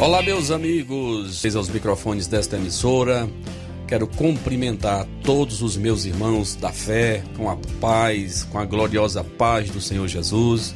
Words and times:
Olá, 0.00 0.22
meus 0.22 0.50
amigos, 0.50 1.44
aos 1.54 1.68
microfones 1.68 2.26
desta 2.26 2.56
emissora. 2.56 3.28
Quero 3.86 4.06
cumprimentar 4.06 5.06
todos 5.22 5.60
os 5.60 5.76
meus 5.76 6.06
irmãos 6.06 6.54
da 6.54 6.72
fé 6.72 7.22
com 7.36 7.50
a 7.50 7.58
paz, 7.82 8.42
com 8.44 8.58
a 8.58 8.64
gloriosa 8.64 9.22
paz 9.22 9.68
do 9.68 9.78
Senhor 9.78 10.08
Jesus. 10.08 10.74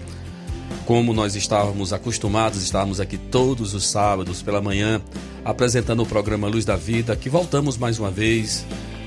Como 0.84 1.14
nós 1.14 1.36
estávamos 1.36 1.90
acostumados, 1.90 2.62
estávamos 2.62 3.00
aqui 3.00 3.16
todos 3.16 3.72
os 3.72 3.86
sábados 3.88 4.42
pela 4.42 4.60
manhã 4.60 5.00
apresentando 5.42 6.02
o 6.02 6.06
programa 6.06 6.46
Luz 6.46 6.66
da 6.66 6.76
Vida, 6.76 7.16
que 7.16 7.30
voltamos 7.30 7.78
mais 7.78 7.98
uma 7.98 8.10
vez, 8.10 8.66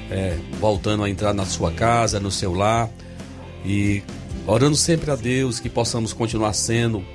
é, 0.10 0.36
voltando 0.60 1.04
a 1.04 1.10
entrar 1.12 1.32
na 1.36 1.46
sua 1.46 1.72
casa, 1.72 2.20
no 2.20 2.32
seu 2.32 2.56
lar 2.56 2.90
e 3.64 4.02
orando 4.48 4.76
sempre 4.76 5.12
a 5.12 5.16
Deus 5.16 5.60
que 5.60 5.70
possamos 5.70 6.12
continuar 6.12 6.54
sendo 6.54 7.06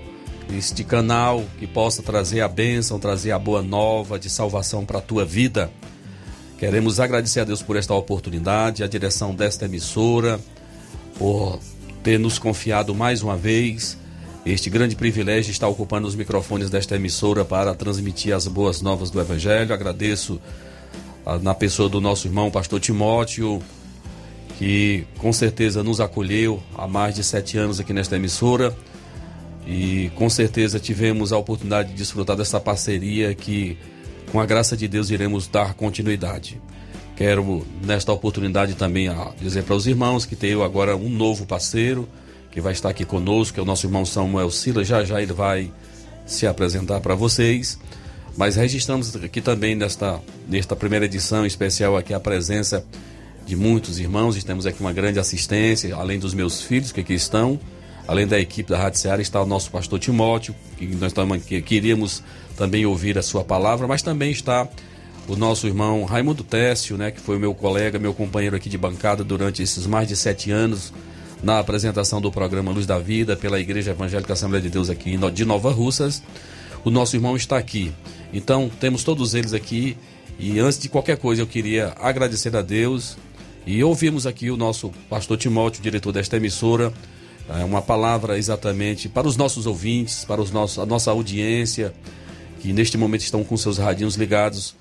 este 0.50 0.84
canal 0.84 1.44
que 1.58 1.66
possa 1.66 2.02
trazer 2.02 2.40
a 2.40 2.48
bênção, 2.48 2.98
trazer 2.98 3.32
a 3.32 3.38
boa 3.38 3.62
nova 3.62 4.18
de 4.18 4.28
salvação 4.28 4.84
para 4.84 4.98
a 4.98 5.02
tua 5.02 5.24
vida. 5.24 5.70
Queremos 6.58 7.00
agradecer 7.00 7.40
a 7.40 7.44
Deus 7.44 7.62
por 7.62 7.76
esta 7.76 7.94
oportunidade, 7.94 8.82
a 8.82 8.86
direção 8.86 9.34
desta 9.34 9.64
emissora, 9.64 10.38
por 11.18 11.58
ter 12.02 12.18
nos 12.18 12.38
confiado 12.38 12.94
mais 12.94 13.22
uma 13.22 13.36
vez 13.36 13.98
este 14.44 14.68
grande 14.68 14.96
privilégio 14.96 15.44
de 15.44 15.52
estar 15.52 15.68
ocupando 15.68 16.06
os 16.06 16.14
microfones 16.14 16.68
desta 16.68 16.96
emissora 16.96 17.44
para 17.44 17.74
transmitir 17.74 18.34
as 18.34 18.46
boas 18.46 18.80
novas 18.82 19.10
do 19.10 19.20
Evangelho. 19.20 19.72
Agradeço 19.72 20.40
na 21.40 21.54
pessoa 21.54 21.88
do 21.88 22.00
nosso 22.00 22.26
irmão, 22.26 22.50
pastor 22.50 22.80
Timóteo, 22.80 23.62
que 24.58 25.06
com 25.18 25.32
certeza 25.32 25.82
nos 25.82 26.00
acolheu 26.00 26.62
há 26.76 26.86
mais 26.86 27.14
de 27.14 27.24
sete 27.24 27.56
anos 27.56 27.80
aqui 27.80 27.92
nesta 27.92 28.16
emissora 28.16 28.76
e 29.66 30.10
com 30.16 30.28
certeza 30.28 30.80
tivemos 30.80 31.32
a 31.32 31.38
oportunidade 31.38 31.90
de 31.90 31.94
desfrutar 31.94 32.36
dessa 32.36 32.60
parceria 32.60 33.34
que, 33.34 33.78
com 34.30 34.40
a 34.40 34.46
graça 34.46 34.76
de 34.76 34.88
Deus, 34.88 35.10
iremos 35.10 35.46
dar 35.46 35.74
continuidade. 35.74 36.60
Quero, 37.16 37.64
nesta 37.84 38.12
oportunidade, 38.12 38.74
também 38.74 39.08
dizer 39.40 39.62
para 39.62 39.76
os 39.76 39.86
irmãos 39.86 40.24
que 40.24 40.34
tenho 40.34 40.62
agora 40.62 40.96
um 40.96 41.08
novo 41.08 41.46
parceiro 41.46 42.08
que 42.50 42.60
vai 42.60 42.72
estar 42.72 42.88
aqui 42.88 43.04
conosco, 43.04 43.54
que 43.54 43.60
é 43.60 43.62
o 43.62 43.66
nosso 43.66 43.86
irmão 43.86 44.04
Samuel 44.04 44.50
Silas. 44.50 44.86
Já 44.86 45.04
já 45.04 45.22
ele 45.22 45.32
vai 45.32 45.70
se 46.26 46.46
apresentar 46.46 47.00
para 47.00 47.14
vocês. 47.14 47.78
Mas 48.36 48.56
registramos 48.56 49.14
aqui 49.16 49.40
também 49.40 49.74
nesta, 49.74 50.20
nesta 50.48 50.74
primeira 50.74 51.04
edição 51.04 51.44
especial 51.44 51.96
aqui 51.96 52.14
a 52.14 52.20
presença 52.20 52.84
de 53.46 53.54
muitos 53.54 53.98
irmãos. 53.98 54.42
Temos 54.42 54.66
aqui 54.66 54.80
uma 54.80 54.92
grande 54.92 55.18
assistência, 55.18 55.94
além 55.94 56.18
dos 56.18 56.32
meus 56.34 56.62
filhos 56.62 56.92
que 56.92 57.00
aqui 57.00 57.14
estão 57.14 57.60
Além 58.06 58.26
da 58.26 58.38
equipe 58.38 58.70
da 58.70 58.78
Rádio 58.78 58.98
Seara 58.98 59.22
está 59.22 59.40
o 59.40 59.46
nosso 59.46 59.70
pastor 59.70 59.98
Timóteo, 59.98 60.54
que 60.76 60.86
nós 60.86 61.12
que 61.46 61.62
queríamos 61.62 62.22
também 62.56 62.84
ouvir 62.84 63.16
a 63.16 63.22
sua 63.22 63.44
palavra, 63.44 63.86
mas 63.86 64.02
também 64.02 64.30
está 64.30 64.68
o 65.28 65.36
nosso 65.36 65.66
irmão 65.66 66.04
Raimundo 66.04 66.42
Técio, 66.42 66.96
né, 66.96 67.10
que 67.10 67.20
foi 67.20 67.38
meu 67.38 67.54
colega, 67.54 67.98
meu 67.98 68.12
companheiro 68.12 68.56
aqui 68.56 68.68
de 68.68 68.76
bancada 68.76 69.22
durante 69.22 69.62
esses 69.62 69.86
mais 69.86 70.08
de 70.08 70.16
sete 70.16 70.50
anos 70.50 70.92
na 71.42 71.58
apresentação 71.58 72.20
do 72.20 72.30
programa 72.30 72.70
Luz 72.70 72.86
da 72.86 72.98
Vida 72.98 73.36
pela 73.36 73.58
Igreja 73.58 73.90
Evangélica 73.90 74.32
Assembleia 74.32 74.62
de 74.62 74.70
Deus 74.70 74.88
aqui 74.88 75.16
de 75.32 75.44
Nova 75.44 75.72
Russas. 75.72 76.22
O 76.84 76.90
nosso 76.90 77.16
irmão 77.16 77.36
está 77.36 77.58
aqui. 77.58 77.92
Então, 78.32 78.70
temos 78.80 79.02
todos 79.04 79.34
eles 79.34 79.52
aqui 79.52 79.96
e 80.38 80.58
antes 80.58 80.78
de 80.78 80.88
qualquer 80.88 81.16
coisa 81.16 81.42
eu 81.42 81.46
queria 81.46 81.94
agradecer 82.00 82.54
a 82.56 82.62
Deus 82.62 83.16
e 83.66 83.82
ouvimos 83.82 84.26
aqui 84.26 84.50
o 84.50 84.56
nosso 84.56 84.90
pastor 85.08 85.36
Timóteo, 85.36 85.82
diretor 85.82 86.12
desta 86.12 86.36
emissora, 86.36 86.92
uma 87.64 87.82
palavra 87.82 88.38
exatamente 88.38 89.08
para 89.08 89.26
os 89.26 89.36
nossos 89.36 89.66
ouvintes, 89.66 90.24
para 90.24 90.40
os 90.40 90.50
nossos, 90.50 90.78
a 90.78 90.86
nossa 90.86 91.10
audiência, 91.10 91.92
que 92.60 92.72
neste 92.72 92.96
momento 92.96 93.22
estão 93.22 93.42
com 93.42 93.56
seus 93.56 93.78
radinhos 93.78 94.14
ligados. 94.14 94.74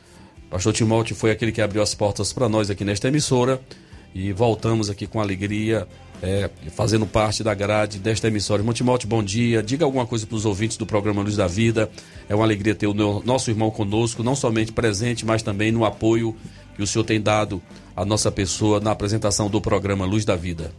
Pastor 0.49 0.73
Timóteo 0.73 1.15
foi 1.15 1.31
aquele 1.31 1.51
que 1.51 1.61
abriu 1.61 1.81
as 1.81 1.95
portas 1.95 2.31
para 2.33 2.47
nós 2.47 2.69
aqui 2.69 2.83
nesta 2.83 3.07
emissora 3.07 3.61
e 4.13 4.31
voltamos 4.33 4.89
aqui 4.89 5.07
com 5.07 5.19
alegria, 5.19 5.87
é, 6.21 6.49
fazendo 6.75 7.05
parte 7.05 7.43
da 7.43 7.53
grade 7.53 7.97
desta 7.97 8.27
emissora. 8.27 8.61
Irmão 8.61 8.73
Timóteo, 8.73 9.07
bom 9.07 9.23
dia. 9.23 9.63
Diga 9.63 9.85
alguma 9.85 10.05
coisa 10.05 10.27
para 10.27 10.35
os 10.35 10.45
ouvintes 10.45 10.77
do 10.77 10.85
programa 10.85 11.21
Luz 11.21 11.35
da 11.35 11.47
Vida. 11.47 11.89
É 12.29 12.35
uma 12.35 12.43
alegria 12.43 12.75
ter 12.75 12.87
o 12.87 12.93
nosso 13.23 13.49
irmão 13.49 13.71
conosco, 13.71 14.23
não 14.23 14.35
somente 14.35 14.71
presente, 14.71 15.25
mas 15.25 15.41
também 15.41 15.71
no 15.71 15.85
apoio 15.85 16.35
que 16.75 16.83
o 16.83 16.87
senhor 16.87 17.05
tem 17.05 17.19
dado 17.19 17.61
à 17.95 18.05
nossa 18.05 18.31
pessoa 18.31 18.79
na 18.79 18.91
apresentação 18.91 19.49
do 19.49 19.61
programa 19.61 20.05
Luz 20.05 20.25
da 20.25 20.35
Vida. 20.35 20.71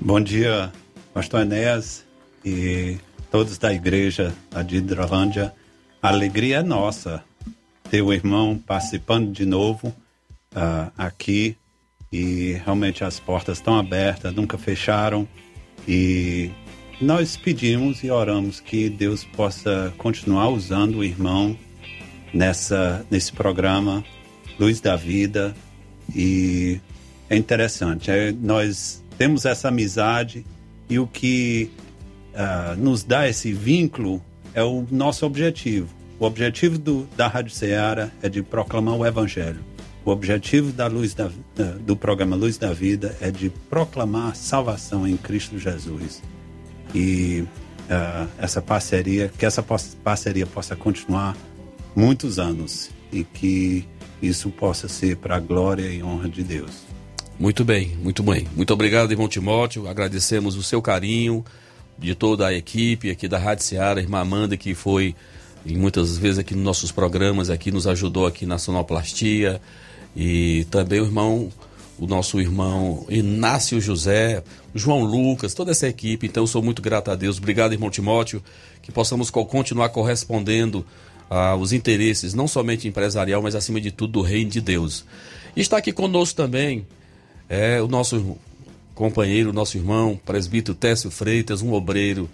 Bom 0.00 0.20
dia, 0.20 0.72
pastor 1.12 1.42
Enéas 1.42 2.04
e 2.44 2.98
todos 3.30 3.58
da 3.58 3.72
igreja 3.72 4.32
de 4.66 4.76
Hidrolândia, 4.76 5.52
a 6.02 6.08
alegria 6.08 6.58
é 6.58 6.62
nossa 6.62 7.22
ter 7.90 8.02
o 8.02 8.12
irmão 8.12 8.56
participando 8.56 9.32
de 9.32 9.44
novo 9.44 9.88
uh, 9.88 10.90
aqui. 10.96 11.56
E 12.12 12.60
realmente 12.64 13.04
as 13.04 13.20
portas 13.20 13.58
estão 13.58 13.78
abertas, 13.78 14.34
nunca 14.34 14.58
fecharam. 14.58 15.28
E 15.86 16.50
nós 17.00 17.36
pedimos 17.36 18.02
e 18.02 18.10
oramos 18.10 18.58
que 18.58 18.88
Deus 18.88 19.24
possa 19.24 19.92
continuar 19.96 20.48
usando 20.48 20.96
o 20.96 21.04
irmão 21.04 21.56
nessa 22.34 23.04
nesse 23.10 23.32
programa 23.32 24.04
Luz 24.58 24.80
da 24.80 24.96
Vida. 24.96 25.54
E 26.14 26.80
é 27.28 27.36
interessante, 27.36 28.10
é, 28.10 28.32
nós 28.32 29.04
temos 29.16 29.44
essa 29.44 29.68
amizade 29.68 30.44
e 30.90 30.98
o 30.98 31.06
que 31.06 31.70
uh, 32.34 32.76
nos 32.76 33.04
dá 33.04 33.28
esse 33.28 33.52
vínculo 33.52 34.20
é 34.52 34.62
o 34.62 34.84
nosso 34.90 35.24
objetivo. 35.24 35.88
O 36.18 36.26
objetivo 36.26 36.76
do, 36.76 37.06
da 37.16 37.28
Rádio 37.28 37.52
Ceará 37.52 38.10
é 38.20 38.28
de 38.28 38.42
proclamar 38.42 38.96
o 38.96 39.06
Evangelho. 39.06 39.60
O 40.04 40.10
objetivo 40.10 40.72
da 40.72 40.86
luz 40.86 41.14
da, 41.14 41.30
do 41.80 41.94
programa 41.94 42.34
Luz 42.34 42.58
da 42.58 42.72
Vida 42.72 43.16
é 43.20 43.30
de 43.30 43.48
proclamar 43.70 44.34
salvação 44.34 45.06
em 45.06 45.16
Cristo 45.16 45.58
Jesus. 45.58 46.22
E 46.92 47.44
uh, 47.84 48.28
essa 48.38 48.60
parceria, 48.60 49.30
que 49.38 49.46
essa 49.46 49.64
parceria 50.02 50.46
possa 50.46 50.74
continuar 50.74 51.36
muitos 51.94 52.38
anos 52.38 52.90
e 53.12 53.22
que 53.22 53.86
isso 54.20 54.50
possa 54.50 54.88
ser 54.88 55.16
para 55.16 55.36
a 55.36 55.40
glória 55.40 55.86
e 55.86 56.02
honra 56.02 56.28
de 56.28 56.42
Deus. 56.42 56.89
Muito 57.40 57.64
bem, 57.64 57.96
muito 58.02 58.22
bem. 58.22 58.46
Muito 58.54 58.70
obrigado, 58.70 59.12
irmão 59.12 59.26
Timóteo. 59.26 59.88
Agradecemos 59.88 60.56
o 60.56 60.62
seu 60.62 60.82
carinho 60.82 61.42
de 61.98 62.14
toda 62.14 62.46
a 62.46 62.52
equipe 62.52 63.08
aqui 63.08 63.26
da 63.26 63.38
Rádio 63.38 63.64
Seara, 63.64 63.98
irmã 63.98 64.20
Amanda, 64.20 64.58
que 64.58 64.74
foi 64.74 65.14
e 65.64 65.74
muitas 65.74 66.18
vezes 66.18 66.38
aqui 66.38 66.54
nos 66.54 66.62
nossos 66.62 66.92
programas, 66.92 67.48
aqui 67.48 67.70
nos 67.72 67.86
ajudou 67.86 68.26
aqui 68.26 68.44
na 68.44 68.58
sonoplastia. 68.58 69.58
E 70.14 70.66
também 70.70 71.00
o 71.00 71.06
irmão, 71.06 71.50
o 71.98 72.06
nosso 72.06 72.42
irmão 72.42 73.06
Inácio 73.08 73.80
José, 73.80 74.44
João 74.74 75.02
Lucas, 75.02 75.54
toda 75.54 75.70
essa 75.70 75.88
equipe. 75.88 76.26
Então 76.26 76.46
sou 76.46 76.62
muito 76.62 76.82
grato 76.82 77.10
a 77.10 77.14
Deus. 77.14 77.38
Obrigado, 77.38 77.72
irmão 77.72 77.88
Timóteo, 77.88 78.42
que 78.82 78.92
possamos 78.92 79.30
continuar 79.30 79.88
correspondendo 79.88 80.84
aos 81.30 81.72
interesses, 81.72 82.34
não 82.34 82.46
somente 82.46 82.86
empresarial, 82.86 83.40
mas 83.40 83.54
acima 83.54 83.80
de 83.80 83.90
tudo 83.90 84.12
do 84.12 84.20
reino 84.20 84.50
de 84.50 84.60
Deus. 84.60 85.06
E 85.56 85.62
está 85.62 85.78
aqui 85.78 85.90
conosco 85.90 86.36
também 86.36 86.84
é 87.50 87.82
o 87.82 87.88
nosso 87.88 88.38
companheiro, 88.94 89.52
nosso 89.52 89.76
irmão, 89.76 90.18
presbítero 90.24 90.72
Técio 90.72 91.10
Freitas, 91.10 91.62
um 91.62 91.72
obreiro 91.72 92.30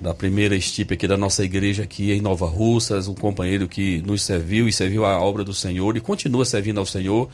da 0.00 0.14
primeira 0.14 0.54
estipe 0.54 0.94
aqui 0.94 1.08
da 1.08 1.16
nossa 1.16 1.44
igreja 1.44 1.82
aqui 1.82 2.12
em 2.12 2.20
Nova 2.20 2.46
Russas, 2.46 3.08
um 3.08 3.14
companheiro 3.14 3.66
que 3.66 4.00
nos 4.02 4.22
serviu 4.22 4.68
e 4.68 4.72
serviu 4.72 5.04
a 5.04 5.20
obra 5.20 5.42
do 5.42 5.52
Senhor 5.52 5.96
e 5.96 6.00
continua 6.00 6.44
servindo 6.44 6.78
ao 6.78 6.86
Senhor. 6.86 7.28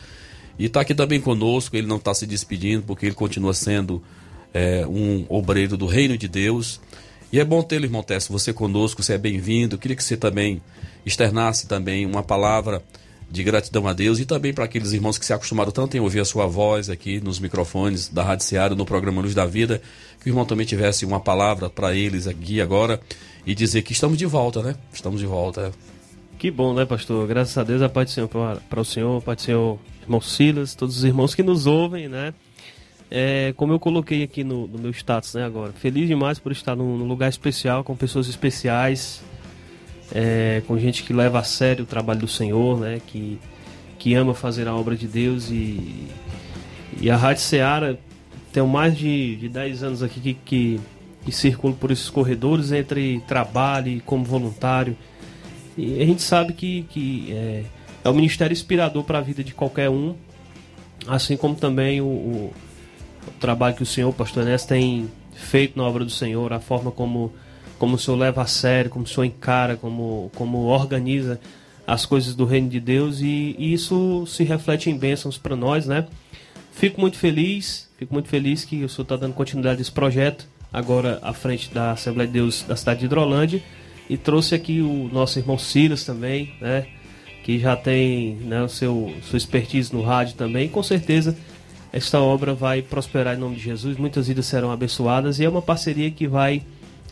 E 0.58 0.64
está 0.64 0.80
aqui 0.80 0.94
também 0.94 1.20
conosco, 1.20 1.76
ele 1.76 1.86
não 1.86 1.96
está 1.96 2.14
se 2.14 2.26
despedindo, 2.26 2.84
porque 2.84 3.04
ele 3.04 3.14
continua 3.14 3.52
sendo 3.52 4.02
é, 4.54 4.86
um 4.86 5.26
obreiro 5.28 5.76
do 5.76 5.86
reino 5.86 6.16
de 6.16 6.26
Deus. 6.26 6.80
E 7.30 7.38
é 7.38 7.44
bom 7.44 7.62
tê-lo, 7.62 7.84
irmão 7.84 8.02
Técio, 8.02 8.32
você 8.32 8.50
conosco, 8.50 9.02
você 9.02 9.12
é 9.12 9.18
bem-vindo. 9.18 9.76
Queria 9.76 9.96
que 9.96 10.02
você 10.02 10.16
também 10.16 10.62
externasse 11.04 11.66
também 11.66 12.06
uma 12.06 12.22
palavra 12.22 12.82
de 13.30 13.42
gratidão 13.42 13.86
a 13.86 13.92
Deus 13.92 14.18
e 14.18 14.24
também 14.24 14.54
para 14.54 14.64
aqueles 14.64 14.92
irmãos 14.92 15.18
que 15.18 15.26
se 15.26 15.32
acostumaram 15.32 15.72
tanto 15.72 15.96
em 15.96 16.00
ouvir 16.00 16.20
a 16.20 16.24
sua 16.24 16.46
voz 16.46 16.88
aqui 16.88 17.20
nos 17.20 17.38
microfones 17.38 18.08
da 18.08 18.22
Rádio 18.22 18.44
Seara, 18.44 18.74
no 18.74 18.86
programa 18.86 19.20
Luz 19.20 19.34
da 19.34 19.44
Vida, 19.44 19.82
que 20.20 20.28
o 20.28 20.30
irmão 20.30 20.44
também 20.44 20.66
tivesse 20.66 21.04
uma 21.04 21.20
palavra 21.20 21.68
para 21.68 21.94
eles 21.94 22.26
aqui 22.26 22.60
agora 22.60 23.00
e 23.44 23.54
dizer 23.54 23.82
que 23.82 23.92
estamos 23.92 24.16
de 24.16 24.26
volta, 24.26 24.62
né? 24.62 24.76
Estamos 24.92 25.20
de 25.20 25.26
volta. 25.26 25.72
Que 26.38 26.50
bom, 26.50 26.74
né, 26.74 26.84
pastor? 26.84 27.26
Graças 27.26 27.56
a 27.56 27.64
Deus, 27.64 27.82
a 27.82 27.88
paz 27.88 28.10
do 28.10 28.14
Senhor 28.14 28.28
para 28.28 28.80
o 28.80 28.84
Senhor, 28.84 29.18
a 29.18 29.20
paz 29.20 29.38
do 29.38 29.42
Senhor, 29.42 29.78
irmão 30.02 30.20
Silas, 30.20 30.74
todos 30.74 30.98
os 30.98 31.04
irmãos 31.04 31.34
que 31.34 31.42
nos 31.42 31.66
ouvem, 31.66 32.08
né? 32.08 32.34
É, 33.10 33.54
como 33.56 33.72
eu 33.72 33.78
coloquei 33.78 34.22
aqui 34.22 34.42
no, 34.42 34.66
no, 34.66 34.78
meu 34.78 34.90
status, 34.90 35.34
né, 35.34 35.44
agora. 35.44 35.72
Feliz 35.72 36.08
demais 36.08 36.38
por 36.38 36.50
estar 36.52 36.74
num, 36.74 36.98
num 36.98 37.06
lugar 37.06 37.28
especial, 37.28 37.84
com 37.84 37.94
pessoas 37.96 38.28
especiais, 38.28 39.22
é, 40.12 40.62
com 40.66 40.78
gente 40.78 41.02
que 41.02 41.12
leva 41.12 41.38
a 41.38 41.44
sério 41.44 41.84
o 41.84 41.86
trabalho 41.86 42.20
do 42.20 42.28
Senhor, 42.28 42.78
né? 42.80 43.00
Que, 43.06 43.38
que 43.98 44.14
ama 44.14 44.34
fazer 44.34 44.68
a 44.68 44.74
obra 44.74 44.96
de 44.96 45.06
Deus 45.06 45.50
e, 45.50 46.08
e 47.00 47.10
a 47.10 47.16
Rádio 47.16 47.42
Seara 47.42 47.98
tenho 48.52 48.66
mais 48.66 48.96
de, 48.96 49.36
de 49.36 49.48
10 49.48 49.82
anos 49.82 50.02
aqui 50.02 50.20
que, 50.20 50.34
que, 50.34 50.80
que 51.24 51.32
circulo 51.32 51.74
por 51.74 51.90
esses 51.90 52.08
corredores 52.08 52.72
entre 52.72 53.20
trabalho 53.26 53.88
e 53.88 54.00
como 54.00 54.24
voluntário. 54.24 54.96
E 55.76 56.00
a 56.02 56.06
gente 56.06 56.22
sabe 56.22 56.54
que, 56.54 56.84
que 56.84 57.32
é, 57.32 57.64
é 58.02 58.08
um 58.08 58.14
ministério 58.14 58.54
inspirador 58.54 59.04
para 59.04 59.18
a 59.18 59.20
vida 59.20 59.44
de 59.44 59.52
qualquer 59.52 59.90
um, 59.90 60.14
assim 61.06 61.36
como 61.36 61.54
também 61.54 62.00
o, 62.00 62.06
o, 62.06 62.54
o 63.26 63.30
trabalho 63.38 63.76
que 63.76 63.82
o 63.82 63.86
senhor, 63.86 64.10
pastor 64.14 64.46
Enes, 64.46 64.64
tem 64.64 65.06
feito 65.34 65.76
na 65.76 65.84
obra 65.84 66.02
do 66.02 66.10
Senhor, 66.10 66.50
a 66.52 66.60
forma 66.60 66.90
como 66.90 67.32
como 67.78 67.96
o 67.96 67.98
senhor 67.98 68.16
leva 68.16 68.42
a 68.42 68.46
sério, 68.46 68.90
como 68.90 69.04
o 69.04 69.08
senhor 69.08 69.24
encara, 69.24 69.76
como, 69.76 70.30
como 70.34 70.58
organiza 70.64 71.40
as 71.86 72.04
coisas 72.04 72.34
do 72.34 72.44
reino 72.44 72.68
de 72.68 72.80
Deus 72.80 73.20
e, 73.20 73.54
e 73.58 73.72
isso 73.72 74.26
se 74.26 74.42
reflete 74.42 74.90
em 74.90 74.98
bênçãos 74.98 75.38
para 75.38 75.54
nós, 75.54 75.86
né? 75.86 76.06
Fico 76.72 77.00
muito 77.00 77.16
feliz, 77.16 77.88
fico 77.96 78.12
muito 78.12 78.28
feliz 78.28 78.64
que 78.64 78.84
o 78.84 78.88
senhor 78.88 79.04
está 79.04 79.16
dando 79.16 79.34
continuidade 79.34 79.78
a 79.78 79.82
esse 79.82 79.92
projeto, 79.92 80.46
agora 80.72 81.18
à 81.22 81.32
frente 81.32 81.72
da 81.72 81.92
Assembleia 81.92 82.26
de 82.26 82.34
Deus 82.34 82.64
da 82.66 82.74
cidade 82.76 83.00
de 83.00 83.06
Hidrolândia, 83.06 83.62
e 84.10 84.16
trouxe 84.16 84.54
aqui 84.54 84.80
o 84.80 85.08
nosso 85.12 85.38
irmão 85.38 85.58
Silas 85.58 86.04
também, 86.04 86.52
né? 86.60 86.86
Que 87.44 87.58
já 87.58 87.76
tem 87.76 88.34
né, 88.36 88.60
o 88.62 88.68
seu 88.68 89.14
sua 89.22 89.36
expertise 89.36 89.92
no 89.92 90.02
rádio 90.02 90.34
também, 90.34 90.66
e 90.66 90.68
com 90.68 90.82
certeza 90.82 91.36
esta 91.92 92.20
obra 92.20 92.52
vai 92.52 92.82
prosperar 92.82 93.36
em 93.36 93.40
nome 93.40 93.56
de 93.56 93.62
Jesus, 93.62 93.96
muitas 93.96 94.26
vidas 94.26 94.46
serão 94.46 94.70
abençoadas 94.70 95.38
e 95.38 95.44
é 95.44 95.48
uma 95.48 95.62
parceria 95.62 96.10
que 96.10 96.26
vai 96.26 96.62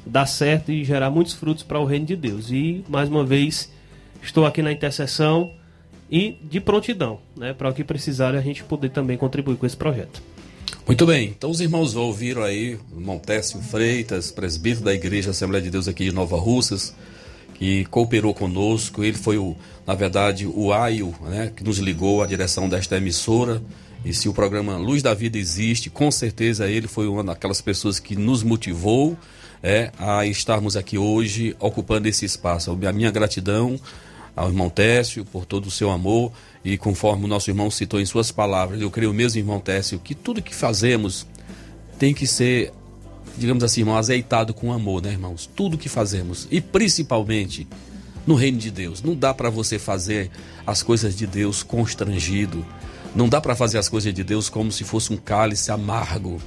dar 0.06 0.27
certo 0.27 0.71
e 0.71 0.85
gerar 0.85 1.11
muitos 1.11 1.35
frutos 1.35 1.62
para 1.62 1.79
o 1.79 1.85
reino 1.85 2.06
de 2.06 2.17
Deus. 2.17 2.51
E, 2.51 2.85
mais 2.89 3.09
uma 3.09 3.25
vez, 3.25 3.71
estou 4.23 4.47
aqui 4.47 4.62
na 4.62 4.73
intercessão 4.73 5.53
e 6.11 6.37
de 6.43 6.61
prontidão, 6.61 7.19
né, 7.37 7.53
para 7.53 7.71
o 7.71 7.75
que 7.75 7.83
precisar 7.83 8.35
a 8.35 8.41
gente 8.41 8.62
poder 8.65 8.91
também 8.91 9.17
contribuir 9.17 9.56
com 9.56 9.67
esse 9.67 9.77
projeto. 9.77 10.23
Muito 10.87 11.06
bem, 11.06 11.35
então 11.37 11.51
os 11.51 11.61
irmãos 11.61 11.97
ouviram 11.97 12.43
aí 12.43 12.79
Montécio 12.93 13.59
Freitas, 13.61 14.31
presbítero 14.31 14.85
da 14.85 14.93
Igreja 14.93 15.31
Assembleia 15.31 15.62
de 15.62 15.71
Deus 15.71 15.89
aqui 15.89 16.05
de 16.05 16.12
Nova 16.12 16.37
Russas, 16.37 16.95
que 17.55 17.87
cooperou 17.87 18.35
conosco. 18.35 19.03
Ele 19.03 19.17
foi, 19.17 19.39
o, 19.39 19.56
na 19.87 19.95
verdade, 19.95 20.47
o 20.47 20.73
AIO, 20.73 21.15
né, 21.23 21.51
que 21.56 21.65
nos 21.65 21.79
ligou 21.79 22.23
à 22.23 22.27
direção 22.27 22.69
desta 22.69 22.99
emissora. 22.99 23.62
E 24.05 24.12
se 24.12 24.29
o 24.29 24.35
programa 24.35 24.77
Luz 24.77 25.03
da 25.03 25.15
Vida 25.15 25.39
existe, 25.39 25.89
com 25.89 26.11
certeza 26.11 26.69
ele 26.69 26.87
foi 26.87 27.09
uma 27.09 27.25
daquelas 27.25 27.62
pessoas 27.62 27.99
que 27.99 28.15
nos 28.15 28.43
motivou 28.43 29.17
é, 29.64 29.90
a 29.99 30.26
estarmos 30.26 30.76
aqui 30.76 30.99
hoje 30.99 31.56
ocupando 31.58 32.06
esse 32.06 32.26
espaço. 32.26 32.70
A 32.70 32.93
minha 32.93 33.11
gratidão 33.11 33.81
ao 34.37 34.49
irmão 34.49 34.69
Técio 34.69 35.25
por 35.25 35.46
todo 35.46 35.66
o 35.69 35.70
seu 35.70 35.90
amor 35.90 36.31
e 36.62 36.76
conforme 36.76 37.25
o 37.25 37.28
nosso 37.28 37.49
irmão 37.49 37.70
citou 37.70 37.99
em 37.99 38.05
suas 38.05 38.31
palavras, 38.31 38.78
eu 38.78 38.90
creio 38.90 39.14
mesmo, 39.14 39.40
irmão 39.40 39.58
Técio, 39.58 39.99
que 39.99 40.14
tudo 40.14 40.43
que 40.43 40.55
fazemos 40.55 41.26
tem 41.99 42.12
que 42.12 42.26
ser, 42.26 42.75
digamos 43.38 43.64
assim, 43.64 43.81
irmão, 43.81 43.96
azeitado 43.96 44.52
com 44.52 44.70
amor, 44.70 45.00
né, 45.00 45.12
irmãos? 45.12 45.49
Tudo 45.56 45.78
que 45.78 45.88
fazemos 45.88 46.46
e 46.50 46.60
principalmente 46.60 47.67
no 48.26 48.34
reino 48.34 48.58
de 48.58 48.70
Deus. 48.70 49.02
Não 49.02 49.17
dá 49.17 49.32
para 49.32 49.49
você 49.49 49.78
fazer 49.78 50.31
as 50.67 50.82
coisas 50.82 51.17
de 51.17 51.26
Deus 51.26 51.62
constrangido. 51.62 52.67
Não 53.14 53.31
dá 53.31 53.40
para 53.40 53.56
fazer 53.56 53.78
as 53.78 53.88
coisas 53.88 54.12
de 54.12 54.25
Deus 54.25 54.50
como 54.50 54.70
se 54.70 54.84
fosse 54.84 55.10
um 55.10 55.17
cálice 55.17 55.70
amargo. 55.70 56.38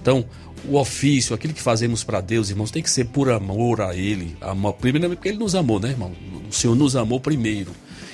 Então, 0.00 0.24
o 0.68 0.76
ofício, 0.76 1.34
aquilo 1.34 1.52
que 1.52 1.62
fazemos 1.62 2.04
para 2.04 2.20
Deus, 2.20 2.50
irmãos, 2.50 2.70
tem 2.70 2.82
que 2.82 2.90
ser 2.90 3.06
por 3.06 3.30
amor 3.30 3.80
a 3.80 3.94
Ele. 3.94 4.36
Amor, 4.40 4.74
primeiro, 4.74 5.10
porque 5.10 5.28
Ele 5.28 5.38
nos 5.38 5.54
amou, 5.54 5.80
né, 5.80 5.90
irmão? 5.90 6.12
O 6.48 6.52
Senhor 6.52 6.76
nos 6.76 6.94
amou 6.94 7.18
primeiro. 7.18 7.72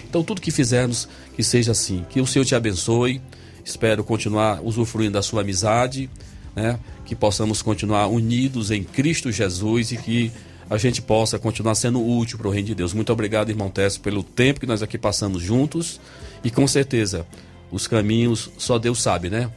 Então, 0.09 0.23
tudo 0.23 0.41
que 0.41 0.51
fizermos, 0.51 1.09
que 1.37 1.43
seja 1.45 1.73
assim. 1.73 2.05
Que 2.09 2.21
o 2.21 2.27
Senhor 2.27 2.45
te 2.45 2.55
abençoe. 2.55 3.21
Espero 3.65 4.03
continuar 4.03 4.63
usufruindo 4.63 5.13
da 5.13 5.23
sua 5.23 5.43
amizade, 5.43 6.09
né? 6.57 6.79
Que 7.05 7.15
possamos 7.15 7.61
continuar 7.61 8.07
unidos 8.07 8.71
em 8.71 8.83
Cristo 8.83 9.31
Jesus 9.31 9.93
e 9.93 9.99
que 9.99 10.33
a 10.71 10.79
gente 10.79 11.03
possa 11.03 11.39
continuar 11.39 11.75
sendo 11.75 12.03
útil 12.03 12.39
para 12.39 12.49
o 12.49 12.51
reino 12.51 12.69
de 12.69 12.75
Deus. 12.75 12.95
Muito 12.95 13.13
obrigado, 13.13 13.51
irmão 13.51 13.69
Tess, 13.69 13.99
pelo 13.99 14.23
tempo 14.23 14.61
que 14.61 14.67
nós 14.67 14.83
aqui 14.83 14.97
passamos 14.97 15.43
juntos. 15.43 16.01
E 16.43 16.51
com 16.51 16.67
certeza, 16.67 17.27
os 17.71 17.87
caminhos 17.87 18.51
só 18.57 18.79
Deus 18.79 19.03
sabe, 19.03 19.29
né? 19.29 19.51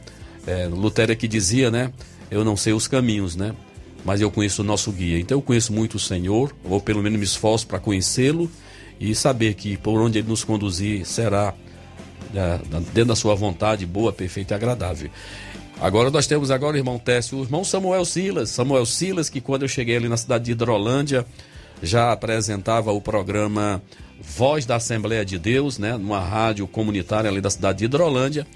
É, 0.46 0.66
Lutero 0.66 1.12
aqui 1.12 1.26
dizia, 1.26 1.70
né? 1.70 1.92
Eu 2.32 2.44
não 2.44 2.56
sei 2.56 2.72
os 2.72 2.88
caminhos, 2.88 3.36
né? 3.36 3.54
Mas 4.04 4.22
eu 4.22 4.30
conheço 4.30 4.62
o 4.62 4.64
nosso 4.64 4.90
guia. 4.90 5.20
Então 5.20 5.36
eu 5.36 5.42
conheço 5.42 5.70
muito 5.72 5.96
o 5.96 6.00
Senhor, 6.00 6.52
ou 6.64 6.80
pelo 6.80 7.02
menos 7.02 7.18
me 7.18 7.24
esforço 7.24 7.66
para 7.66 7.78
conhecê-lo 7.78 8.50
e 8.98 9.14
saber 9.14 9.52
que 9.54 9.76
por 9.76 10.00
onde 10.00 10.18
ele 10.18 10.28
nos 10.28 10.42
conduzir 10.42 11.04
será 11.04 11.54
dentro 12.94 13.06
da 13.10 13.16
sua 13.16 13.34
vontade 13.34 13.84
boa, 13.84 14.12
perfeita 14.12 14.54
e 14.54 14.56
agradável. 14.56 15.10
Agora 15.78 16.10
nós 16.10 16.26
temos 16.26 16.50
agora 16.50 16.78
irmão 16.78 16.98
Técio, 16.98 17.38
o 17.38 17.42
irmão 17.42 17.64
Samuel 17.64 18.04
Silas. 18.06 18.48
Samuel 18.48 18.86
Silas, 18.86 19.28
que 19.28 19.40
quando 19.40 19.62
eu 19.62 19.68
cheguei 19.68 19.96
ali 19.96 20.08
na 20.08 20.16
cidade 20.16 20.46
de 20.46 20.52
Hidrolândia, 20.52 21.26
já 21.82 22.12
apresentava 22.12 22.92
o 22.92 23.00
programa 23.00 23.82
Voz 24.20 24.64
da 24.64 24.76
Assembleia 24.76 25.24
de 25.24 25.38
Deus, 25.38 25.78
né, 25.78 25.98
numa 25.98 26.20
rádio 26.20 26.66
comunitária 26.66 27.28
ali 27.28 27.42
da 27.42 27.50
cidade 27.50 27.80
de 27.80 27.84
Hidrolândia, 27.84 28.46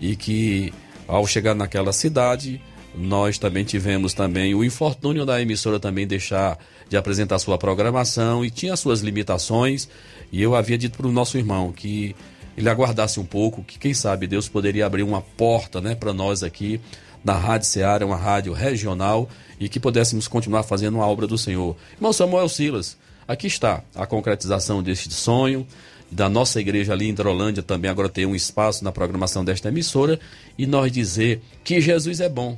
e 0.00 0.16
que 0.16 0.72
ao 1.06 1.26
chegar 1.26 1.54
naquela 1.54 1.92
cidade, 1.92 2.60
nós 2.94 3.38
também 3.38 3.64
tivemos 3.64 4.14
também 4.14 4.54
o 4.54 4.64
infortúnio 4.64 5.24
da 5.24 5.40
emissora 5.40 5.78
também 5.78 6.06
deixar 6.06 6.58
de 6.88 6.96
apresentar 6.96 7.38
sua 7.38 7.58
programação 7.58 8.44
e 8.44 8.50
tinha 8.50 8.76
suas 8.76 9.00
limitações. 9.00 9.88
E 10.32 10.42
eu 10.42 10.54
havia 10.54 10.78
dito 10.78 10.96
para 10.96 11.06
o 11.06 11.12
nosso 11.12 11.36
irmão 11.38 11.72
que 11.72 12.14
ele 12.56 12.68
aguardasse 12.68 13.20
um 13.20 13.24
pouco, 13.24 13.62
que 13.62 13.78
quem 13.78 13.94
sabe 13.94 14.26
Deus 14.26 14.48
poderia 14.48 14.86
abrir 14.86 15.02
uma 15.02 15.20
porta 15.20 15.80
né, 15.80 15.94
para 15.94 16.12
nós 16.12 16.42
aqui 16.42 16.80
na 17.24 17.34
Rádio 17.34 17.66
Seara, 17.68 18.06
uma 18.06 18.16
rádio 18.16 18.52
regional, 18.52 19.28
e 19.60 19.68
que 19.68 19.78
pudéssemos 19.78 20.26
continuar 20.26 20.62
fazendo 20.62 21.00
a 21.00 21.06
obra 21.06 21.26
do 21.26 21.38
Senhor. 21.38 21.76
Irmão 21.94 22.12
Samuel 22.12 22.48
Silas, 22.48 22.96
aqui 23.26 23.46
está 23.46 23.82
a 23.94 24.06
concretização 24.06 24.82
deste 24.82 25.12
sonho 25.12 25.66
da 26.10 26.28
nossa 26.28 26.60
igreja 26.60 26.92
ali 26.92 27.06
em 27.06 27.10
Hidrolândia 27.10 27.62
também 27.62 27.90
agora 27.90 28.08
tem 28.08 28.24
um 28.24 28.34
espaço 28.34 28.82
na 28.82 28.90
programação 28.90 29.44
desta 29.44 29.68
emissora 29.68 30.18
e 30.56 30.66
nós 30.66 30.90
dizer 30.90 31.42
que 31.62 31.80
Jesus 31.80 32.20
é 32.20 32.28
bom, 32.28 32.56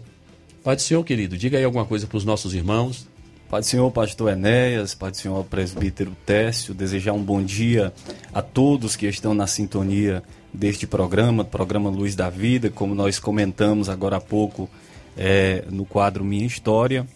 Pai 0.63 0.77
do 0.77 0.83
Senhor, 0.83 1.03
querido, 1.03 1.39
diga 1.39 1.57
aí 1.57 1.65
alguma 1.65 1.87
coisa 1.87 2.07
para 2.07 2.19
os 2.19 2.25
nossos 2.25 2.53
irmãos. 2.53 3.09
Pai 3.49 3.61
do 3.61 3.67
Senhor, 3.67 3.91
pastor 3.91 4.31
Enéas, 4.31 4.95
Pai 4.95 5.11
do 5.11 5.17
Senhor, 5.17 5.43
presbítero 5.47 6.15
Técio, 6.27 6.75
desejar 6.75 7.15
um 7.15 7.23
bom 7.23 7.43
dia 7.43 7.95
a 8.31 8.43
todos 8.43 8.95
que 8.95 9.07
estão 9.07 9.33
na 9.33 9.47
sintonia 9.47 10.23
deste 10.53 10.87
programa, 10.87 11.47
programa 11.47 11.89
Luz 11.89 12.15
da 12.15 12.29
Vida, 12.29 12.69
como 12.69 12.95
nós 12.95 13.19
comentamos 13.19 13.89
agora 13.89 14.17
há 14.19 14.21
pouco 14.21 14.69
é, 15.17 15.65
no 15.71 15.87
quadro 15.87 16.23
Minha 16.23 16.47
História. 16.47 17.07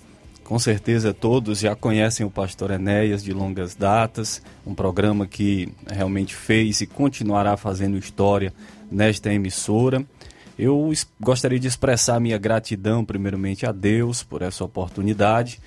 Com 0.42 0.58
certeza 0.58 1.12
todos 1.12 1.58
já 1.58 1.76
conhecem 1.76 2.24
o 2.24 2.30
pastor 2.30 2.70
Enéas 2.70 3.22
de 3.22 3.34
longas 3.34 3.74
datas, 3.74 4.40
um 4.66 4.74
programa 4.74 5.26
que 5.26 5.70
realmente 5.86 6.34
fez 6.34 6.80
e 6.80 6.86
continuará 6.86 7.58
fazendo 7.58 7.98
história 7.98 8.54
nesta 8.90 9.30
emissora. 9.30 10.02
Eu 10.58 10.92
gostaria 11.20 11.58
de 11.58 11.66
expressar 11.66 12.20
minha 12.20 12.38
gratidão, 12.38 13.04
primeiramente, 13.04 13.66
a 13.66 13.73
Deus 13.73 14.23
por 14.23 14.42
essa 14.42 14.64
oportunidade 14.64 15.61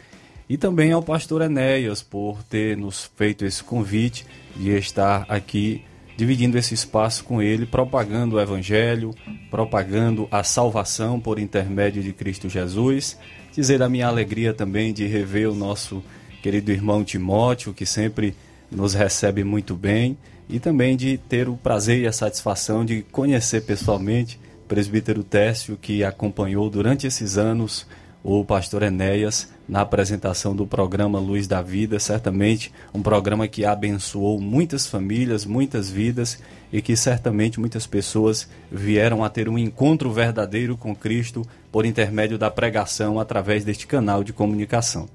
e 0.49 0.57
também 0.57 0.93
ao 0.93 1.03
pastor 1.03 1.41
Enéas 1.41 2.01
por 2.01 2.41
ter 2.43 2.77
nos 2.77 3.11
feito 3.15 3.43
esse 3.43 3.63
convite 3.63 4.25
de 4.55 4.69
estar 4.77 5.25
aqui 5.27 5.83
dividindo 6.15 6.57
esse 6.57 6.73
espaço 6.73 7.23
com 7.23 7.41
ele, 7.41 7.65
propagando 7.65 8.37
o 8.37 8.39
Evangelho, 8.39 9.13
propagando 9.51 10.27
a 10.31 10.43
salvação 10.43 11.19
por 11.19 11.37
intermédio 11.37 12.01
de 12.01 12.11
Cristo 12.11 12.49
Jesus. 12.49 13.19
Dizer 13.53 13.83
a 13.83 13.89
minha 13.89 14.07
alegria 14.07 14.53
também 14.53 14.93
de 14.93 15.05
rever 15.05 15.49
o 15.49 15.55
nosso 15.55 16.01
querido 16.41 16.71
irmão 16.71 17.03
Timóteo, 17.03 17.73
que 17.73 17.85
sempre 17.85 18.33
nos 18.71 18.93
recebe 18.93 19.43
muito 19.43 19.75
bem, 19.75 20.17
e 20.49 20.59
também 20.59 20.95
de 20.95 21.17
ter 21.17 21.49
o 21.49 21.57
prazer 21.57 22.01
e 22.01 22.07
a 22.07 22.11
satisfação 22.11 22.83
de 22.85 23.03
conhecer 23.11 23.61
pessoalmente 23.61 24.39
presbítero 24.67 25.23
Técio, 25.23 25.77
que 25.81 26.03
acompanhou 26.03 26.69
durante 26.69 27.07
esses 27.07 27.37
anos 27.37 27.87
o 28.23 28.43
pastor 28.43 28.83
Enéas 28.83 29.49
na 29.67 29.81
apresentação 29.81 30.55
do 30.55 30.67
programa 30.67 31.19
Luz 31.19 31.47
da 31.47 31.61
Vida, 31.61 31.99
certamente 31.99 32.73
um 32.93 33.01
programa 33.01 33.47
que 33.47 33.65
abençoou 33.65 34.39
muitas 34.39 34.85
famílias, 34.85 35.45
muitas 35.45 35.89
vidas 35.89 36.39
e 36.71 36.81
que 36.81 36.95
certamente 36.95 37.59
muitas 37.59 37.87
pessoas 37.87 38.49
vieram 38.71 39.23
a 39.23 39.29
ter 39.29 39.47
um 39.47 39.57
encontro 39.57 40.11
verdadeiro 40.11 40.75
com 40.75 40.95
Cristo 40.95 41.45
por 41.71 41.85
intermédio 41.85 42.37
da 42.37 42.51
pregação 42.51 43.19
através 43.19 43.63
deste 43.63 43.87
canal 43.87 44.23
de 44.23 44.33
comunicação. 44.33 45.07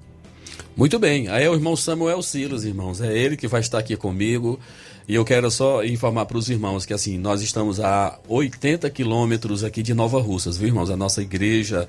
Muito 0.76 0.98
bem, 0.98 1.28
aí 1.28 1.44
é 1.44 1.50
o 1.50 1.54
irmão 1.54 1.76
Samuel 1.76 2.22
Silas, 2.22 2.64
irmãos, 2.64 3.00
é 3.00 3.16
ele 3.16 3.36
que 3.36 3.46
vai 3.46 3.60
estar 3.60 3.78
aqui 3.78 3.96
comigo. 3.96 4.58
E 5.06 5.14
eu 5.14 5.24
quero 5.24 5.50
só 5.50 5.84
informar 5.84 6.26
para 6.26 6.38
os 6.38 6.48
irmãos 6.48 6.86
que 6.86 6.94
assim, 6.94 7.18
nós 7.18 7.42
estamos 7.42 7.80
a 7.80 8.18
80 8.28 8.88
quilômetros 8.90 9.64
aqui 9.64 9.82
de 9.82 9.92
Nova 9.92 10.20
Russas, 10.20 10.56
viu, 10.56 10.68
irmãos? 10.68 10.90
A 10.90 10.96
nossa 10.96 11.20
igreja 11.20 11.88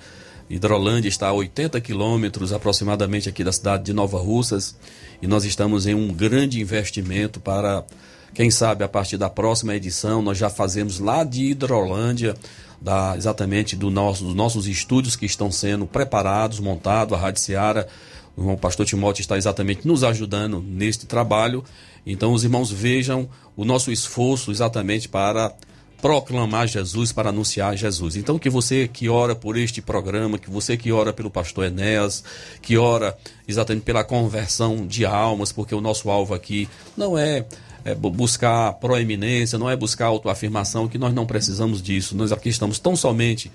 Hidrolândia 0.50 1.10
está 1.10 1.30
a 1.30 1.34
80 1.34 1.80
quilômetros 1.80 2.52
aproximadamente 2.52 3.30
aqui 3.30 3.44
da 3.44 3.52
cidade 3.52 3.84
de 3.84 3.94
Nova 3.94 4.18
Russas 4.18 4.76
e 5.22 5.28
nós 5.28 5.46
estamos 5.46 5.88
em 5.88 5.96
um 5.96 6.12
grande 6.14 6.60
investimento 6.60 7.40
para, 7.40 7.86
quem 8.34 8.52
sabe, 8.52 8.84
a 8.84 8.88
partir 8.88 9.18
da 9.18 9.30
próxima 9.30 9.76
edição, 9.76 10.22
nós 10.22 10.38
já 10.38 10.50
fazemos 10.50 11.00
lá 11.00 11.24
de 11.24 11.46
Hidrolândia, 11.46 12.36
da, 12.82 13.16
exatamente 13.16 13.76
do 13.76 13.90
nosso, 13.90 14.26
dos 14.26 14.36
nossos 14.36 14.68
estúdios 14.68 15.16
que 15.16 15.26
estão 15.26 15.50
sendo 15.50 15.86
preparados, 15.86 16.60
montados, 16.60 17.18
a 17.18 17.22
Rádio 17.22 17.42
Seara. 17.42 17.88
O 18.36 18.42
irmão 18.42 18.58
pastor 18.58 18.86
Timóteo 18.86 19.22
está 19.22 19.38
exatamente 19.38 19.88
nos 19.88 20.04
ajudando 20.04 20.62
neste 20.62 21.06
trabalho. 21.06 21.64
Então, 22.06 22.34
os 22.34 22.44
irmãos 22.44 22.72
vejam 22.72 23.30
o 23.56 23.64
nosso 23.64 23.92
esforço 23.92 24.52
exatamente 24.52 25.08
para 25.08 25.54
proclamar 26.02 26.68
Jesus, 26.68 27.14
para 27.14 27.30
anunciar 27.30 27.78
Jesus. 27.78 28.18
Então, 28.18 28.38
que 28.38 28.50
você 28.50 28.90
que 28.90 29.08
ora 29.08 29.34
por 29.34 29.56
este 29.56 29.82
programa, 29.82 30.38
que 30.38 30.50
você 30.50 30.76
que 30.76 30.92
ora 30.92 31.14
pelo 31.14 31.32
pastor 31.32 31.64
Enéas, 31.64 32.24
que 32.62 32.78
ora 32.78 33.18
exatamente 33.48 33.84
pela 33.84 34.04
conversão 34.04 34.86
de 34.86 35.06
almas, 35.06 35.54
porque 35.54 35.74
o 35.74 35.80
nosso 35.80 36.10
alvo 36.10 36.34
aqui 36.34 36.68
não 36.98 37.18
é, 37.18 37.46
é 37.86 37.96
buscar 37.96 38.74
proeminência, 38.74 39.58
não 39.58 39.70
é 39.70 39.78
buscar 39.78 40.08
autoafirmação, 40.08 40.90
que 40.90 40.98
nós 40.98 41.14
não 41.14 41.26
precisamos 41.26 41.82
disso. 41.82 42.18
Nós 42.18 42.34
aqui 42.34 42.50
estamos 42.50 42.80
tão 42.80 42.98
somente 42.98 43.50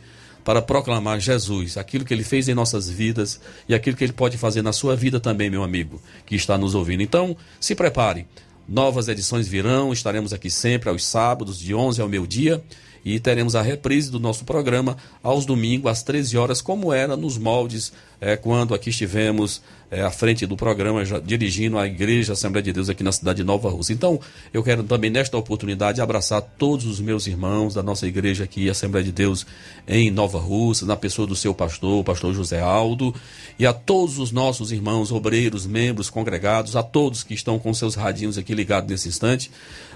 para 0.48 0.62
proclamar 0.62 1.20
Jesus, 1.20 1.76
aquilo 1.76 2.06
que 2.06 2.14
ele 2.14 2.24
fez 2.24 2.48
em 2.48 2.54
nossas 2.54 2.88
vidas 2.88 3.38
e 3.68 3.74
aquilo 3.74 3.94
que 3.94 4.02
ele 4.02 4.14
pode 4.14 4.38
fazer 4.38 4.62
na 4.62 4.72
sua 4.72 4.96
vida 4.96 5.20
também, 5.20 5.50
meu 5.50 5.62
amigo, 5.62 6.00
que 6.24 6.34
está 6.34 6.56
nos 6.56 6.74
ouvindo. 6.74 7.02
Então, 7.02 7.36
se 7.60 7.74
prepare. 7.74 8.26
Novas 8.66 9.08
edições 9.08 9.46
virão, 9.46 9.92
estaremos 9.92 10.32
aqui 10.32 10.48
sempre 10.48 10.88
aos 10.88 11.04
sábados, 11.04 11.58
de 11.58 11.74
11 11.74 12.00
ao 12.00 12.08
meio-dia, 12.08 12.64
e 13.04 13.18
teremos 13.18 13.54
a 13.54 13.62
reprise 13.62 14.10
do 14.10 14.20
nosso 14.20 14.44
programa 14.44 14.96
aos 15.22 15.46
domingos, 15.46 15.90
às 15.90 16.02
13 16.02 16.36
horas, 16.36 16.60
como 16.60 16.92
era 16.92 17.16
nos 17.16 17.38
moldes 17.38 17.92
é, 18.20 18.36
quando 18.36 18.74
aqui 18.74 18.90
estivemos 18.90 19.62
é, 19.90 20.02
à 20.02 20.10
frente 20.10 20.44
do 20.44 20.56
programa, 20.56 21.04
já, 21.04 21.18
dirigindo 21.18 21.78
a 21.78 21.86
Igreja 21.86 22.32
Assembleia 22.32 22.62
de 22.62 22.72
Deus 22.72 22.88
aqui 22.88 23.02
na 23.02 23.12
cidade 23.12 23.38
de 23.38 23.44
Nova 23.44 23.70
Rússia. 23.70 23.92
Então, 23.92 24.20
eu 24.52 24.62
quero 24.62 24.82
também, 24.82 25.08
nesta 25.08 25.36
oportunidade, 25.36 26.00
abraçar 26.00 26.42
todos 26.42 26.84
os 26.84 27.00
meus 27.00 27.26
irmãos 27.26 27.74
da 27.74 27.82
nossa 27.82 28.06
igreja 28.06 28.44
aqui, 28.44 28.68
Assembleia 28.68 29.04
de 29.04 29.12
Deus 29.12 29.46
em 29.86 30.10
Nova 30.10 30.38
Rússia, 30.38 30.86
na 30.86 30.96
pessoa 30.96 31.26
do 31.26 31.36
seu 31.36 31.54
pastor, 31.54 32.00
o 32.00 32.04
pastor 32.04 32.34
José 32.34 32.60
Aldo, 32.60 33.14
e 33.58 33.66
a 33.66 33.72
todos 33.72 34.18
os 34.18 34.30
nossos 34.30 34.72
irmãos, 34.72 35.10
obreiros, 35.10 35.64
membros, 35.64 36.10
congregados, 36.10 36.76
a 36.76 36.82
todos 36.82 37.22
que 37.22 37.34
estão 37.34 37.58
com 37.58 37.72
seus 37.72 37.94
radinhos 37.94 38.36
aqui 38.36 38.54
ligados 38.54 38.90
nesse 38.90 39.08
instante. 39.08 39.50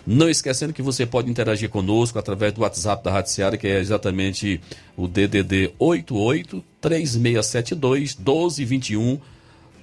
Não 0.07 0.29
esquecendo 0.29 0.73
que 0.73 0.83
você 0.83 1.07
pode 1.07 1.31
interagir 1.31 1.69
conosco 1.69 2.19
através 2.19 2.53
do 2.53 2.63
WhatsApp 2.63 3.05
da 3.05 3.11
Rádio 3.11 3.31
Seara, 3.31 3.57
que 3.57 3.67
é 3.67 3.79
exatamente 3.79 4.61
o 4.97 5.07
DDD 5.07 5.73
88 5.79 6.65
3672 6.81 8.17
1221. 8.17 9.21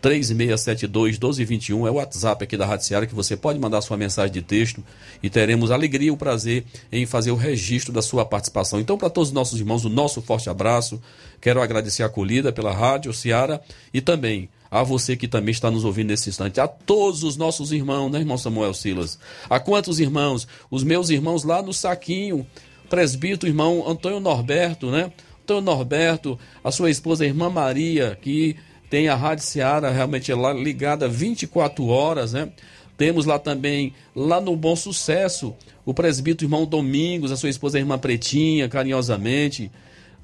3672 0.01 1.17
1221 1.17 1.87
é 1.87 1.91
o 1.91 1.95
WhatsApp 1.95 2.43
aqui 2.43 2.55
da 2.55 2.65
Rádio 2.65 2.85
Seara 2.85 3.05
que 3.05 3.15
você 3.15 3.35
pode 3.35 3.59
mandar 3.59 3.81
sua 3.81 3.97
mensagem 3.97 4.31
de 4.31 4.41
texto 4.41 4.83
e 5.21 5.29
teremos 5.29 5.71
alegria 5.71 6.07
e 6.07 6.11
o 6.11 6.17
prazer 6.17 6.63
em 6.91 7.05
fazer 7.05 7.31
o 7.31 7.35
registro 7.35 7.91
da 7.91 8.01
sua 8.01 8.25
participação. 8.25 8.79
Então, 8.79 8.97
para 8.97 9.09
todos 9.09 9.29
os 9.29 9.33
nossos 9.33 9.59
irmãos, 9.59 9.83
o 9.83 9.89
nosso 9.89 10.21
forte 10.21 10.49
abraço. 10.49 11.01
Quero 11.41 11.61
agradecer 11.61 12.03
a 12.03 12.05
acolhida 12.05 12.51
pela 12.51 12.73
Rádio 12.73 13.13
Seara 13.13 13.61
e 13.93 14.01
também 14.01 14.49
a 14.71 14.83
você 14.83 15.15
que 15.15 15.27
também 15.27 15.51
está 15.51 15.71
nos 15.71 15.83
ouvindo 15.83 16.09
nesse 16.09 16.29
instante, 16.29 16.59
a 16.59 16.67
todos 16.67 17.23
os 17.23 17.35
nossos 17.35 17.71
irmãos, 17.71 18.11
né, 18.11 18.19
irmão 18.19 18.37
Samuel 18.37 18.73
Silas? 18.73 19.17
A 19.49 19.59
quantos 19.59 19.99
irmãos? 19.99 20.47
Os 20.69 20.83
meus 20.83 21.09
irmãos 21.09 21.43
lá 21.43 21.61
no 21.61 21.73
Saquinho, 21.73 22.45
presbítero, 22.87 23.49
irmão 23.49 23.83
Antônio 23.87 24.19
Norberto, 24.19 24.91
né? 24.91 25.11
Antônio 25.43 25.63
Norberto, 25.63 26.39
a 26.63 26.71
sua 26.71 26.91
esposa, 26.91 27.23
a 27.23 27.27
irmã 27.27 27.49
Maria, 27.49 28.17
que 28.21 28.55
tem 28.89 29.07
a 29.07 29.15
Rádio 29.15 29.43
Seara 29.43 29.91
realmente 29.91 30.33
lá 30.33 30.51
ligada 30.51 31.07
24 31.07 31.85
horas, 31.85 32.33
né? 32.33 32.49
Temos 32.97 33.25
lá 33.25 33.39
também, 33.39 33.93
lá 34.13 34.41
no 34.41 34.55
Bom 34.57 34.75
Sucesso, 34.75 35.55
o 35.85 35.93
presbítero 35.93 36.45
irmão 36.47 36.65
Domingos, 36.65 37.31
a 37.31 37.37
sua 37.37 37.49
esposa 37.49 37.77
a 37.77 37.79
irmã 37.79 37.97
Pretinha, 37.97 38.67
carinhosamente. 38.67 39.71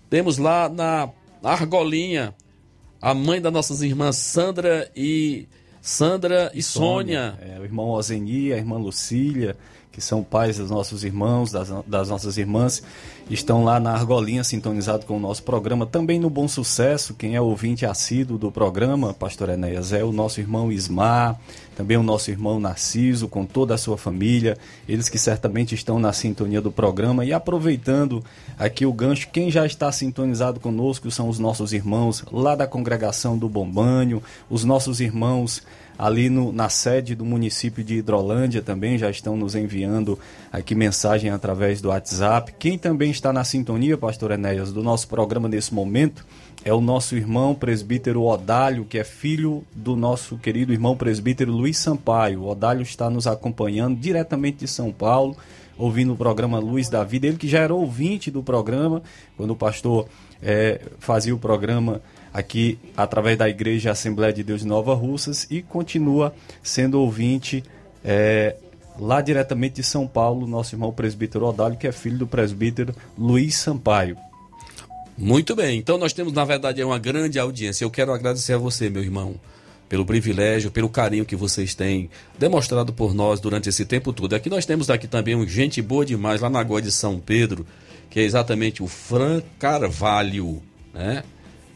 Temos 0.10 0.38
lá 0.38 0.68
na 0.68 1.10
Argolinha, 1.42 2.36
a 3.02 3.14
mãe 3.14 3.40
das 3.40 3.54
nossas 3.54 3.82
irmãs 3.82 4.18
Sandra 4.18 4.92
e 4.96 5.48
Sandra 5.86 6.50
e 6.52 6.64
Sônia. 6.64 7.36
Sônia. 7.38 7.56
É, 7.56 7.60
o 7.60 7.64
irmão 7.64 7.90
Ozeni, 7.90 8.52
a 8.52 8.58
irmã 8.58 8.76
Lucília, 8.76 9.56
que 9.92 10.02
são 10.02 10.24
pais 10.24 10.58
dos 10.58 10.72
nossos 10.72 11.04
irmãos, 11.04 11.52
das, 11.52 11.70
das 11.86 12.10
nossas 12.10 12.40
irmãs, 12.40 12.82
estão 13.30 13.64
lá 13.64 13.80
na 13.80 13.92
Argolinha 13.92 14.44
sintonizado 14.44 15.06
com 15.06 15.16
o 15.16 15.20
nosso 15.20 15.44
programa. 15.44 15.86
Também 15.86 16.20
no 16.20 16.28
Bom 16.28 16.48
Sucesso, 16.48 17.14
quem 17.14 17.36
é 17.36 17.40
ouvinte 17.40 17.86
assíduo 17.86 18.36
do 18.36 18.52
programa, 18.52 19.14
Pastor 19.14 19.50
Enéas, 19.50 19.94
é 19.94 20.04
o 20.04 20.12
nosso 20.12 20.40
irmão 20.40 20.72
Ismar, 20.72 21.40
também 21.76 21.98
o 21.98 22.04
nosso 22.04 22.32
irmão 22.32 22.60
Narciso, 22.60 23.28
com 23.28 23.46
toda 23.46 23.74
a 23.74 23.78
sua 23.78 23.98
família, 23.98 24.58
eles 24.88 25.10
que 25.10 25.18
certamente 25.18 25.76
estão 25.76 26.00
na 26.00 26.14
sintonia 26.14 26.62
do 26.62 26.72
programa. 26.72 27.26
E 27.26 27.34
aproveitando 27.34 28.24
aqui 28.58 28.86
o 28.86 28.94
gancho, 28.94 29.30
quem 29.32 29.52
já 29.52 29.66
está 29.66 29.92
sintonizado 29.92 30.60
conosco 30.60 31.12
são 31.12 31.28
os 31.28 31.38
nossos 31.38 31.74
irmãos 31.74 32.24
lá 32.32 32.56
da 32.56 32.66
congregação 32.66 33.38
do 33.38 33.50
Bombanho, 33.50 34.24
os 34.50 34.64
nossos 34.64 35.02
irmãos 35.02 35.64
ali 35.98 36.30
no, 36.30 36.52
na 36.52 36.70
sede 36.70 37.16
do 37.16 37.26
município 37.26 37.84
de 37.84 37.96
Hidrolândia 37.96 38.62
também 38.62 38.98
já 38.98 39.10
estão 39.10 39.38
nos 39.38 39.56
enviando 39.56 40.20
aqui 40.52 40.76
mensagem 40.76 41.30
através 41.30 41.82
do 41.82 41.90
WhatsApp. 41.90 42.54
Quem 42.60 42.78
também 42.78 43.12
está 43.12 43.32
na 43.32 43.44
sintonia, 43.44 43.98
pastor 43.98 44.32
Enéas, 44.32 44.72
do 44.72 44.84
nosso 44.84 45.08
programa 45.08 45.48
nesse 45.48 45.74
momento 45.74 46.26
é 46.66 46.74
o 46.74 46.82
nosso 46.82 47.16
irmão 47.16 47.54
presbítero 47.54 48.24
Odálio, 48.24 48.86
que 48.86 48.98
é 48.98 49.04
filho 49.04 49.64
do 49.72 49.96
nosso 49.96 50.36
querido 50.36 50.74
irmão 50.74 50.98
presbítero 50.98 51.52
Luiz 51.52 51.78
Sampaio. 51.78 52.42
O 52.42 52.50
Odálio 52.50 52.82
está 52.82 53.08
nos 53.08 53.28
acompanhando 53.28 53.96
diretamente 53.96 54.58
de 54.58 54.68
São 54.68 54.92
Paulo, 54.92 55.38
ouvindo 55.78 56.14
o 56.14 56.18
programa 56.18 56.58
Luz 56.58 56.90
da 56.90 57.04
Vida. 57.04 57.28
Ele 57.28 57.38
que 57.38 57.48
já 57.48 57.60
era 57.60 57.74
ouvinte 57.74 58.32
do 58.32 58.42
programa, 58.42 59.04
quando 59.38 59.52
o 59.52 59.56
pastor 59.56 60.08
é, 60.42 60.82
fazia 60.98 61.36
o 61.36 61.38
programa 61.38 62.02
aqui 62.34 62.80
através 62.98 63.38
da 63.38 63.48
Igreja 63.48 63.92
Assembleia 63.92 64.34
de 64.34 64.42
Deus 64.42 64.62
de 64.62 64.68
Nova 64.68 64.96
Russas 64.96 65.46
e 65.52 65.62
continua 65.62 66.34
sendo 66.64 67.00
ouvinte 67.00 67.64
é, 68.04 68.56
lá 69.00 69.22
diretamente 69.22 69.76
de 69.76 69.84
São 69.84 70.08
Paulo, 70.08 70.48
nosso 70.48 70.74
irmão 70.74 70.92
presbítero 70.92 71.46
Odálio, 71.46 71.78
que 71.78 71.86
é 71.86 71.92
filho 71.92 72.18
do 72.18 72.26
presbítero 72.26 72.92
Luiz 73.16 73.56
Sampaio. 73.56 74.18
Muito 75.18 75.56
bem, 75.56 75.80
então 75.80 75.98
nós 75.98 76.12
temos, 76.12 76.34
na 76.34 76.44
verdade, 76.44 76.84
uma 76.84 77.00
grande 77.00 77.40
audiência. 77.40 77.86
Eu 77.86 77.90
quero 77.90 78.12
agradecer 78.12 78.54
a 78.54 78.58
você, 78.58 78.90
meu 78.90 79.02
irmão, 79.02 79.40
pelo 79.88 80.06
privilégio, 80.06 80.70
pelo 80.70 80.90
carinho 80.90 81.26
que 81.26 81.38
vocês 81.38 81.74
têm 81.74 82.10
demonstrado 82.38 82.92
por 82.92 83.14
nós 83.14 83.40
durante 83.40 83.70
esse 83.70 83.86
tempo 83.86 84.12
todo. 84.12 84.34
Aqui 84.34 84.50
nós 84.50 84.66
temos 84.66 84.90
aqui 84.90 85.08
também 85.08 85.34
um 85.34 85.48
gente 85.48 85.82
boa 85.82 86.06
demais, 86.06 86.42
lá 86.42 86.50
na 86.50 86.62
Goa 86.62 86.82
de 86.82 86.92
São 86.92 87.18
Pedro, 87.18 87.66
que 88.10 88.20
é 88.20 88.24
exatamente 88.24 88.84
o 88.84 88.88
Fran 88.88 89.42
Carvalho, 89.58 90.62
né? 90.94 91.24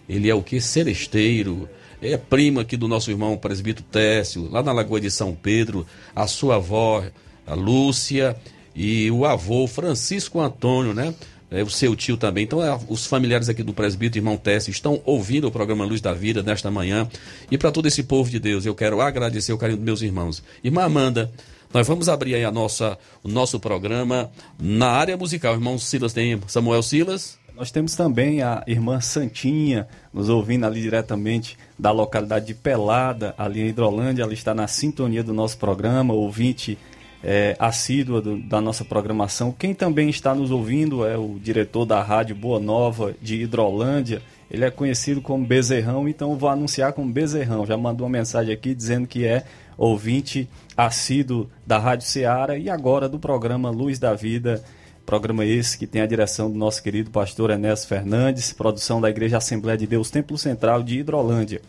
Ele 0.07 0.29
é 0.29 0.35
o 0.35 0.43
que? 0.43 0.59
Celesteiro. 0.59 1.69
É 2.01 2.17
primo 2.17 2.59
aqui 2.59 2.75
do 2.75 2.87
nosso 2.89 3.09
irmão 3.09 3.37
presbítero 3.37 3.85
Técio, 3.89 4.49
lá 4.49 4.61
na 4.61 4.73
Lagoa 4.73 4.99
de 4.99 5.11
São 5.11 5.33
Pedro, 5.33 5.85
a 6.13 6.27
sua 6.27 6.55
avó, 6.55 7.03
a 7.47 7.53
Lúcia, 7.53 8.35
e 8.75 9.11
o 9.11 9.25
avô 9.25 9.67
Francisco 9.67 10.39
Antônio, 10.39 10.93
né? 10.93 11.13
É, 11.51 11.63
o 11.63 11.69
seu 11.69 11.95
tio 11.95 12.17
também. 12.17 12.43
Então, 12.43 12.63
é, 12.63 12.77
os 12.87 13.05
familiares 13.05 13.49
aqui 13.49 13.63
do 13.63 13.73
presbítero, 13.73 14.19
irmão 14.19 14.37
Tess, 14.37 14.67
estão 14.67 15.01
ouvindo 15.05 15.47
o 15.47 15.51
programa 15.51 15.85
Luz 15.85 16.01
da 16.01 16.13
Vida 16.13 16.43
nesta 16.43 16.69
manhã. 16.69 17.07
E 17.49 17.57
para 17.57 17.71
todo 17.71 17.87
esse 17.87 18.03
povo 18.03 18.29
de 18.29 18.39
Deus, 18.39 18.65
eu 18.65 18.75
quero 18.75 19.01
agradecer 19.01 19.53
o 19.53 19.57
carinho 19.57 19.77
dos 19.77 19.85
meus 19.85 20.01
irmãos. 20.01 20.43
Irmã 20.63 20.83
Amanda, 20.83 21.31
nós 21.73 21.87
vamos 21.87 22.09
abrir 22.09 22.35
aí 22.35 22.43
a 22.43 22.51
nossa, 22.51 22.97
o 23.23 23.27
nosso 23.27 23.59
programa 23.59 24.31
na 24.59 24.89
área 24.89 25.15
musical. 25.15 25.53
Irmão 25.53 25.77
Silas 25.77 26.13
tem 26.13 26.39
Samuel 26.47 26.81
Silas. 26.81 27.37
Nós 27.55 27.71
temos 27.71 27.93
também 27.93 28.41
a 28.41 28.63
irmã 28.65 29.01
Santinha, 29.01 29.85
nos 30.13 30.29
ouvindo 30.29 30.65
ali 30.65 30.81
diretamente 30.81 31.57
da 31.77 31.91
localidade 31.91 32.47
de 32.47 32.53
Pelada, 32.53 33.35
ali 33.37 33.59
em 33.59 33.67
Hidrolândia. 33.67 34.23
Ela 34.23 34.33
está 34.33 34.53
na 34.53 34.65
sintonia 34.65 35.21
do 35.21 35.33
nosso 35.33 35.57
programa, 35.57 36.13
ouvinte 36.13 36.77
é, 37.23 37.55
assídua 37.59 38.21
do, 38.21 38.37
da 38.37 38.61
nossa 38.61 38.85
programação. 38.85 39.51
Quem 39.51 39.73
também 39.73 40.09
está 40.09 40.33
nos 40.33 40.51
ouvindo 40.51 41.05
é 41.05 41.17
o 41.17 41.37
diretor 41.41 41.85
da 41.85 42.01
Rádio 42.01 42.35
Boa 42.35 42.59
Nova 42.59 43.13
de 43.21 43.41
Hidrolândia, 43.41 44.21
Ele 44.49 44.65
é 44.65 44.71
conhecido 44.71 45.21
como 45.21 45.45
Bezerrão, 45.45 46.07
então 46.07 46.35
vou 46.35 46.49
anunciar 46.49 46.93
como 46.93 47.11
Bezerrão. 47.11 47.65
Já 47.65 47.77
mandou 47.77 48.07
uma 48.07 48.17
mensagem 48.17 48.53
aqui 48.53 48.73
dizendo 48.73 49.07
que 49.07 49.25
é 49.25 49.43
ouvinte 49.77 50.49
assíduo 50.75 51.49
da 51.65 51.77
Rádio 51.77 52.07
Ceará 52.07 52.57
e 52.57 52.69
agora 52.69 53.07
do 53.07 53.19
programa 53.19 53.69
Luz 53.69 53.99
da 53.99 54.13
Vida. 54.13 54.63
Programa 55.05 55.43
esse 55.43 55.77
que 55.77 55.87
tem 55.87 56.01
a 56.01 56.05
direção 56.05 56.51
do 56.51 56.57
nosso 56.57 56.83
querido 56.83 57.09
pastor 57.09 57.49
Enéas 57.49 57.83
Fernandes, 57.83 58.53
produção 58.53 59.01
da 59.01 59.09
Igreja 59.09 59.37
Assembleia 59.37 59.77
de 59.77 59.87
Deus 59.87 60.11
Templo 60.11 60.37
Central 60.37 60.83
de 60.83 60.99
Hidrolândia. 60.99 61.61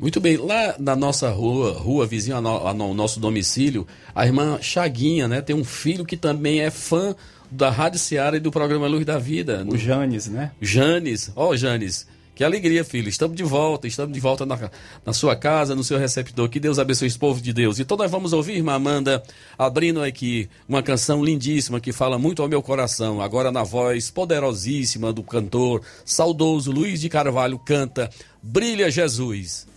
Muito 0.00 0.18
bem, 0.18 0.38
lá 0.38 0.76
na 0.78 0.96
nossa 0.96 1.28
rua, 1.28 1.72
rua 1.74 2.06
vizinha 2.06 2.36
ao 2.36 2.94
nosso 2.94 3.20
domicílio, 3.20 3.86
a 4.14 4.24
irmã 4.24 4.58
Chaguinha, 4.62 5.28
né, 5.28 5.42
tem 5.42 5.54
um 5.54 5.62
filho 5.62 6.06
que 6.06 6.16
também 6.16 6.62
é 6.62 6.70
fã 6.70 7.14
da 7.50 7.68
Rádio 7.68 7.98
Seara 7.98 8.38
e 8.38 8.40
do 8.40 8.50
programa 8.50 8.86
Luz 8.86 9.04
da 9.04 9.18
Vida. 9.18 9.62
O 9.68 9.76
Janes, 9.76 10.26
né? 10.26 10.52
Janes, 10.58 11.30
ó 11.36 11.50
oh, 11.50 11.56
Janes, 11.56 12.06
que 12.34 12.42
alegria, 12.42 12.82
filho. 12.82 13.10
Estamos 13.10 13.36
de 13.36 13.42
volta, 13.42 13.86
estamos 13.86 14.14
de 14.14 14.20
volta 14.20 14.46
na, 14.46 14.70
na 15.04 15.12
sua 15.12 15.36
casa, 15.36 15.74
no 15.74 15.84
seu 15.84 15.98
receptor. 15.98 16.48
Que 16.48 16.58
Deus 16.58 16.78
abençoe 16.78 17.06
esse 17.06 17.18
povo 17.18 17.38
de 17.38 17.52
Deus. 17.52 17.78
Então 17.78 17.98
nós 17.98 18.10
vamos 18.10 18.32
ouvir, 18.32 18.54
irmã 18.54 18.72
Amanda, 18.72 19.22
abrindo 19.58 20.02
aqui 20.02 20.48
uma 20.66 20.82
canção 20.82 21.22
lindíssima 21.22 21.78
que 21.78 21.92
fala 21.92 22.18
muito 22.18 22.40
ao 22.40 22.48
meu 22.48 22.62
coração. 22.62 23.20
Agora 23.20 23.52
na 23.52 23.62
voz 23.62 24.10
poderosíssima 24.10 25.12
do 25.12 25.22
cantor 25.22 25.82
saudoso 26.06 26.72
Luiz 26.72 27.02
de 27.02 27.10
Carvalho 27.10 27.58
canta 27.58 28.08
Brilha 28.42 28.90
Jesus. 28.90 29.68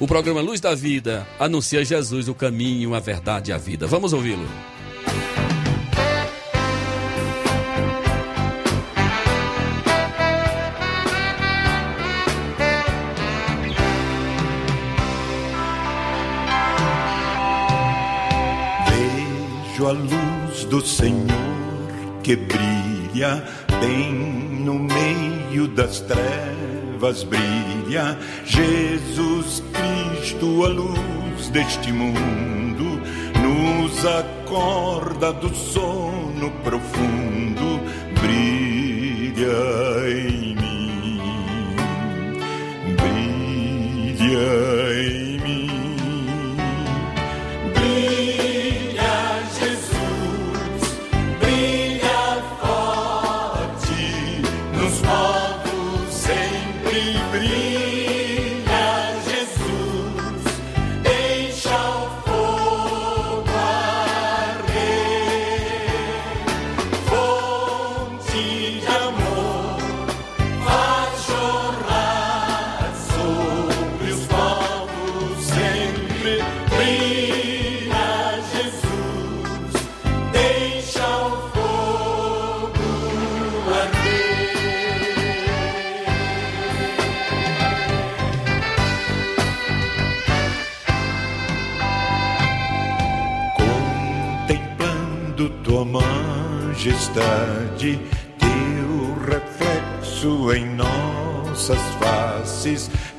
O 0.00 0.06
programa 0.06 0.40
Luz 0.40 0.60
da 0.60 0.74
Vida 0.74 1.26
anuncia 1.38 1.84
Jesus 1.84 2.26
o 2.26 2.34
caminho, 2.34 2.94
a 2.94 3.00
verdade 3.00 3.50
e 3.50 3.52
a 3.52 3.58
vida. 3.58 3.86
Vamos 3.86 4.14
ouvi-lo. 4.14 4.48
Vejo 18.88 19.86
a 19.86 19.92
luz 19.92 20.64
do 20.64 20.80
Senhor 20.80 21.20
que 22.22 22.36
brilha 22.36 23.44
bem 23.82 24.14
no 24.64 24.78
meio 24.78 25.68
das 25.68 26.00
trevas, 26.00 26.69
brilha. 27.24 28.18
Jesus 28.44 29.62
Cristo, 29.72 30.64
a 30.64 30.68
luz 30.68 31.48
deste 31.50 31.90
mundo, 31.92 33.00
nos 33.40 34.04
acorda 34.04 35.32
do 35.32 35.54
sono 35.54 36.50
profundo, 36.62 37.80
brilha 38.20 39.48
em 40.08 40.49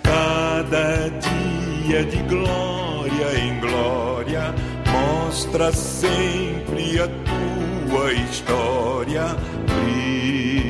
cada 0.03 1.09
dia 1.09 2.03
de 2.03 2.17
glória 2.23 3.39
em 3.39 3.59
glória, 3.59 4.53
mostra 4.87 5.71
sempre 5.71 6.99
a 6.99 7.07
tua 7.07 8.13
história, 8.13 9.35
brilha 9.65 10.60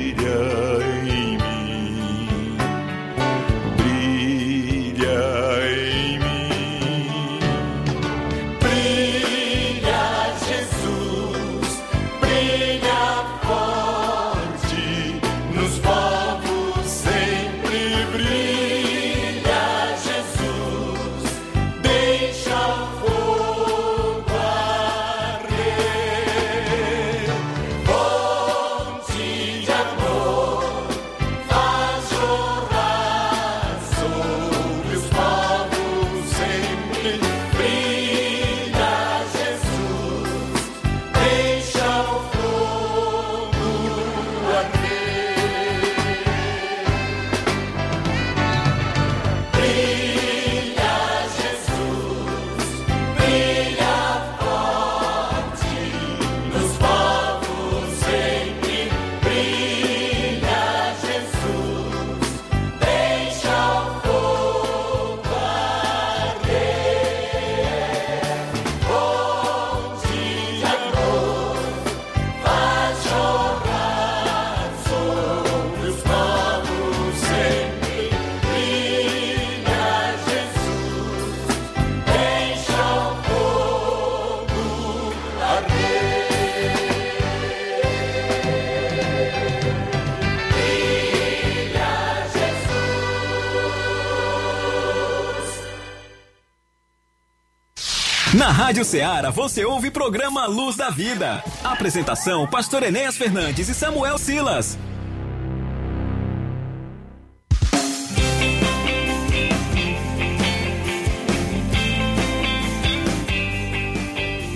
Rádio 98.72 98.86
Ceará 98.86 99.30
você 99.30 99.66
ouve 99.66 99.90
o 99.90 99.92
programa 99.92 100.46
Luz 100.46 100.78
da 100.78 100.90
Vida. 100.90 101.44
Apresentação: 101.62 102.48
Pastor 102.48 102.84
Enéas 102.84 103.18
Fernandes 103.18 103.68
e 103.68 103.74
Samuel 103.74 104.18
Silas. 104.18 104.80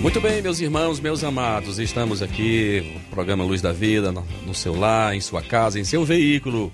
Muito 0.00 0.18
bem, 0.22 0.40
meus 0.40 0.60
irmãos, 0.60 0.98
meus 0.98 1.22
amados, 1.22 1.78
estamos 1.78 2.22
aqui 2.22 2.94
no 2.94 3.00
programa 3.10 3.44
Luz 3.44 3.60
da 3.60 3.74
Vida, 3.74 4.10
no 4.10 4.54
seu 4.54 4.74
lar, 4.74 5.14
em 5.14 5.20
sua 5.20 5.42
casa, 5.42 5.78
em 5.78 5.84
seu 5.84 6.06
veículo 6.06 6.72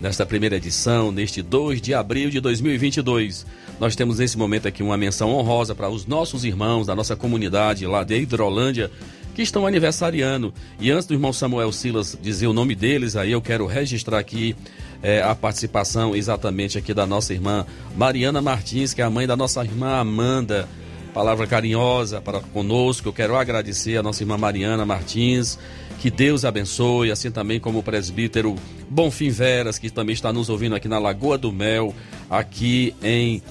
nesta 0.00 0.24
primeira 0.24 0.56
edição, 0.56 1.12
neste 1.12 1.42
2 1.42 1.82
de 1.82 1.92
abril 1.92 2.30
de 2.30 2.40
2022. 2.40 3.44
Nós 3.80 3.94
temos 3.94 4.18
nesse 4.18 4.36
momento 4.36 4.66
aqui 4.66 4.82
uma 4.82 4.96
menção 4.96 5.30
honrosa 5.30 5.74
para 5.74 5.88
os 5.88 6.04
nossos 6.04 6.44
irmãos 6.44 6.86
da 6.86 6.96
nossa 6.96 7.14
comunidade 7.14 7.86
lá 7.86 8.02
de 8.02 8.18
Hidrolândia, 8.18 8.90
que 9.34 9.42
estão 9.42 9.66
aniversariando. 9.66 10.52
E 10.80 10.90
antes 10.90 11.06
do 11.06 11.14
irmão 11.14 11.32
Samuel 11.32 11.70
Silas 11.70 12.18
dizer 12.20 12.48
o 12.48 12.52
nome 12.52 12.74
deles, 12.74 13.14
aí 13.14 13.30
eu 13.30 13.40
quero 13.40 13.66
registrar 13.66 14.18
aqui 14.18 14.56
é, 15.00 15.22
a 15.22 15.32
participação 15.32 16.16
exatamente 16.16 16.76
aqui 16.76 16.92
da 16.92 17.06
nossa 17.06 17.32
irmã 17.32 17.64
Mariana 17.96 18.42
Martins, 18.42 18.92
que 18.92 19.00
é 19.00 19.04
a 19.04 19.10
mãe 19.10 19.28
da 19.28 19.36
nossa 19.36 19.62
irmã 19.62 20.00
Amanda. 20.00 20.68
Palavra 21.14 21.46
carinhosa 21.46 22.20
para 22.20 22.40
conosco. 22.40 23.08
Eu 23.08 23.12
quero 23.12 23.36
agradecer 23.36 23.96
a 23.96 24.02
nossa 24.02 24.22
irmã 24.24 24.36
Mariana 24.36 24.84
Martins. 24.84 25.58
Que 26.00 26.10
Deus 26.10 26.44
abençoe, 26.44 27.10
assim 27.10 27.30
também 27.30 27.58
como 27.58 27.78
o 27.78 27.82
presbítero 27.82 28.56
Bonfim 28.90 29.30
Veras, 29.30 29.78
que 29.78 29.90
também 29.90 30.14
está 30.14 30.32
nos 30.32 30.48
ouvindo 30.48 30.74
aqui 30.74 30.86
na 30.86 30.98
Lagoa 30.98 31.36
do 31.36 31.52
Mel, 31.52 31.94
aqui 32.30 32.94
em 33.02 33.42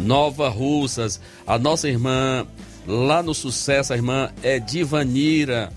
Nova 0.00 0.48
Russas. 0.48 1.20
A 1.46 1.58
nossa 1.58 1.88
irmã 1.88 2.46
lá 2.86 3.22
no 3.22 3.34
Sucesso, 3.34 3.92
a 3.92 3.96
irmã 3.96 4.30
Edivanira. 4.42 5.72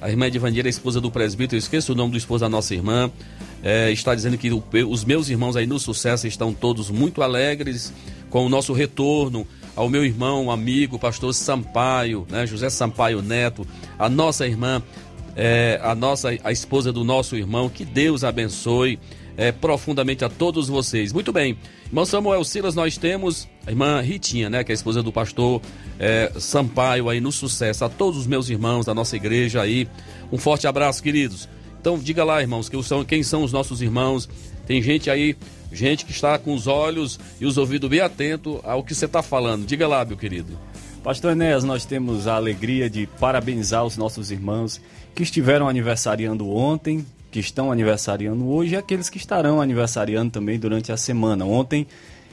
A 0.00 0.08
irmã 0.08 0.26
Edivanira 0.26 0.68
é 0.68 0.70
esposa 0.70 1.00
do 1.00 1.10
presbítero, 1.10 1.56
eu 1.56 1.58
esqueço 1.58 1.92
o 1.92 1.94
nome 1.94 2.12
do 2.12 2.18
esposo 2.18 2.42
da 2.42 2.48
nossa 2.48 2.74
irmã. 2.74 3.10
É, 3.62 3.90
está 3.90 4.14
dizendo 4.14 4.38
que 4.38 4.50
o, 4.50 4.62
os 4.88 5.04
meus 5.04 5.28
irmãos 5.28 5.56
aí 5.56 5.66
no 5.66 5.78
Sucesso 5.78 6.26
estão 6.26 6.52
todos 6.52 6.90
muito 6.90 7.22
alegres 7.22 7.92
com 8.30 8.46
o 8.46 8.48
nosso 8.48 8.72
retorno 8.72 9.46
ao 9.76 9.88
meu 9.88 10.04
irmão, 10.04 10.50
amigo, 10.50 10.98
pastor 10.98 11.32
Sampaio, 11.34 12.26
né, 12.28 12.46
José 12.46 12.68
Sampaio 12.70 13.22
Neto, 13.22 13.66
a 13.98 14.08
nossa 14.08 14.46
irmã, 14.46 14.82
é, 15.36 15.78
a 15.82 15.94
nossa 15.94 16.30
a 16.42 16.52
esposa 16.52 16.92
do 16.92 17.04
nosso 17.04 17.36
irmão, 17.36 17.68
que 17.68 17.84
Deus 17.84 18.24
abençoe 18.24 18.98
é, 19.36 19.52
profundamente 19.52 20.24
a 20.24 20.28
todos 20.28 20.68
vocês. 20.68 21.12
Muito 21.12 21.32
bem, 21.32 21.56
irmão 21.86 22.04
Samuel 22.04 22.44
Silas, 22.44 22.74
nós 22.74 22.96
temos 22.96 23.48
a 23.66 23.70
irmã 23.70 24.00
Ritinha, 24.00 24.48
né, 24.48 24.64
que 24.64 24.72
é 24.72 24.74
a 24.74 24.74
esposa 24.74 25.02
do 25.02 25.12
pastor 25.12 25.60
é, 25.98 26.32
Sampaio 26.38 27.08
aí 27.08 27.20
no 27.20 27.30
sucesso. 27.30 27.84
A 27.84 27.88
todos 27.88 28.18
os 28.18 28.26
meus 28.26 28.48
irmãos 28.48 28.86
da 28.86 28.94
nossa 28.94 29.16
igreja 29.16 29.60
aí, 29.60 29.88
um 30.32 30.38
forte 30.38 30.66
abraço, 30.66 31.02
queridos. 31.02 31.48
Então 31.80 31.98
diga 31.98 32.24
lá, 32.24 32.40
irmãos, 32.40 32.68
que 32.68 32.82
são, 32.82 33.04
quem 33.04 33.22
são 33.22 33.42
os 33.42 33.52
nossos 33.52 33.80
irmãos. 33.80 34.28
Tem 34.66 34.82
gente 34.82 35.10
aí, 35.10 35.36
gente 35.72 36.04
que 36.04 36.12
está 36.12 36.38
com 36.38 36.54
os 36.54 36.66
olhos 36.66 37.18
e 37.40 37.46
os 37.46 37.58
ouvidos 37.58 37.88
bem 37.88 38.00
atentos 38.00 38.60
ao 38.64 38.84
que 38.84 38.94
você 38.94 39.06
está 39.06 39.22
falando. 39.22 39.66
Diga 39.66 39.88
lá, 39.88 40.04
meu 40.04 40.16
querido. 40.16 40.58
Pastor 41.02 41.32
Enéas, 41.32 41.64
nós 41.64 41.86
temos 41.86 42.26
a 42.26 42.34
alegria 42.34 42.90
de 42.90 43.06
parabenizar 43.18 43.84
os 43.84 43.96
nossos 43.96 44.30
irmãos 44.30 44.80
que 45.14 45.22
estiveram 45.22 45.66
aniversariando 45.66 46.48
ontem, 46.50 47.04
que 47.30 47.40
estão 47.40 47.72
aniversariando 47.72 48.46
hoje 48.46 48.74
e 48.74 48.76
aqueles 48.76 49.08
que 49.08 49.16
estarão 49.16 49.60
aniversariando 49.60 50.30
também 50.30 50.58
durante 50.58 50.92
a 50.92 50.96
semana. 50.98 51.46
Ontem 51.46 51.86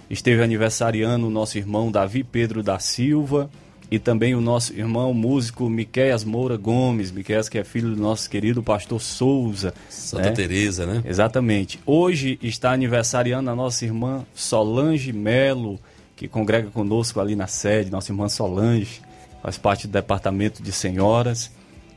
esteve 0.09 0.41
aniversariando 0.41 1.27
o 1.27 1.29
nosso 1.29 1.57
irmão 1.57 1.91
Davi 1.91 2.23
Pedro 2.23 2.63
da 2.63 2.79
Silva 2.79 3.49
e 3.89 3.97
também 3.97 4.35
o 4.35 4.41
nosso 4.41 4.73
irmão 4.73 5.13
músico 5.13 5.69
Miqueias 5.69 6.23
Moura 6.23 6.57
Gomes, 6.57 7.11
Miqueias 7.11 7.47
que 7.47 7.57
é 7.57 7.63
filho 7.63 7.95
do 7.95 8.01
nosso 8.01 8.29
querido 8.29 8.61
pastor 8.61 9.01
Souza. 9.01 9.73
Santa 9.89 10.29
né? 10.29 10.31
Teresa, 10.31 10.85
né? 10.85 11.01
Exatamente. 11.05 11.79
Hoje 11.85 12.37
está 12.41 12.71
aniversariando 12.71 13.49
a 13.49 13.55
nossa 13.55 13.85
irmã 13.85 14.25
Solange 14.33 15.13
Melo, 15.13 15.79
que 16.15 16.27
congrega 16.27 16.69
conosco 16.69 17.19
ali 17.19 17.35
na 17.35 17.47
sede, 17.47 17.91
nossa 17.91 18.11
irmã 18.11 18.27
Solange, 18.27 19.01
faz 19.41 19.57
parte 19.57 19.87
do 19.87 19.93
departamento 19.93 20.61
de 20.61 20.71
senhoras. 20.71 21.51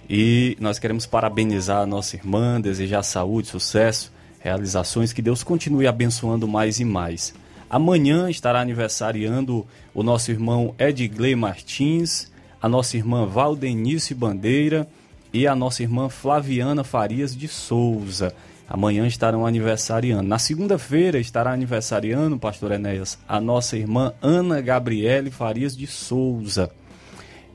E 0.09 0.57
nós 0.61 0.79
queremos 0.79 1.07
parabenizar 1.07 1.83
a 1.83 1.87
nossa 1.87 2.16
irmã, 2.16 2.61
desejar 2.61 3.03
saúde, 3.03 3.49
sucesso, 3.49 4.12
realizações, 4.40 5.12
que 5.12 5.23
Deus 5.23 5.44
continue 5.44 5.87
abençoando 5.87 6.49
mais 6.49 6.81
e 6.81 6.85
mais. 6.85 7.33
Amanhã 7.71 8.29
estará 8.29 8.61
aniversariando 8.61 9.65
o 9.95 10.03
nosso 10.03 10.33
irmão 10.33 10.75
Edgley 10.77 11.37
Martins, 11.37 12.29
a 12.61 12.69
nossa 12.69 12.97
irmã 12.97 13.27
Valdenice 13.27 14.13
Bandeira 14.13 14.89
e 15.33 15.47
a 15.47 15.55
nossa 15.55 15.85
irmã 15.85 16.09
Flaviana 16.09 16.83
Farias 16.83 17.35
de 17.37 17.47
Souza. 17.47 18.35
Amanhã 18.69 19.07
estarão 19.07 19.47
aniversariando. 19.47 20.25
Na 20.25 20.39
segunda-feira 20.39 21.21
estará 21.21 21.53
aniversariando, 21.53 22.37
pastor 22.41 22.73
Enéas, 22.73 23.17
a 23.29 23.41
nossa 23.41 23.77
irmã 23.77 24.13
Ana 24.21 24.61
Gabriele 24.61 25.31
Farias 25.31 25.77
de 25.77 25.87
Souza. 25.87 26.73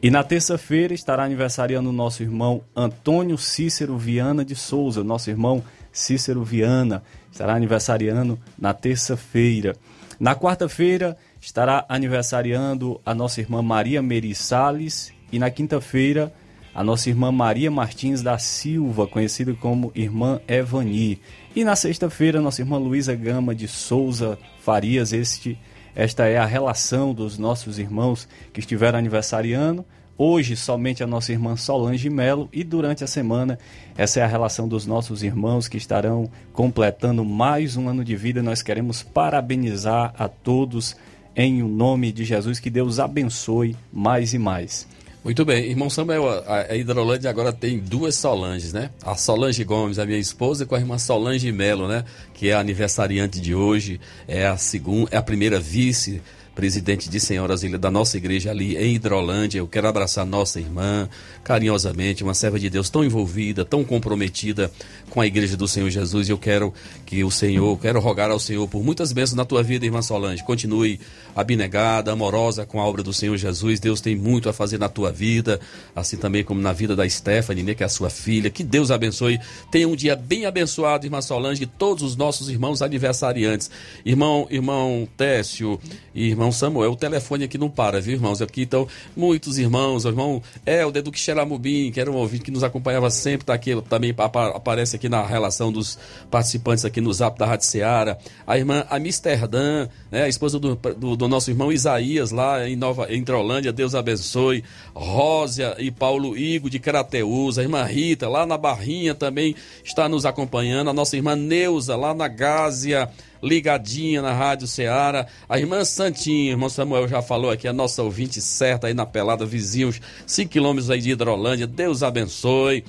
E 0.02 0.10
na 0.10 0.24
terça-feira 0.24 0.94
estará 0.94 1.26
aniversariando 1.26 1.90
o 1.90 1.94
nosso 1.94 2.24
irmão 2.24 2.62
Antônio 2.74 3.38
Cícero 3.38 3.98
Viana 3.98 4.46
de 4.46 4.56
Souza, 4.56 5.04
nosso 5.04 5.30
irmão 5.30 5.62
Cícero 5.92 6.44
Viana, 6.44 7.04
estará 7.32 7.56
aniversariando 7.56 8.38
na 8.58 8.74
terça-feira. 8.74 9.76
Na 10.20 10.36
quarta-feira 10.36 11.18
estará 11.42 11.86
aniversariando 11.90 13.02
a 13.06 13.14
nossa 13.14 13.42
irmã 13.42 13.62
Maria 13.62 14.02
Meri 14.02 14.34
Sales 14.34 15.12
e 15.32 15.38
na 15.38 15.50
quinta-feira 15.50 16.34
a 16.74 16.84
nossa 16.84 17.10
irmã 17.10 17.32
Maria 17.32 17.72
Martins 17.72 18.22
da 18.22 18.38
Silva, 18.38 19.08
conhecida 19.08 19.54
como 19.54 19.92
irmã 19.96 20.42
Evani. 20.48 21.22
E 21.56 21.64
na 21.64 21.76
sexta-feira, 21.76 22.42
nossa 22.42 22.62
irmã 22.62 22.78
Luísa 22.78 23.16
Gama 23.16 23.56
de 23.56 23.68
Souza 23.68 24.38
Farias, 24.60 25.14
este 25.14 25.58
esta 25.96 26.26
é 26.26 26.38
a 26.38 26.46
relação 26.46 27.14
dos 27.14 27.38
nossos 27.38 27.80
irmãos 27.80 28.28
que 28.52 28.60
estiveram 28.60 29.00
aniversariando. 29.00 29.86
Hoje, 30.18 30.56
somente 30.56 31.04
a 31.04 31.08
nossa 31.08 31.34
irmã 31.34 31.58
Solange 31.58 32.10
Melo, 32.10 32.48
e 32.54 32.64
durante 32.64 33.04
a 33.04 33.08
semana, 33.08 33.60
essa 33.98 34.22
é 34.22 34.24
a 34.24 34.28
relação 34.28 34.66
dos 34.66 34.86
nossos 34.86 35.24
irmãos 35.24 35.68
que 35.68 35.76
estarão 35.76 36.32
completando 36.54 37.26
mais 37.26 37.76
um 37.76 37.90
ano 37.90 38.02
de 38.02 38.16
vida. 38.16 38.42
Nós 38.42 38.62
queremos 38.62 39.04
parabenizar 39.04 40.14
a 40.18 40.30
todos 40.30 40.96
em 41.36 41.62
o 41.62 41.68
nome 41.68 42.14
de 42.14 42.24
Jesus. 42.24 42.62
Que 42.62 42.70
Deus 42.70 42.98
abençoe 42.98 43.76
mais 43.92 44.34
e 44.34 44.40
mais. 44.40 44.88
Muito 45.22 45.44
bem, 45.44 45.66
irmão 45.66 45.90
Samuel, 45.90 46.30
a, 46.48 46.74
Hidrolândia 46.76 47.30
agora 47.30 47.52
tem 47.52 47.80
duas 47.80 48.16
Solanges, 48.16 48.72
né? 48.72 48.92
A 49.04 49.16
Solange 49.16 49.64
Gomes, 49.66 50.00
a 50.00 50.06
minha 50.06 50.20
esposa, 50.20 50.66
com 50.66 50.76
a 50.76 50.80
irmã 50.80 50.98
Solange 50.98 51.52
Melo, 51.52 51.90
né? 51.90 52.06
Que 52.34 52.52
é 52.52 52.54
a 52.54 52.60
aniversariante 52.60 53.42
de 53.42 53.54
hoje, 53.54 54.00
é 54.30 54.46
a 54.48 54.56
segunda, 54.56 55.10
é 55.12 55.18
a 55.18 55.24
primeira 55.24 55.60
vice 55.60 56.22
presidente 56.56 57.10
de 57.10 57.20
senhoras 57.20 57.62
da 57.62 57.92
nossa 57.92 58.18
igreja 58.18 58.50
ali 58.50 58.78
em 58.78 58.96
Hidrolândia. 58.96 59.60
Eu 59.60 59.68
quero 59.68 59.88
abraçar 59.88 60.26
nossa 60.26 60.60
irmã 60.60 61.08
carinhosamente, 61.44 62.24
uma 62.24 62.34
serva 62.34 62.58
de 62.58 62.70
Deus 62.70 62.90
tão 62.90 63.04
envolvida, 63.04 63.66
tão 63.66 63.84
comprometida 63.84 64.72
com 65.10 65.22
a 65.22 65.28
igreja 65.28 65.56
do 65.58 65.68
Senhor 65.68 65.90
Jesus. 65.90 66.30
Eu 66.30 66.38
quero 66.38 66.74
que 67.06 67.24
o 67.24 67.30
Senhor, 67.30 67.78
quero 67.80 68.00
rogar 68.00 68.32
ao 68.32 68.40
Senhor 68.40 68.68
por 68.68 68.84
muitas 68.84 69.12
bênçãos 69.12 69.36
na 69.36 69.46
tua 69.46 69.62
vida, 69.62 69.86
irmã 69.86 70.02
Solange. 70.02 70.44
Continue 70.44 71.00
abnegada, 71.36 72.12
amorosa 72.12 72.66
com 72.66 72.80
a 72.80 72.86
obra 72.86 73.04
do 73.04 73.14
Senhor 73.14 73.36
Jesus. 73.38 73.80
Deus 73.80 74.00
tem 74.02 74.16
muito 74.16 74.50
a 74.50 74.54
fazer 74.54 74.80
na 74.80 74.88
tua 74.90 75.12
vida, 75.12 75.60
assim 75.96 76.18
também 76.18 76.44
como 76.44 76.62
na 76.62 76.72
vida 76.72 76.96
da 76.96 77.08
Stephanie, 77.08 77.64
né, 77.64 77.76
que 77.76 77.84
é 77.84 77.86
a 77.86 77.90
sua 77.90 78.10
filha. 78.10 78.50
Que 78.50 78.64
Deus 78.64 78.90
abençoe. 78.90 79.40
Tenha 79.70 79.88
um 79.88 79.96
dia 79.96 80.16
bem 80.16 80.46
abençoado, 80.46 81.06
irmã 81.06 81.22
Solange, 81.22 81.64
e 81.64 81.68
todos 81.68 82.02
os 82.02 82.16
nossos 82.16 82.50
irmãos 82.50 82.82
aniversariantes. 82.82 83.70
Irmão, 84.06 84.48
irmão 84.50 85.08
Técio 85.18 85.80
e 86.14 86.30
irmão 86.46 86.52
Samuel, 86.52 86.92
o 86.92 86.96
telefone 86.96 87.46
aqui 87.46 87.58
não 87.58 87.70
para, 87.70 88.00
viu, 88.00 88.14
irmãos? 88.14 88.42
Aqui 88.42 88.62
estão 88.62 88.88
muitos 89.16 89.58
irmãos, 89.58 90.06
o 90.06 90.10
irmão 90.10 90.42
Helder 90.66 91.02
do 91.02 91.12
Quixeramubim, 91.12 91.92
que 91.92 92.00
era 92.00 92.12
um 92.12 92.16
ouvinte 92.16 92.44
que 92.44 92.52
nos 92.52 92.64
acompanhava 92.64 93.10
sempre, 93.10 93.44
está 93.44 93.54
aqui, 93.54 93.82
também 93.90 94.14
aparece 94.18 94.96
aqui 94.96 95.10
na 95.10 95.26
relação 95.26 95.72
dos 95.72 95.98
participantes 96.30 96.86
aqui 96.86 97.02
no 97.02 97.12
Zap 97.12 97.38
da 97.40 97.46
Rádio 97.46 97.66
Seara. 97.66 98.18
A 98.46 98.58
irmã 98.58 98.86
Amsterdã, 98.90 99.88
né, 100.12 100.24
a 100.24 100.28
esposa 100.28 100.60
do, 100.60 100.76
do, 100.76 101.16
do, 101.16 101.28
nosso 101.28 101.50
irmão 101.50 101.72
Isaías, 101.72 102.32
lá 102.32 102.68
em 102.68 102.76
Nova 102.76 103.08
em 103.12 103.24
Trolândia, 103.24 103.74
Deus 103.74 103.96
abençoe. 103.96 104.64
Rósia 104.94 105.76
e 105.80 105.90
Paulo 105.90 106.38
Igo 106.38 106.70
de 106.70 106.80
Crateús, 106.80 107.58
a 107.58 107.64
irmã 107.64 107.84
Rita, 107.84 108.30
lá 108.30 108.46
na 108.46 108.58
Barrinha 108.58 109.16
também 109.16 109.56
está 109.84 110.08
nos 110.08 110.26
acompanhando. 110.26 110.90
A 110.90 110.94
nossa 110.94 111.16
irmã 111.16 111.36
Neuza, 111.36 111.96
lá 111.96 112.14
na 112.14 112.28
Gásia 112.28 113.10
ligadinha 113.46 114.22
na 114.22 114.34
Rádio 114.34 114.68
Ceará. 114.68 115.28
A 115.48 115.60
irmã 115.60 115.86
Santinha, 115.86 116.52
irmão 116.52 116.68
Samuel 116.68 117.08
já 117.08 117.22
falou 117.22 117.52
aqui, 117.52 117.68
a 117.68 117.74
nossa 117.74 118.02
ouvinte 118.02 118.42
certa 118.42 118.88
aí 118.88 118.94
na 118.94 119.06
Pelada, 119.06 119.46
vizinhos, 119.46 120.02
5 120.26 120.52
quilômetros 120.52 120.90
aí 120.90 121.00
de 121.00 121.12
Hidrolândia. 121.12 121.68
Deus 121.68 122.02
abençoe. 122.02 122.84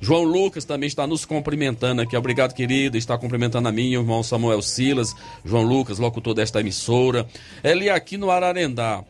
João 0.00 0.24
Lucas 0.24 0.64
também 0.64 0.86
está 0.86 1.06
nos 1.06 1.24
cumprimentando 1.24 2.02
aqui. 2.02 2.16
Obrigado, 2.16 2.54
querido. 2.54 2.96
Está 2.96 3.16
cumprimentando 3.16 3.68
a 3.68 3.72
mim, 3.72 3.96
o 3.96 4.00
irmão 4.00 4.22
Samuel 4.22 4.62
Silas, 4.62 5.14
João 5.44 5.62
Lucas, 5.62 5.98
locutor 5.98 6.34
desta 6.34 6.58
emissora. 6.60 7.26
Ele 7.62 7.88
aqui 7.88 8.16
no 8.16 8.30
Ararendá. 8.30 9.04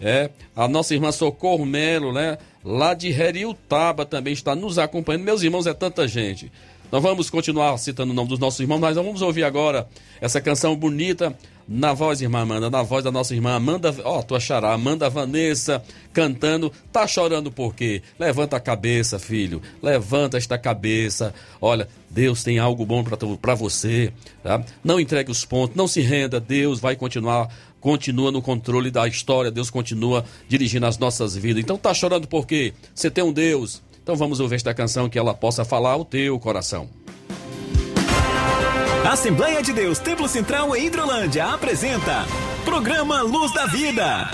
É, 0.00 0.28
a 0.54 0.68
nossa 0.68 0.92
irmã 0.92 1.10
Socorro 1.12 1.64
Melo, 1.64 2.12
né? 2.12 2.36
Lá 2.64 2.94
de 2.94 3.08
Heriutaba 3.08 4.04
também 4.04 4.32
está 4.32 4.54
nos 4.54 4.78
acompanhando. 4.78 5.24
Meus 5.24 5.42
irmãos, 5.42 5.66
é 5.66 5.72
tanta 5.72 6.06
gente. 6.06 6.52
Nós 6.94 7.02
vamos 7.02 7.28
continuar 7.28 7.76
citando 7.76 8.12
o 8.12 8.14
nome 8.14 8.28
dos 8.28 8.38
nossos 8.38 8.60
irmãos, 8.60 8.78
mas 8.78 8.94
vamos 8.94 9.20
ouvir 9.20 9.42
agora 9.42 9.88
essa 10.20 10.40
canção 10.40 10.76
bonita 10.76 11.36
na 11.66 11.92
voz, 11.92 12.22
irmã 12.22 12.42
Amanda, 12.42 12.70
na 12.70 12.84
voz 12.84 13.02
da 13.02 13.10
nossa 13.10 13.34
irmã 13.34 13.56
Amanda, 13.56 13.92
ó, 14.04 14.22
tua 14.22 14.38
xará, 14.38 14.72
Amanda 14.72 15.10
Vanessa, 15.10 15.82
cantando. 16.12 16.70
Tá 16.92 17.04
chorando 17.04 17.50
por 17.50 17.74
quê? 17.74 18.00
Levanta 18.16 18.58
a 18.58 18.60
cabeça, 18.60 19.18
filho. 19.18 19.60
Levanta 19.82 20.38
esta 20.38 20.56
cabeça. 20.56 21.34
Olha, 21.60 21.88
Deus 22.08 22.44
tem 22.44 22.60
algo 22.60 22.86
bom 22.86 23.02
para 23.42 23.56
você. 23.56 24.12
Tá? 24.40 24.64
Não 24.84 25.00
entregue 25.00 25.32
os 25.32 25.44
pontos, 25.44 25.76
não 25.76 25.88
se 25.88 26.00
renda. 26.00 26.38
Deus 26.38 26.78
vai 26.78 26.94
continuar, 26.94 27.52
continua 27.80 28.30
no 28.30 28.40
controle 28.40 28.92
da 28.92 29.08
história. 29.08 29.50
Deus 29.50 29.68
continua 29.68 30.24
dirigindo 30.48 30.86
as 30.86 30.96
nossas 30.96 31.34
vidas. 31.34 31.60
Então 31.60 31.76
tá 31.76 31.92
chorando 31.92 32.28
por 32.28 32.46
quê? 32.46 32.72
Você 32.94 33.10
tem 33.10 33.24
um 33.24 33.32
Deus 33.32 33.82
Então 34.04 34.14
vamos 34.14 34.38
ouvir 34.38 34.56
esta 34.56 34.74
canção 34.74 35.08
que 35.08 35.18
ela 35.18 35.32
possa 35.32 35.64
falar 35.64 35.92
ao 35.92 36.04
teu 36.04 36.38
coração. 36.38 36.90
Assembleia 39.10 39.62
de 39.62 39.72
Deus 39.72 39.98
Templo 39.98 40.28
Central 40.28 40.76
em 40.76 40.86
Hidrolândia 40.86 41.46
apresenta 41.46 42.26
Programa 42.66 43.22
Luz 43.22 43.50
da 43.54 43.64
Vida. 43.64 44.30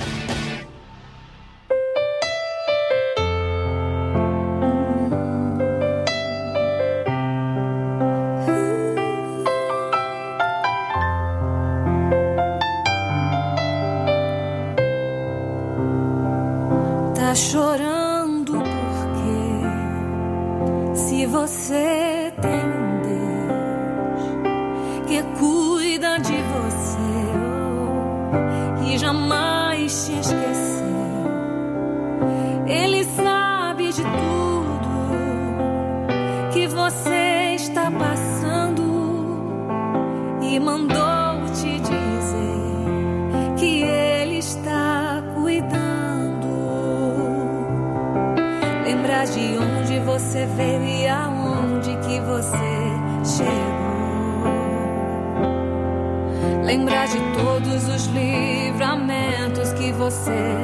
Lembrar 56.71 57.09
de 57.09 57.19
todos 57.35 57.89
os 57.89 58.07
livramentos 58.07 59.73
que 59.73 59.91
você 59.91 60.55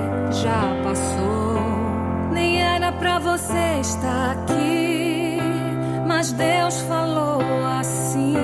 já 0.40 0.80
passou. 0.84 1.58
Nem 2.30 2.62
era 2.62 2.92
pra 2.92 3.18
você 3.18 3.80
estar 3.80 4.36
aqui, 4.36 5.38
mas 6.06 6.30
Deus 6.30 6.80
falou 6.82 7.42
assim: 7.80 8.36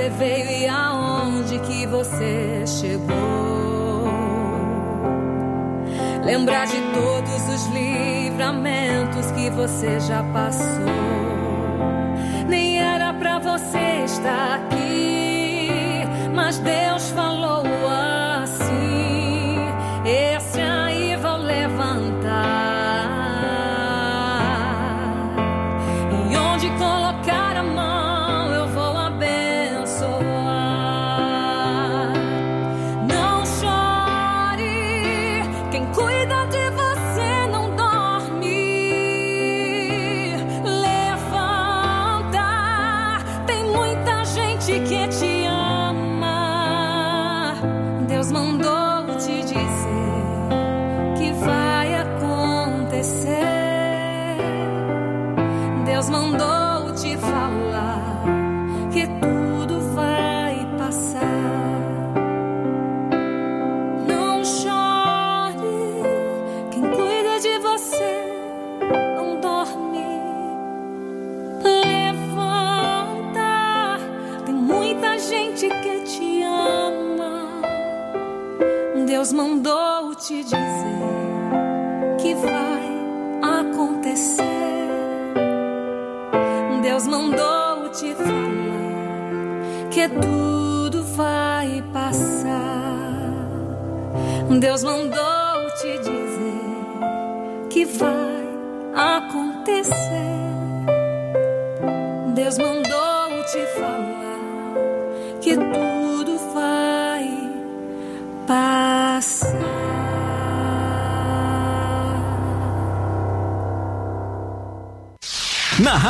você 0.00 0.08
veio 0.08 0.50
e 0.50 0.66
aonde 0.66 1.58
que 1.58 1.86
você 1.86 2.64
chegou. 2.66 4.08
Lembrar 6.24 6.66
de 6.66 6.80
todos 6.94 7.48
os 7.48 7.66
livramentos 7.66 9.30
que 9.32 9.50
você 9.50 10.00
já 10.00 10.22
passou. 10.32 10.86
Nem 12.48 12.80
era 12.80 13.12
pra 13.12 13.38
você 13.38 14.04
estar 14.06 14.59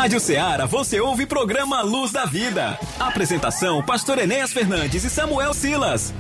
Rádio 0.01 0.19
Ceará 0.19 0.65
você 0.65 0.99
ouve 0.99 1.27
programa 1.27 1.83
Luz 1.83 2.11
da 2.11 2.25
Vida. 2.25 2.79
Apresentação: 2.99 3.83
Pastor 3.83 4.17
Enéas 4.17 4.51
Fernandes 4.51 5.05
e 5.05 5.11
Samuel 5.11 5.53
Silas. 5.53 6.15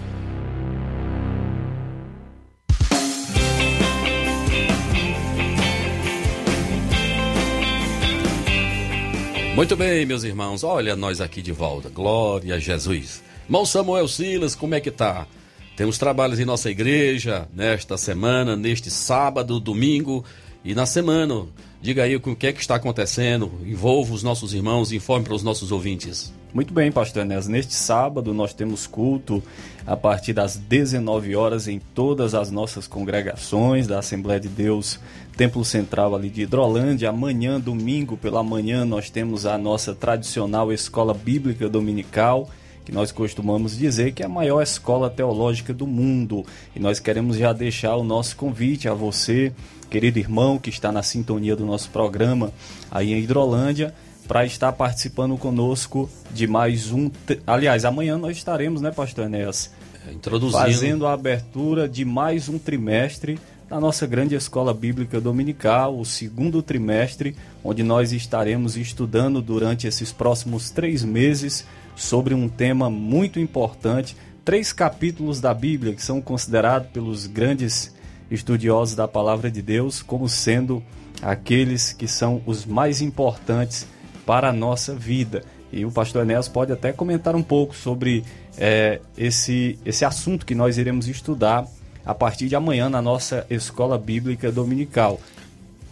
Muito 9.57 9.75
bem, 9.75 10.05
meus 10.05 10.25
irmãos, 10.25 10.63
olha 10.63 10.95
nós 10.95 11.23
aqui 11.23 11.41
de 11.41 11.53
volta. 11.53 11.89
Glória 11.89 12.57
a 12.57 12.59
Jesus. 12.59 13.23
Irmão 13.47 13.65
Samuel 13.65 14.07
Silas, 14.09 14.55
como 14.55 14.75
é 14.75 14.81
que 14.83 14.91
tá? 14.91 15.27
Temos 15.75 15.97
trabalhos 15.97 16.39
em 16.39 16.45
nossa 16.45 16.71
igreja 16.71 17.49
nesta 17.51 17.97
semana, 17.97 18.55
neste 18.57 18.91
sábado, 18.91 19.59
domingo 19.59 20.23
e 20.63 20.75
na 20.75 20.85
semana. 20.85 21.47
Diga 21.83 22.03
aí 22.03 22.15
o 22.15 22.21
que 22.21 22.47
é 22.47 22.53
que 22.53 22.61
está 22.61 22.75
acontecendo, 22.75 23.51
envolva 23.65 24.13
os 24.13 24.23
nossos 24.23 24.53
irmãos, 24.53 24.93
informe 24.93 25.25
para 25.25 25.35
os 25.35 25.43
nossos 25.43 25.73
ouvintes. 25.73 26.31
Muito 26.53 26.75
bem, 26.75 26.93
pastor 26.93 27.23
Enéas. 27.23 27.49
Neste 27.49 27.73
sábado 27.73 28.35
nós 28.35 28.53
temos 28.53 28.87
culto 28.87 29.43
a 29.87 29.97
partir 29.97 30.35
das 30.35 30.57
19 30.57 31.35
horas 31.35 31.69
em 31.69 31.79
todas 31.95 32.35
as 32.35 32.51
nossas 32.51 32.87
congregações 32.87 33.87
da 33.87 34.01
Assembleia 34.01 34.39
de 34.39 34.49
Deus, 34.49 35.01
Templo 35.39 35.65
Central 35.65 36.15
ali 36.15 36.29
de 36.29 36.43
Hidrolândia. 36.43 37.09
Amanhã, 37.09 37.59
domingo 37.59 38.15
pela 38.15 38.43
manhã, 38.43 38.85
nós 38.85 39.09
temos 39.09 39.47
a 39.47 39.57
nossa 39.57 39.95
tradicional 39.95 40.71
escola 40.71 41.15
bíblica 41.15 41.67
dominical, 41.67 42.51
que 42.91 42.95
nós 42.97 43.13
costumamos 43.13 43.79
dizer 43.79 44.11
que 44.11 44.21
é 44.21 44.27
a 44.27 44.29
maior 44.29 44.61
escola 44.61 45.09
teológica 45.09 45.73
do 45.73 45.87
mundo. 45.87 46.45
E 46.75 46.81
nós 46.81 46.99
queremos 46.99 47.37
já 47.37 47.53
deixar 47.53 47.95
o 47.95 48.03
nosso 48.03 48.35
convite 48.35 48.89
a 48.89 48.95
você, 48.95 49.53
querido 49.89 50.19
irmão 50.19 50.59
que 50.59 50.71
está 50.71 50.91
na 50.91 51.01
sintonia 51.01 51.55
do 51.55 51.65
nosso 51.65 51.89
programa 51.91 52.53
aí 52.91 53.13
em 53.13 53.21
Hidrolândia 53.21 53.95
para 54.27 54.45
estar 54.45 54.73
participando 54.73 55.37
conosco 55.37 56.11
de 56.33 56.49
mais 56.49 56.91
um. 56.91 57.09
Aliás, 57.47 57.85
amanhã 57.85 58.19
nós 58.19 58.37
estaremos, 58.37 58.83
né, 58.83 58.91
Pastor 58.91 59.27
Enéas? 59.27 59.71
É, 60.09 60.13
introduzindo. 60.13 60.59
Fazendo 60.59 61.07
a 61.07 61.13
abertura 61.13 61.89
de 61.89 62.05
mais 62.05 62.49
um 62.49 62.59
trimestre 62.59 63.39
na 63.71 63.79
nossa 63.79 64.05
grande 64.05 64.35
escola 64.35 64.75
bíblica 64.75 65.21
dominical, 65.21 65.97
o 65.97 66.05
segundo 66.05 66.61
trimestre, 66.61 67.37
onde 67.63 67.85
nós 67.85 68.11
estaremos 68.13 68.77
estudando 68.77 69.41
durante 69.41 69.87
esses 69.87 70.11
próximos 70.11 70.71
três 70.71 71.05
meses 71.05 71.65
sobre 72.01 72.33
um 72.33 72.49
tema 72.49 72.89
muito 72.89 73.39
importante. 73.39 74.17
Três 74.43 74.73
capítulos 74.73 75.39
da 75.39 75.53
Bíblia 75.53 75.93
que 75.95 76.03
são 76.03 76.19
considerados 76.19 76.89
pelos 76.89 77.27
grandes 77.27 77.95
estudiosos 78.31 78.95
da 78.95 79.07
palavra 79.07 79.51
de 79.51 79.61
Deus 79.61 80.01
como 80.01 80.27
sendo 80.27 80.83
aqueles 81.21 81.93
que 81.93 82.09
são 82.09 82.41
os 82.47 82.65
mais 82.65 83.03
importantes 83.03 83.87
para 84.25 84.49
a 84.49 84.53
nossa 84.53 84.95
vida. 84.95 85.45
E 85.71 85.85
o 85.85 85.93
pastor 85.93 86.23
Enéas 86.23 86.49
pode 86.49 86.73
até 86.73 86.91
comentar 86.91 87.37
um 87.37 87.43
pouco 87.43 87.77
sobre 87.77 88.25
é, 88.57 88.99
esse, 89.17 89.79
esse 89.85 90.03
assunto 90.03 90.47
que 90.47 90.55
nós 90.55 90.79
iremos 90.79 91.07
estudar 91.07 91.67
a 92.05 92.15
partir 92.15 92.49
de 92.49 92.57
amanhã 92.57 92.89
na 92.89 93.03
nossa 93.03 93.47
escola 93.51 93.99
bíblica 93.99 94.51
dominical. 94.51 95.21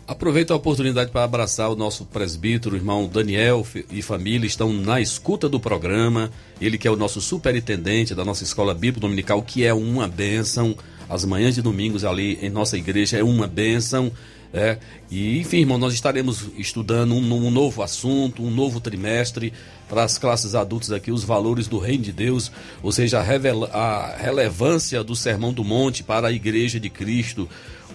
Aproveito 0.08 0.52
a 0.52 0.56
oportunidade 0.56 1.10
para 1.10 1.22
abraçar 1.22 1.70
o 1.70 1.76
nosso 1.76 2.06
presbítero, 2.06 2.74
o 2.74 2.78
irmão 2.78 3.06
Daniel 3.06 3.66
e 3.90 4.00
família, 4.00 4.46
estão 4.46 4.72
na 4.72 5.02
escuta 5.02 5.50
do 5.50 5.60
programa. 5.60 6.30
Ele 6.58 6.78
que 6.78 6.88
é 6.88 6.90
o 6.90 6.96
nosso 6.96 7.20
superintendente 7.20 8.14
da 8.14 8.24
nossa 8.24 8.42
escola 8.42 8.72
bíblica 8.72 9.00
dominical, 9.00 9.42
que 9.42 9.66
é 9.66 9.74
uma 9.74 10.08
bênção. 10.08 10.74
As 11.10 11.26
manhãs 11.26 11.56
de 11.56 11.60
domingos 11.60 12.06
ali 12.06 12.38
em 12.40 12.48
nossa 12.48 12.78
igreja 12.78 13.18
é 13.18 13.22
uma 13.22 13.46
bênção. 13.46 14.10
É, 14.50 14.78
e, 15.10 15.38
enfim, 15.40 15.58
irmão, 15.58 15.76
nós 15.76 15.92
estaremos 15.92 16.46
estudando 16.56 17.12
um, 17.12 17.46
um, 17.46 17.50
novo 17.50 17.82
assunto, 17.82 18.42
um 18.42 18.50
novo 18.50 18.80
trimestre 18.80 19.52
para 19.90 20.04
as 20.04 20.16
classes 20.16 20.54
adultas 20.54 20.90
aqui, 20.90 21.12
os 21.12 21.22
valores 21.22 21.68
do 21.68 21.78
Reino 21.78 22.04
de 22.04 22.12
Deus, 22.12 22.50
ou 22.82 22.90
seja, 22.90 23.20
a, 23.20 23.78
a 23.78 24.16
relevância 24.16 25.04
do 25.04 25.14
Sermão 25.14 25.52
do 25.52 25.62
Monte 25.62 26.02
para 26.02 26.28
a 26.28 26.32
Igreja 26.32 26.80
de 26.80 26.88
Cristo. 26.88 27.46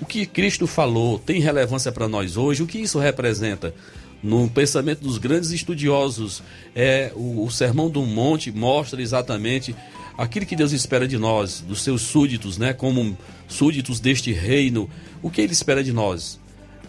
O 0.04 0.06
que 0.06 0.26
Cristo 0.26 0.68
falou 0.68 1.18
tem 1.18 1.40
relevância 1.40 1.90
para 1.90 2.10
nós 2.10 2.36
hoje? 2.36 2.62
O 2.62 2.68
que 2.68 2.78
isso 2.78 3.00
representa? 3.00 3.74
No 4.22 4.50
pensamento 4.50 5.00
dos 5.00 5.18
grandes 5.18 5.52
estudiosos, 5.52 6.44
é 6.76 7.14
o, 7.16 7.46
o 7.46 7.50
Sermão 7.50 7.90
do 7.90 8.02
Monte 8.02 8.52
mostra 8.52 9.02
exatamente 9.02 9.74
aquilo 10.18 10.46
que 10.46 10.58
Deus 10.58 10.74
espera 10.74 11.08
de 11.08 11.18
nós, 11.18 11.62
dos 11.62 11.82
seus 11.82 12.02
súditos, 12.02 12.58
né, 12.58 12.74
como 12.74 13.18
súditos 13.48 14.02
deste 14.02 14.34
reino. 14.34 14.90
O 15.22 15.30
que 15.30 15.40
ele 15.40 15.54
espera 15.54 15.82
de 15.82 15.94
nós? 15.94 16.38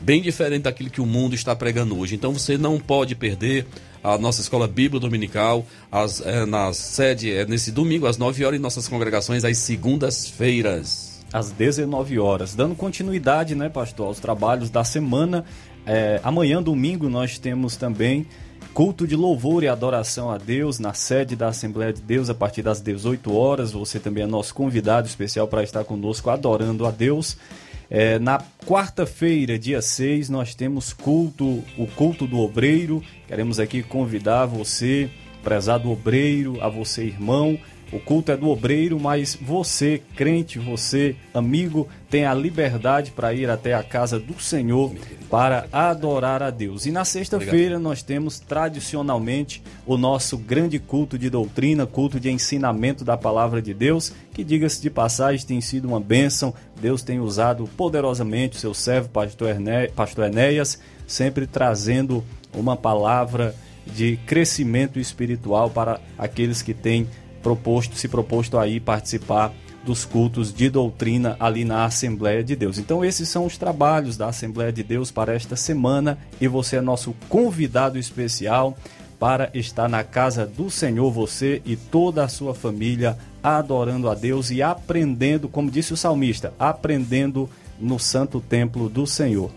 bem 0.01 0.21
diferente 0.21 0.65
daquilo 0.65 0.91
que 0.91 1.01
o 1.01 1.07
mundo 1.07 1.37
está 1.37 1.55
pregando 1.55 1.97
hoje. 1.97 2.17
Então 2.17 2.33
você 2.33 2.59
não 2.59 2.81
pode 2.81 3.15
perder 3.15 3.65
a 4.03 4.19
nossa 4.19 4.41
escola 4.41 4.67
bíblica 4.67 4.99
dominical 4.99 5.65
as, 5.91 6.21
é, 6.21 6.45
na 6.45 6.73
sede 6.75 7.33
é, 7.33 7.47
nesse 7.47 7.71
domingo 7.71 8.09
às 8.09 8.19
9 8.19 8.45
horas 8.45 8.59
em 8.59 8.63
nossas 8.63 8.89
congregações 8.89 9.45
às 9.45 9.57
segundas-feiras. 9.57 11.14
Às 11.35 11.51
19 11.51 12.17
horas, 12.21 12.55
dando 12.55 12.77
continuidade, 12.77 13.57
né, 13.57 13.69
pastor, 13.69 14.07
aos 14.07 14.21
trabalhos 14.21 14.71
da 14.71 14.85
semana. 14.85 15.45
É, 15.85 16.21
amanhã, 16.23 16.63
domingo, 16.63 17.09
nós 17.09 17.41
temos 17.41 17.77
também 17.77 18.25
culto 18.73 19.05
de 19.05 19.17
louvor 19.17 19.65
e 19.65 19.69
adoração 19.69 20.31
a 20.31 20.39
Deus 20.39 20.79
na 20.79 20.95
sede 20.95 21.35
da 21.35 21.49
Assembleia 21.49 21.93
de 21.93 22.01
Deus 22.01 22.31
a 22.31 22.35
partir 22.35 22.63
das 22.63 22.81
18 22.81 23.35
horas. 23.35 23.73
Você 23.73 23.99
também 23.99 24.23
é 24.23 24.27
nosso 24.29 24.55
convidado 24.55 25.09
especial 25.09 25.49
para 25.49 25.65
estar 25.65 25.83
conosco 25.83 26.31
adorando 26.31 26.87
a 26.87 26.93
Deus. 26.93 27.37
É, 27.91 28.17
na 28.21 28.41
quarta-feira, 28.65 29.59
dia 29.59 29.83
6, 29.83 30.31
nós 30.31 30.55
temos 30.55 30.93
culto, 30.93 31.65
o 31.77 31.89
culto 31.97 32.29
do 32.29 32.39
obreiro. 32.39 33.03
Queremos 33.27 33.59
aqui 33.59 33.83
convidar 33.83 34.47
você, 34.47 35.11
prezado 35.43 35.91
obreiro, 35.91 36.63
a 36.63 36.69
você, 36.69 37.05
irmão, 37.05 37.59
o 37.93 38.01
culto 38.01 38.33
é 38.33 38.37
do 38.37 38.49
obreiro, 38.49 38.99
mas 38.99 39.39
você, 39.41 40.03
crente, 40.17 40.59
você, 40.59 41.15
amigo, 41.33 41.89
tem 42.11 42.25
a 42.25 42.35
liberdade 42.35 43.11
para 43.11 43.33
ir 43.33 43.49
até 43.49 43.75
a 43.75 43.83
casa 43.83 44.19
do 44.19 44.41
Senhor 44.41 44.93
para 45.31 45.67
adorar 45.73 46.43
a 46.43 46.51
Deus. 46.51 46.87
E 46.87 46.93
na 46.93 47.05
sexta-feira 47.05 47.79
nós 47.79 48.03
temos 48.03 48.39
tradicionalmente 48.39 49.63
o 49.87 49.97
nosso 49.97 50.39
grande 50.39 50.79
culto 50.79 51.19
de 51.19 51.29
doutrina, 51.29 51.87
culto 51.87 52.21
de 52.21 52.31
ensinamento 52.31 53.05
da 53.05 53.17
palavra 53.17 53.61
de 53.61 53.75
Deus, 53.75 54.13
que 54.33 54.45
diga-se 54.45 54.81
de 54.81 54.91
passagem 54.91 55.47
tem 55.47 55.61
sido 55.61 55.89
uma 55.89 56.01
bênção. 56.01 56.55
Deus 56.81 57.03
tem 57.03 57.21
usado 57.21 57.69
poderosamente 57.77 58.57
o 58.57 58.61
seu 58.61 58.75
servo, 58.75 59.09
pastor 59.09 60.27
Enéas, 60.27 60.79
sempre 61.07 61.47
trazendo 61.47 62.25
uma 62.53 62.77
palavra 62.77 63.55
de 63.87 64.17
crescimento 64.27 64.99
espiritual 64.99 65.69
para 65.71 66.01
aqueles 66.17 66.63
que 66.63 66.73
têm 66.73 67.07
proposto, 67.45 67.95
se 67.97 68.09
proposto 68.09 68.59
aí 68.59 68.81
participar 68.81 69.55
dos 69.85 70.07
cultos 70.07 70.53
de 70.53 70.71
doutrina 70.71 71.37
ali 71.39 71.63
na 71.63 71.85
Assembleia 71.85 72.43
de 72.43 72.57
Deus. 72.57 72.79
Então 72.79 73.05
esses 73.05 73.29
são 73.29 73.45
os 73.45 73.59
trabalhos 73.59 74.17
da 74.17 74.29
Assembleia 74.29 74.73
de 74.73 74.83
Deus 74.83 75.11
para 75.11 75.35
esta 75.35 75.55
semana 75.55 76.19
e 76.41 76.49
você 76.49 76.77
é 76.77 76.81
nosso 76.81 77.15
convidado 77.29 77.99
especial 77.99 78.77
para 79.21 79.51
estar 79.53 79.89
na 79.89 80.03
casa 80.03 80.47
do 80.47 80.71
Senhor, 80.71 81.11
você 81.11 81.61
e 81.67 81.77
toda 81.77 82.25
a 82.25 82.29
sua 82.29 82.55
família 82.55 83.17
adorando 83.43 84.09
a 84.09 84.15
Deus 84.15 84.51
e 84.51 84.63
aprendendo, 84.63 85.47
como 85.49 85.71
disse 85.71 85.93
o 85.93 85.97
salmista, 85.99 86.53
aprendendo 86.59 87.49
no 87.79 87.99
santo 87.99 88.41
templo 88.41 88.89
do 88.89 89.07
Senhor. 89.07 89.51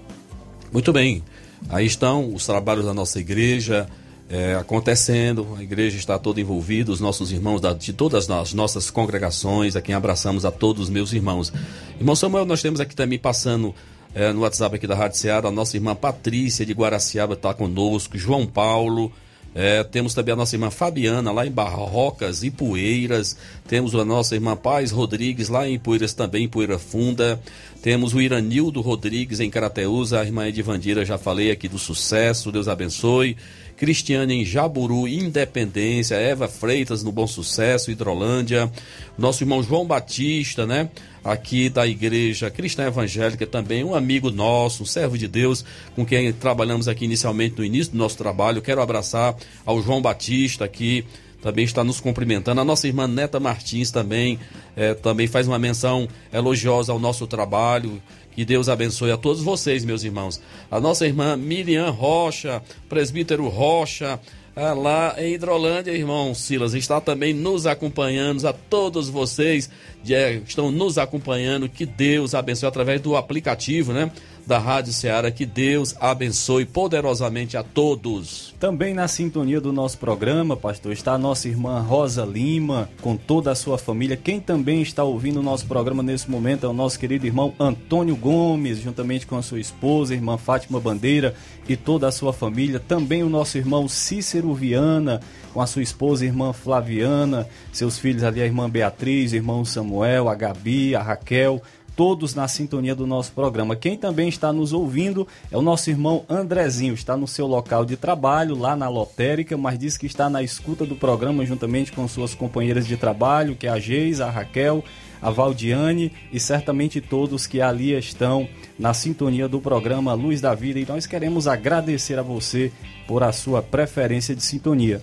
Muito 0.73 0.91
bem. 0.91 1.23
Aí 1.69 1.85
estão 1.85 2.33
os 2.33 2.45
trabalhos 2.45 2.85
da 2.85 2.93
nossa 2.93 3.19
igreja, 3.19 3.87
é, 4.29 4.55
acontecendo, 4.55 5.55
a 5.57 5.63
igreja 5.63 5.97
está 5.97 6.19
toda 6.19 6.41
envolvida, 6.41 6.91
os 6.91 6.99
nossos 6.99 7.31
irmãos 7.31 7.61
da, 7.61 7.73
de 7.73 7.93
todas 7.93 8.29
as 8.29 8.53
nossas 8.53 8.89
congregações, 8.89 9.75
a 9.75 9.81
quem 9.81 9.95
abraçamos 9.95 10.45
a 10.45 10.51
todos 10.51 10.83
os 10.83 10.89
meus 10.89 11.13
irmãos. 11.13 11.51
Irmão 11.99 12.15
Samuel, 12.15 12.45
nós 12.45 12.61
temos 12.61 12.79
aqui 12.79 12.95
também 12.95 13.17
passando 13.17 13.73
é, 14.13 14.33
no 14.33 14.41
WhatsApp 14.41 14.75
aqui 14.75 14.87
da 14.87 14.95
Rádio 14.95 15.17
Ceará, 15.17 15.47
a 15.47 15.51
nossa 15.51 15.77
irmã 15.77 15.95
Patrícia 15.95 16.65
de 16.65 16.73
Guaraciaba 16.73 17.35
está 17.35 17.53
conosco, 17.53 18.17
João 18.17 18.45
Paulo, 18.45 19.11
é, 19.59 19.83
temos 19.83 20.13
também 20.13 20.33
a 20.33 20.35
nossa 20.35 20.55
irmã 20.55 20.69
Fabiana, 20.69 21.31
lá 21.31 21.43
em 21.43 21.49
Barrocas 21.49 22.43
e 22.43 22.51
Poeiras. 22.51 23.35
Temos 23.67 23.95
a 23.95 24.05
nossa 24.05 24.35
irmã 24.35 24.55
Paz 24.55 24.91
Rodrigues, 24.91 25.49
lá 25.49 25.67
em 25.67 25.79
Poeiras 25.79 26.13
também, 26.13 26.43
em 26.43 26.47
Poeira 26.47 26.77
Funda. 26.77 27.41
Temos 27.81 28.13
o 28.13 28.21
Iranildo 28.21 28.81
Rodrigues, 28.81 29.39
em 29.39 29.49
Carateus. 29.49 30.13
A 30.13 30.23
irmã 30.23 30.47
Edivandira, 30.47 31.03
já 31.03 31.17
falei 31.17 31.49
aqui 31.49 31.67
do 31.67 31.79
sucesso, 31.79 32.51
Deus 32.51 32.67
abençoe. 32.67 33.35
Cristiane 33.77 34.41
em 34.41 34.43
Jaburu, 34.43 35.07
Independência, 35.07 36.15
Eva 36.15 36.47
Freitas 36.47 37.03
no 37.03 37.11
Bom 37.11 37.27
Sucesso, 37.27 37.91
Hidrolândia, 37.91 38.69
nosso 39.17 39.43
irmão 39.43 39.61
João 39.61 39.85
Batista, 39.85 40.65
né? 40.65 40.89
Aqui 41.23 41.69
da 41.69 41.85
Igreja 41.85 42.49
Cristã 42.49 42.87
Evangélica, 42.87 43.45
também 43.45 43.83
um 43.83 43.93
amigo 43.93 44.31
nosso, 44.31 44.83
um 44.83 44.85
servo 44.85 45.17
de 45.17 45.27
Deus, 45.27 45.63
com 45.95 46.05
quem 46.05 46.33
trabalhamos 46.33 46.87
aqui 46.87 47.05
inicialmente 47.05 47.55
no 47.57 47.63
início 47.63 47.91
do 47.91 47.97
nosso 47.99 48.17
trabalho. 48.17 48.61
Quero 48.61 48.81
abraçar 48.81 49.35
ao 49.63 49.81
João 49.81 50.01
Batista 50.01 50.65
aqui, 50.65 51.05
também 51.41 51.65
está 51.65 51.83
nos 51.83 51.99
cumprimentando. 51.99 52.59
A 52.59 52.65
nossa 52.65 52.87
irmã 52.87 53.07
Neta 53.07 53.39
Martins 53.39 53.91
também, 53.91 54.39
é, 54.75 54.93
também 54.93 55.27
faz 55.27 55.47
uma 55.47 55.59
menção 55.59 56.07
elogiosa 56.33 56.91
ao 56.91 56.99
nosso 56.99 57.27
trabalho. 57.27 58.01
Que 58.31 58.45
Deus 58.45 58.69
abençoe 58.69 59.11
a 59.11 59.17
todos 59.17 59.41
vocês, 59.41 59.83
meus 59.83 60.03
irmãos. 60.03 60.39
A 60.69 60.79
nossa 60.79 61.07
irmã 61.07 61.35
Miriam 61.35 61.89
Rocha, 61.89 62.61
presbítero 62.87 63.47
Rocha, 63.47 64.19
ah, 64.59 64.73
lá 64.73 65.15
em 65.19 65.33
Hidrolândia, 65.33 65.91
irmão 65.91 66.33
Silas, 66.33 66.73
está 66.73 66.99
também 66.99 67.31
nos 67.31 67.67
acompanhando. 67.67 68.43
A 68.47 68.51
todos 68.51 69.07
vocês 69.07 69.69
que 70.03 70.41
estão 70.47 70.71
nos 70.71 70.97
acompanhando, 70.97 71.69
que 71.69 71.85
Deus 71.85 72.33
abençoe 72.33 72.67
através 72.67 72.99
do 72.99 73.15
aplicativo, 73.15 73.93
né? 73.93 74.11
Da 74.47 74.57
Rádio 74.57 74.93
Ceará. 74.93 75.29
Que 75.29 75.45
Deus 75.45 75.93
abençoe 75.99 76.65
poderosamente 76.65 77.57
a 77.57 77.63
todos. 77.63 78.55
Também 78.59 78.93
na 78.93 79.07
sintonia 79.07 79.59
do 79.59 79.73
nosso 79.73 79.97
programa, 79.97 80.55
pastor, 80.55 80.93
está 80.93 81.13
a 81.13 81.17
nossa 81.17 81.49
irmã 81.49 81.81
Rosa 81.81 82.23
Lima, 82.23 82.89
com 83.01 83.17
toda 83.17 83.51
a 83.51 83.55
sua 83.55 83.77
família. 83.77 84.15
Quem 84.15 84.39
também 84.39 84.81
está 84.81 85.03
ouvindo 85.03 85.41
o 85.41 85.43
nosso 85.43 85.67
programa 85.67 86.01
nesse 86.01 86.31
momento 86.31 86.65
é 86.65 86.69
o 86.69 86.73
nosso 86.73 86.97
querido 86.97 87.25
irmão 87.25 87.53
Antônio 87.59 88.15
Gomes, 88.15 88.79
juntamente 88.79 89.27
com 89.27 89.35
a 89.35 89.41
sua 89.41 89.59
esposa, 89.59 90.15
irmã 90.15 90.37
Fátima 90.37 90.79
Bandeira 90.79 91.35
e 91.67 91.75
toda 91.75 92.07
a 92.07 92.11
sua 92.11 92.31
família. 92.31 92.79
Também 92.79 93.23
o 93.23 93.29
nosso 93.29 93.57
irmão 93.57 93.87
Cícero 93.89 94.53
Viana, 94.53 95.19
com 95.53 95.61
a 95.61 95.67
sua 95.67 95.81
esposa, 95.81 96.25
irmã 96.25 96.53
Flaviana, 96.53 97.47
seus 97.73 97.99
filhos 97.99 98.23
ali, 98.23 98.41
a 98.41 98.45
irmã 98.45 98.69
Beatriz, 98.69 99.33
o 99.33 99.35
irmão 99.35 99.65
Samuel, 99.65 100.29
a 100.29 100.35
Gabi, 100.35 100.95
a 100.95 101.01
Raquel 101.01 101.61
todos 101.97 102.35
na 102.35 102.47
sintonia 102.47 102.93
do 102.93 103.07
nosso 103.07 103.31
programa. 103.31 103.75
Quem 103.75 103.97
também 103.97 104.29
está 104.29 104.53
nos 104.53 104.71
ouvindo 104.71 105.27
é 105.51 105.57
o 105.57 105.63
nosso 105.63 105.89
irmão 105.89 106.23
Andrezinho, 106.29 106.93
está 106.93 107.17
no 107.17 107.27
seu 107.27 107.47
local 107.47 107.83
de 107.83 107.97
trabalho, 107.97 108.55
lá 108.55 108.75
na 108.75 108.87
lotérica, 108.87 109.57
mas 109.57 109.79
diz 109.79 109.97
que 109.97 110.05
está 110.05 110.29
na 110.29 110.43
escuta 110.43 110.85
do 110.85 110.95
programa 110.95 111.43
juntamente 111.43 111.91
com 111.91 112.07
suas 112.07 112.35
companheiras 112.35 112.85
de 112.85 112.95
trabalho, 112.95 113.55
que 113.55 113.65
é 113.65 113.71
a 113.71 113.79
Geis, 113.79 114.21
a 114.21 114.29
Raquel, 114.29 114.83
a 115.19 115.31
Valdiane 115.31 116.11
e 116.31 116.39
certamente 116.39 117.01
todos 117.01 117.47
que 117.47 117.59
ali 117.59 117.93
estão 117.97 118.47
na 118.77 118.93
sintonia 118.93 119.47
do 119.47 119.59
programa 119.59 120.13
Luz 120.13 120.39
da 120.39 120.53
Vida. 120.53 120.79
E 120.79 120.85
nós 120.85 121.07
queremos 121.07 121.47
agradecer 121.47 122.19
a 122.19 122.21
você 122.21 122.71
por 123.07 123.23
a 123.23 123.31
sua 123.31 123.63
preferência 123.63 124.35
de 124.35 124.43
sintonia. 124.43 125.01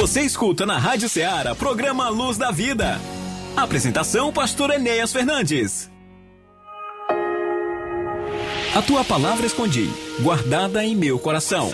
Você 0.00 0.22
escuta 0.22 0.64
na 0.64 0.78
Rádio 0.78 1.10
Ceará, 1.10 1.54
programa 1.54 2.08
Luz 2.08 2.38
da 2.38 2.50
Vida. 2.50 2.98
Apresentação, 3.54 4.32
pastor 4.32 4.70
Enéas 4.70 5.12
Fernandes. 5.12 5.90
A 8.74 8.80
tua 8.80 9.04
palavra 9.04 9.44
escondi, 9.44 9.90
guardada 10.22 10.82
em 10.82 10.96
meu 10.96 11.18
coração. 11.18 11.70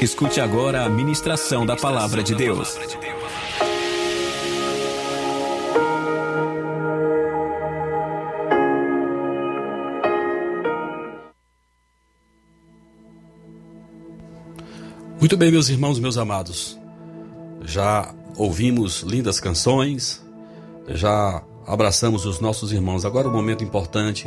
Escute 0.00 0.40
agora 0.40 0.82
a 0.86 0.88
ministração 0.88 1.66
da 1.66 1.76
palavra 1.76 2.22
de 2.22 2.34
Deus. 2.34 2.78
Muito 15.22 15.36
bem, 15.36 15.52
meus 15.52 15.68
irmãos, 15.68 16.00
meus 16.00 16.18
amados. 16.18 16.76
Já 17.64 18.12
ouvimos 18.36 19.02
lindas 19.02 19.38
canções, 19.38 20.20
já 20.88 21.44
abraçamos 21.64 22.26
os 22.26 22.40
nossos 22.40 22.72
irmãos. 22.72 23.04
Agora 23.04 23.28
o 23.28 23.30
um 23.30 23.32
momento 23.32 23.62
importante, 23.62 24.26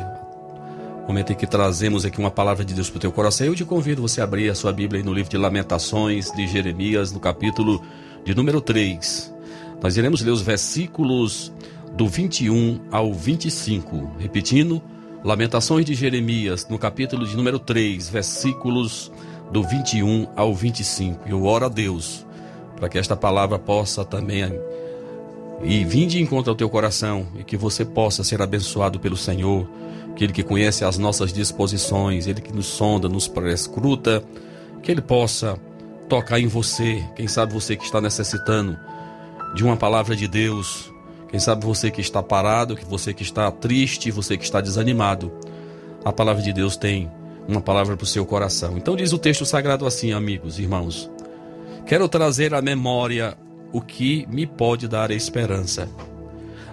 o 1.04 1.08
momento 1.08 1.34
em 1.34 1.36
que 1.36 1.46
trazemos 1.46 2.06
aqui 2.06 2.18
uma 2.18 2.30
palavra 2.30 2.64
de 2.64 2.72
Deus 2.72 2.88
para 2.88 2.96
o 2.96 3.00
teu 3.00 3.12
coração. 3.12 3.46
Eu 3.46 3.54
te 3.54 3.62
convido 3.62 4.00
você 4.00 4.22
a 4.22 4.24
abrir 4.24 4.48
a 4.48 4.54
sua 4.54 4.72
Bíblia 4.72 5.02
no 5.02 5.12
livro 5.12 5.30
de 5.30 5.36
Lamentações 5.36 6.32
de 6.32 6.48
Jeremias, 6.48 7.12
no 7.12 7.20
capítulo 7.20 7.82
de 8.24 8.34
número 8.34 8.62
3. 8.62 9.34
Nós 9.82 9.98
iremos 9.98 10.22
ler 10.22 10.30
os 10.30 10.40
versículos 10.40 11.52
do 11.94 12.08
21 12.08 12.80
ao 12.90 13.12
25. 13.12 14.12
Repetindo, 14.18 14.82
Lamentações 15.22 15.84
de 15.84 15.92
Jeremias, 15.92 16.66
no 16.70 16.78
capítulo 16.78 17.26
de 17.26 17.36
número 17.36 17.58
3, 17.58 18.08
versículos 18.08 19.12
do 19.50 19.62
21 19.62 20.28
ao 20.36 20.54
25. 20.54 21.28
Eu 21.28 21.44
oro 21.44 21.66
a 21.66 21.68
Deus 21.68 22.26
para 22.76 22.88
que 22.88 22.98
esta 22.98 23.16
palavra 23.16 23.58
possa 23.58 24.04
também 24.04 24.52
e 25.62 25.84
vim 25.84 26.06
de 26.06 26.20
encontro 26.20 26.50
ao 26.50 26.56
teu 26.56 26.68
coração 26.68 27.26
e 27.38 27.42
que 27.42 27.56
você 27.56 27.84
possa 27.84 28.22
ser 28.22 28.42
abençoado 28.42 29.00
pelo 29.00 29.16
Senhor, 29.16 29.66
que 30.14 30.24
Ele 30.24 30.32
que 30.32 30.42
conhece 30.42 30.84
as 30.84 30.98
nossas 30.98 31.32
disposições, 31.32 32.26
Ele 32.26 32.40
que 32.40 32.52
nos 32.52 32.66
sonda, 32.66 33.08
nos 33.08 33.26
prescruta, 33.26 34.22
que 34.82 34.90
Ele 34.90 35.00
possa 35.00 35.58
tocar 36.08 36.38
em 36.38 36.46
você, 36.46 37.02
quem 37.16 37.26
sabe 37.26 37.52
você 37.52 37.74
que 37.74 37.84
está 37.84 38.00
necessitando 38.00 38.76
de 39.54 39.64
uma 39.64 39.76
palavra 39.76 40.14
de 40.14 40.28
Deus, 40.28 40.92
quem 41.28 41.40
sabe 41.40 41.64
você 41.64 41.90
que 41.90 42.00
está 42.00 42.22
parado, 42.22 42.76
que 42.76 42.84
você 42.84 43.12
que 43.12 43.22
está 43.22 43.50
triste, 43.50 44.10
você 44.10 44.36
que 44.36 44.44
está 44.44 44.60
desanimado. 44.60 45.32
A 46.04 46.12
palavra 46.12 46.42
de 46.42 46.52
Deus 46.52 46.76
tem 46.76 47.10
uma 47.48 47.60
palavra 47.60 47.96
para 47.96 48.04
o 48.04 48.08
seu 48.08 48.26
coração. 48.26 48.76
Então 48.76 48.96
diz 48.96 49.12
o 49.12 49.18
texto 49.18 49.44
sagrado 49.44 49.86
assim, 49.86 50.12
amigos, 50.12 50.58
irmãos. 50.58 51.10
Quero 51.86 52.08
trazer 52.08 52.52
à 52.54 52.60
memória 52.60 53.36
o 53.72 53.80
que 53.80 54.26
me 54.28 54.46
pode 54.46 54.88
dar 54.88 55.10
esperança. 55.10 55.88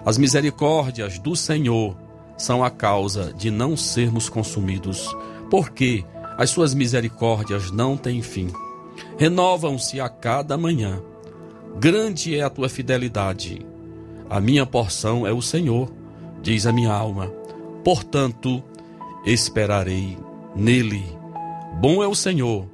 As 0.04 0.18
misericórdias 0.18 1.18
do 1.18 1.36
Senhor 1.36 1.96
são 2.36 2.64
a 2.64 2.70
causa 2.70 3.32
de 3.32 3.50
não 3.50 3.76
sermos 3.76 4.28
consumidos, 4.28 5.14
porque 5.50 6.04
as 6.36 6.50
suas 6.50 6.74
misericórdias 6.74 7.70
não 7.70 7.96
têm 7.96 8.20
fim. 8.20 8.48
Renovam-se 9.16 10.00
a 10.00 10.08
cada 10.08 10.56
manhã. 10.56 11.00
Grande 11.78 12.36
é 12.36 12.42
a 12.42 12.50
tua 12.50 12.68
fidelidade. 12.68 13.64
A 14.28 14.40
minha 14.40 14.66
porção 14.66 15.26
é 15.26 15.32
o 15.32 15.40
Senhor, 15.40 15.92
diz 16.42 16.66
a 16.66 16.72
minha 16.72 16.92
alma. 16.92 17.32
Portanto, 17.84 18.62
esperarei 19.24 20.16
nele. 20.54 21.04
Bom 21.80 22.02
é 22.02 22.06
o 22.06 22.14
Senhor 22.14 22.66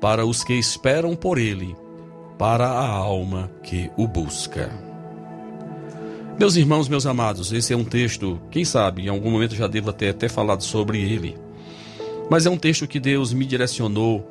para 0.00 0.26
os 0.26 0.42
que 0.42 0.54
esperam 0.54 1.14
por 1.14 1.38
ele, 1.38 1.76
para 2.38 2.66
a 2.66 2.88
alma 2.88 3.50
que 3.62 3.90
o 3.96 4.06
busca. 4.06 4.70
Meus 6.38 6.56
irmãos, 6.56 6.88
meus 6.88 7.06
amados, 7.06 7.52
esse 7.52 7.72
é 7.72 7.76
um 7.76 7.84
texto, 7.84 8.40
quem 8.50 8.64
sabe, 8.64 9.02
em 9.02 9.08
algum 9.08 9.30
momento 9.30 9.54
já 9.54 9.66
devo 9.66 9.90
até 9.90 10.12
ter 10.12 10.28
falado 10.28 10.62
sobre 10.62 11.00
ele, 11.00 11.36
mas 12.28 12.46
é 12.46 12.50
um 12.50 12.56
texto 12.56 12.88
que 12.88 12.98
Deus 12.98 13.32
me 13.32 13.44
direcionou 13.44 14.28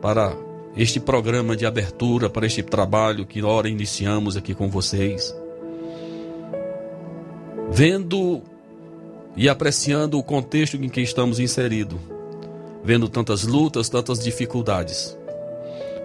para 0.00 0.36
este 0.76 1.00
programa 1.00 1.56
de 1.56 1.64
abertura, 1.64 2.28
para 2.28 2.46
este 2.46 2.62
trabalho 2.62 3.26
que 3.26 3.42
ora 3.42 3.68
iniciamos 3.68 4.36
aqui 4.36 4.54
com 4.54 4.68
vocês. 4.68 5.34
Vendo 7.70 8.42
e 9.36 9.48
apreciando 9.48 10.18
o 10.18 10.22
contexto 10.22 10.76
em 10.76 10.88
que 10.88 11.00
estamos 11.00 11.38
inseridos, 11.38 11.98
vendo 12.82 13.08
tantas 13.08 13.44
lutas, 13.44 13.88
tantas 13.88 14.18
dificuldades. 14.18 15.16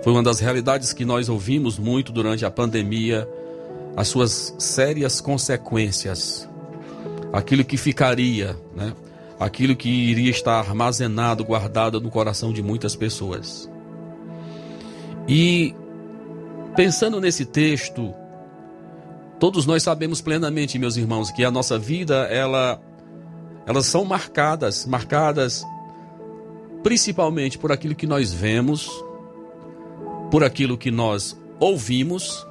Foi 0.03 0.11
uma 0.11 0.23
das 0.23 0.39
realidades 0.39 0.91
que 0.91 1.05
nós 1.05 1.29
ouvimos 1.29 1.79
muito 1.79 2.11
durante 2.11 2.45
a 2.45 2.51
pandemia, 2.51 3.27
as 3.95 4.07
suas 4.07 4.53
sérias 4.57 5.21
consequências, 5.21 6.49
aquilo 7.31 7.63
que 7.63 7.77
ficaria, 7.77 8.57
né? 8.75 8.93
aquilo 9.39 9.75
que 9.75 9.89
iria 9.89 10.29
estar 10.29 10.59
armazenado, 10.59 11.43
guardado 11.45 12.01
no 12.01 12.09
coração 12.09 12.51
de 12.51 12.61
muitas 12.61 12.95
pessoas. 12.95 13.69
E 15.27 15.73
pensando 16.75 17.21
nesse 17.21 17.45
texto, 17.45 18.13
todos 19.39 19.65
nós 19.65 19.83
sabemos 19.83 20.21
plenamente, 20.21 20.77
meus 20.77 20.97
irmãos, 20.97 21.31
que 21.31 21.45
a 21.45 21.51
nossa 21.51 21.77
vida 21.77 22.27
ela 22.29 22.81
elas 23.65 23.85
são 23.85 24.03
marcadas, 24.03 24.85
marcadas 24.85 25.65
principalmente 26.83 27.57
por 27.57 27.71
aquilo 27.71 27.95
que 27.95 28.07
nós 28.07 28.33
vemos, 28.33 28.89
por 30.29 30.43
aquilo 30.43 30.77
que 30.77 30.91
nós 30.91 31.37
ouvimos 31.59 32.45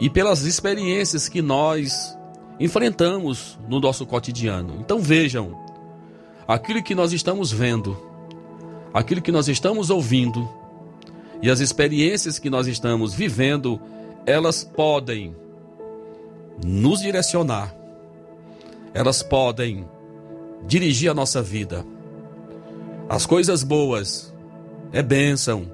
e 0.00 0.08
pelas 0.08 0.42
experiências 0.42 1.28
que 1.28 1.42
nós 1.42 2.16
enfrentamos 2.60 3.58
no 3.68 3.80
nosso 3.80 4.06
cotidiano. 4.06 4.76
Então 4.80 5.00
vejam, 5.00 5.58
aquilo 6.46 6.82
que 6.82 6.94
nós 6.94 7.12
estamos 7.12 7.50
vendo, 7.52 7.96
aquilo 8.94 9.20
que 9.20 9.32
nós 9.32 9.48
estamos 9.48 9.90
ouvindo 9.90 10.48
e 11.42 11.50
as 11.50 11.60
experiências 11.60 12.38
que 12.38 12.50
nós 12.50 12.66
estamos 12.66 13.14
vivendo, 13.14 13.80
elas 14.26 14.64
podem 14.64 15.34
nos 16.64 17.00
direcionar 17.00 17.77
elas 18.94 19.22
podem 19.22 19.86
dirigir 20.66 21.10
a 21.10 21.14
nossa 21.14 21.42
vida. 21.42 21.84
As 23.08 23.26
coisas 23.26 23.62
boas 23.62 24.32
é 24.92 25.02
bênção. 25.02 25.70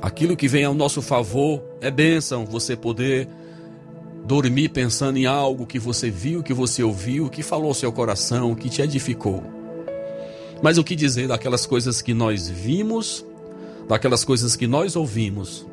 Aquilo 0.00 0.36
que 0.36 0.48
vem 0.48 0.64
ao 0.64 0.74
nosso 0.74 1.02
favor 1.02 1.62
é 1.80 1.90
bênção. 1.90 2.46
Você 2.46 2.74
poder 2.74 3.28
dormir 4.24 4.70
pensando 4.70 5.18
em 5.18 5.26
algo 5.26 5.66
que 5.66 5.78
você 5.78 6.10
viu, 6.10 6.42
que 6.42 6.54
você 6.54 6.82
ouviu, 6.82 7.28
que 7.28 7.42
falou 7.42 7.68
ao 7.68 7.74
seu 7.74 7.92
coração, 7.92 8.54
que 8.54 8.68
te 8.68 8.80
edificou. 8.82 9.42
Mas 10.62 10.78
o 10.78 10.84
que 10.84 10.94
dizer 10.94 11.28
daquelas 11.28 11.66
coisas 11.66 12.02
que 12.02 12.14
nós 12.14 12.48
vimos, 12.48 13.24
daquelas 13.88 14.24
coisas 14.24 14.56
que 14.56 14.66
nós 14.66 14.94
ouvimos 14.94 15.66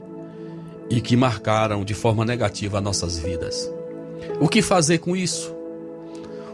e 0.89 1.01
que 1.01 1.15
marcaram 1.15 1.83
de 1.83 1.93
forma 1.93 2.25
negativa 2.25 2.81
nossas 2.81 3.17
vidas? 3.17 3.69
O 4.39 4.47
que 4.47 4.61
fazer 4.61 4.99
com 4.99 5.15
isso? 5.15 5.56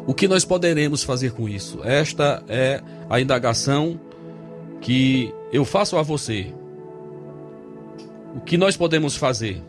O 0.06 0.14
que 0.14 0.28
nós 0.28 0.44
poderemos 0.44 1.04
fazer 1.04 1.32
com 1.32 1.48
isso? 1.48 1.80
Esta 1.84 2.44
é 2.48 2.82
a 3.10 3.22
indagação 3.22 4.00
que 4.82 5.34
eu 5.52 5.64
faço 5.64 5.98
a 5.98 6.02
você. 6.04 6.54
O 8.36 8.42
que 8.42 8.58
nós 8.58 8.76
podemos 8.76 9.16
fazer 9.16 9.62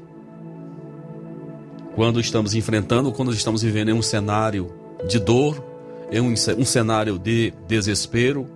quando 1.94 2.18
estamos 2.18 2.54
enfrentando, 2.54 3.12
quando 3.12 3.32
estamos 3.32 3.62
vivendo 3.62 3.90
em 3.90 3.92
um 3.92 4.02
cenário 4.02 4.72
de 5.08 5.20
dor, 5.20 5.64
em 6.10 6.20
um, 6.20 6.32
um 6.32 6.64
cenário 6.64 7.16
de 7.16 7.52
desespero, 7.68 8.48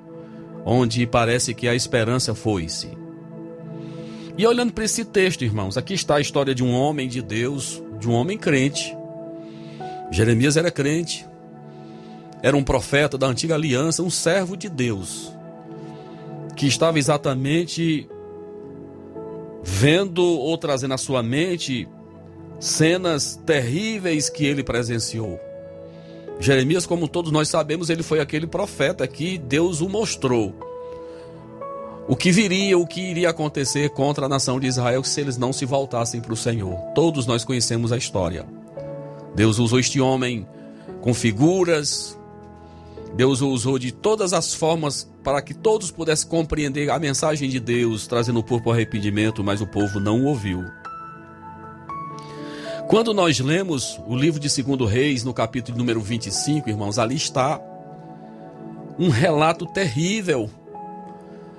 onde 0.64 1.06
parece 1.06 1.54
que 1.54 1.68
a 1.68 1.74
esperança 1.74 2.34
foi-se? 2.34 2.88
E 4.36 4.46
olhando 4.46 4.72
para 4.72 4.84
esse 4.84 5.04
texto, 5.04 5.44
irmãos, 5.44 5.76
aqui 5.76 5.94
está 5.94 6.16
a 6.16 6.20
história 6.20 6.54
de 6.54 6.64
um 6.64 6.72
homem 6.72 7.08
de 7.08 7.22
Deus, 7.22 7.82
de 8.00 8.08
um 8.08 8.12
homem 8.12 8.36
crente. 8.36 8.96
Jeremias 10.10 10.56
era 10.56 10.70
crente, 10.70 11.27
era 12.42 12.56
um 12.56 12.62
profeta 12.62 13.18
da 13.18 13.26
antiga 13.26 13.54
aliança, 13.54 14.02
um 14.02 14.10
servo 14.10 14.56
de 14.56 14.68
Deus, 14.68 15.32
que 16.56 16.66
estava 16.66 16.98
exatamente 16.98 18.08
vendo 19.62 20.22
ou 20.22 20.56
trazendo 20.56 20.94
à 20.94 20.98
sua 20.98 21.22
mente 21.22 21.88
cenas 22.60 23.40
terríveis 23.44 24.28
que 24.28 24.44
ele 24.44 24.62
presenciou. 24.62 25.38
Jeremias, 26.40 26.86
como 26.86 27.08
todos 27.08 27.32
nós 27.32 27.48
sabemos, 27.48 27.90
ele 27.90 28.02
foi 28.02 28.20
aquele 28.20 28.46
profeta 28.46 29.06
que 29.06 29.36
Deus 29.38 29.80
o 29.80 29.88
mostrou 29.88 30.54
o 32.08 32.16
que 32.16 32.32
viria, 32.32 32.78
o 32.78 32.86
que 32.86 33.02
iria 33.02 33.28
acontecer 33.28 33.90
contra 33.90 34.24
a 34.24 34.28
nação 34.28 34.58
de 34.58 34.66
Israel 34.66 35.04
se 35.04 35.20
eles 35.20 35.36
não 35.36 35.52
se 35.52 35.66
voltassem 35.66 36.22
para 36.22 36.32
o 36.32 36.36
Senhor. 36.36 36.74
Todos 36.94 37.26
nós 37.26 37.44
conhecemos 37.44 37.92
a 37.92 37.98
história. 37.98 38.46
Deus 39.34 39.58
usou 39.58 39.78
este 39.78 40.00
homem 40.00 40.48
com 41.02 41.12
figuras, 41.12 42.17
Deus 43.14 43.40
o 43.40 43.48
usou 43.48 43.78
de 43.78 43.92
todas 43.92 44.32
as 44.32 44.54
formas 44.54 45.10
para 45.24 45.42
que 45.42 45.54
todos 45.54 45.90
pudessem 45.90 46.28
compreender 46.28 46.90
a 46.90 46.98
mensagem 46.98 47.48
de 47.48 47.58
Deus, 47.58 48.06
trazendo 48.06 48.40
o 48.40 48.42
povo 48.42 48.62
para 48.62 48.70
o 48.70 48.72
arrependimento, 48.72 49.42
mas 49.42 49.60
o 49.60 49.66
povo 49.66 49.98
não 49.98 50.22
o 50.22 50.26
ouviu. 50.26 50.64
Quando 52.88 53.12
nós 53.12 53.38
lemos 53.38 54.00
o 54.06 54.16
livro 54.16 54.40
de 54.40 54.62
2 54.62 54.90
Reis, 54.90 55.24
no 55.24 55.34
capítulo 55.34 55.76
número 55.76 56.00
25, 56.00 56.70
irmãos, 56.70 56.98
ali 56.98 57.16
está 57.16 57.60
um 58.98 59.10
relato 59.10 59.66
terrível 59.66 60.50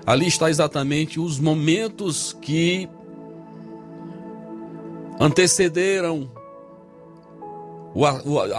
Ali 0.09 0.25
está 0.25 0.49
exatamente 0.49 1.19
os 1.19 1.39
momentos 1.39 2.33
que 2.41 2.89
antecederam 5.19 6.27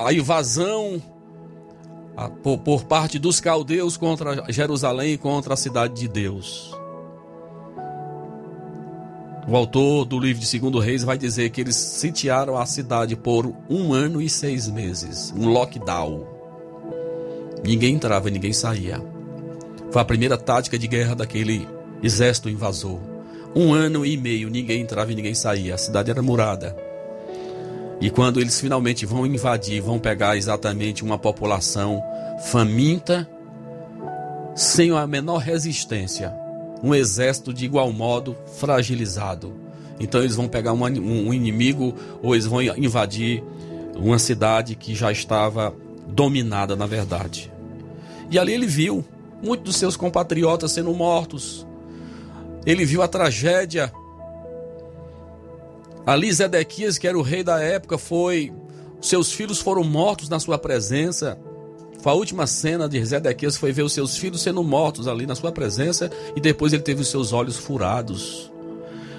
a 0.06 0.12
invasão 0.12 1.02
por 2.42 2.84
parte 2.84 3.18
dos 3.18 3.40
caldeus 3.40 3.96
contra 3.96 4.44
Jerusalém 4.52 5.14
e 5.14 5.18
contra 5.18 5.54
a 5.54 5.56
cidade 5.56 5.94
de 5.94 6.08
Deus. 6.08 6.78
O 9.48 9.56
autor 9.56 10.04
do 10.04 10.18
livro 10.18 10.40
de 10.40 10.58
2 10.60 10.84
Reis 10.84 11.02
vai 11.02 11.18
dizer 11.18 11.50
que 11.50 11.60
eles 11.60 11.74
sitiaram 11.74 12.56
a 12.56 12.66
cidade 12.66 13.16
por 13.16 13.52
um 13.68 13.92
ano 13.92 14.20
e 14.20 14.28
seis 14.28 14.68
meses 14.68 15.34
um 15.36 15.48
lockdown. 15.48 16.24
Ninguém 17.64 17.94
entrava, 17.94 18.30
ninguém 18.30 18.52
saía. 18.52 19.02
Foi 19.90 20.00
a 20.00 20.04
primeira 20.04 20.38
tática 20.38 20.78
de 20.78 20.86
guerra 20.86 21.16
daquele 21.16 21.66
exército 22.02 22.48
invasor. 22.48 23.00
Um 23.54 23.74
ano 23.74 24.06
e 24.06 24.16
meio 24.16 24.48
ninguém 24.48 24.82
entrava 24.82 25.10
e 25.10 25.16
ninguém 25.16 25.34
saía. 25.34 25.74
A 25.74 25.78
cidade 25.78 26.10
era 26.10 26.22
murada. 26.22 26.76
E 28.00 28.08
quando 28.08 28.40
eles 28.40 28.58
finalmente 28.58 29.04
vão 29.04 29.26
invadir, 29.26 29.82
vão 29.82 29.98
pegar 29.98 30.36
exatamente 30.36 31.04
uma 31.04 31.18
população 31.18 32.02
faminta, 32.46 33.28
sem 34.54 34.90
a 34.90 35.06
menor 35.06 35.38
resistência, 35.38 36.32
um 36.82 36.94
exército 36.94 37.52
de 37.52 37.64
igual 37.64 37.92
modo 37.92 38.36
fragilizado. 38.58 39.52
Então 39.98 40.20
eles 40.22 40.34
vão 40.34 40.48
pegar 40.48 40.72
um, 40.72 40.82
um 40.82 41.34
inimigo 41.34 41.94
ou 42.22 42.34
eles 42.34 42.46
vão 42.46 42.62
invadir 42.62 43.44
uma 43.94 44.18
cidade 44.18 44.74
que 44.74 44.94
já 44.94 45.12
estava 45.12 45.74
dominada, 46.08 46.74
na 46.74 46.86
verdade. 46.86 47.52
E 48.30 48.38
ali 48.38 48.54
ele 48.54 48.66
viu 48.66 49.04
muitos 49.42 49.64
dos 49.64 49.76
seus 49.76 49.96
compatriotas 49.96 50.72
sendo 50.72 50.92
mortos. 50.94 51.66
Ele 52.64 52.84
viu 52.84 53.02
a 53.02 53.08
tragédia. 53.08 53.92
Ali 56.10 56.32
Zedequias, 56.32 56.98
que 56.98 57.06
era 57.06 57.16
o 57.16 57.22
rei 57.22 57.44
da 57.44 57.60
época, 57.60 57.96
foi. 57.96 58.52
Seus 59.00 59.30
filhos 59.30 59.60
foram 59.60 59.84
mortos 59.84 60.28
na 60.28 60.40
sua 60.40 60.58
presença. 60.58 61.38
Foi 62.02 62.10
a 62.10 62.16
última 62.16 62.48
cena 62.48 62.88
de 62.88 63.04
Zedequias 63.04 63.56
foi 63.56 63.70
ver 63.70 63.84
os 63.84 63.92
seus 63.92 64.16
filhos 64.16 64.42
sendo 64.42 64.64
mortos 64.64 65.06
ali 65.06 65.24
na 65.24 65.36
sua 65.36 65.52
presença 65.52 66.10
e 66.34 66.40
depois 66.40 66.72
ele 66.72 66.82
teve 66.82 67.02
os 67.02 67.06
seus 67.06 67.32
olhos 67.32 67.56
furados. 67.56 68.50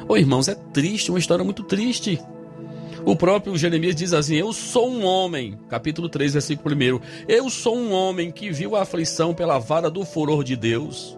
Ô 0.06 0.18
irmãos, 0.18 0.50
é 0.50 0.56
triste, 0.74 1.12
uma 1.12 1.20
história 1.20 1.46
muito 1.46 1.64
triste. 1.64 2.20
O 3.06 3.16
próprio 3.16 3.58
Jeremias 3.58 3.96
diz 3.96 4.12
assim: 4.12 4.36
Eu 4.36 4.52
sou 4.52 4.92
um 4.92 5.06
homem, 5.06 5.58
capítulo 5.70 6.10
3, 6.10 6.34
versículo 6.34 6.76
1. 6.76 7.00
Eu 7.26 7.50
sou 7.50 7.78
um 7.78 7.94
homem 7.94 8.34
que 8.34 8.52
viu 8.52 8.76
a 8.76 8.82
aflição 8.82 9.34
pela 9.34 9.60
vara 9.60 9.90
do 9.90 10.04
furor 10.04 10.44
de 10.44 10.58
Deus. 10.58 11.18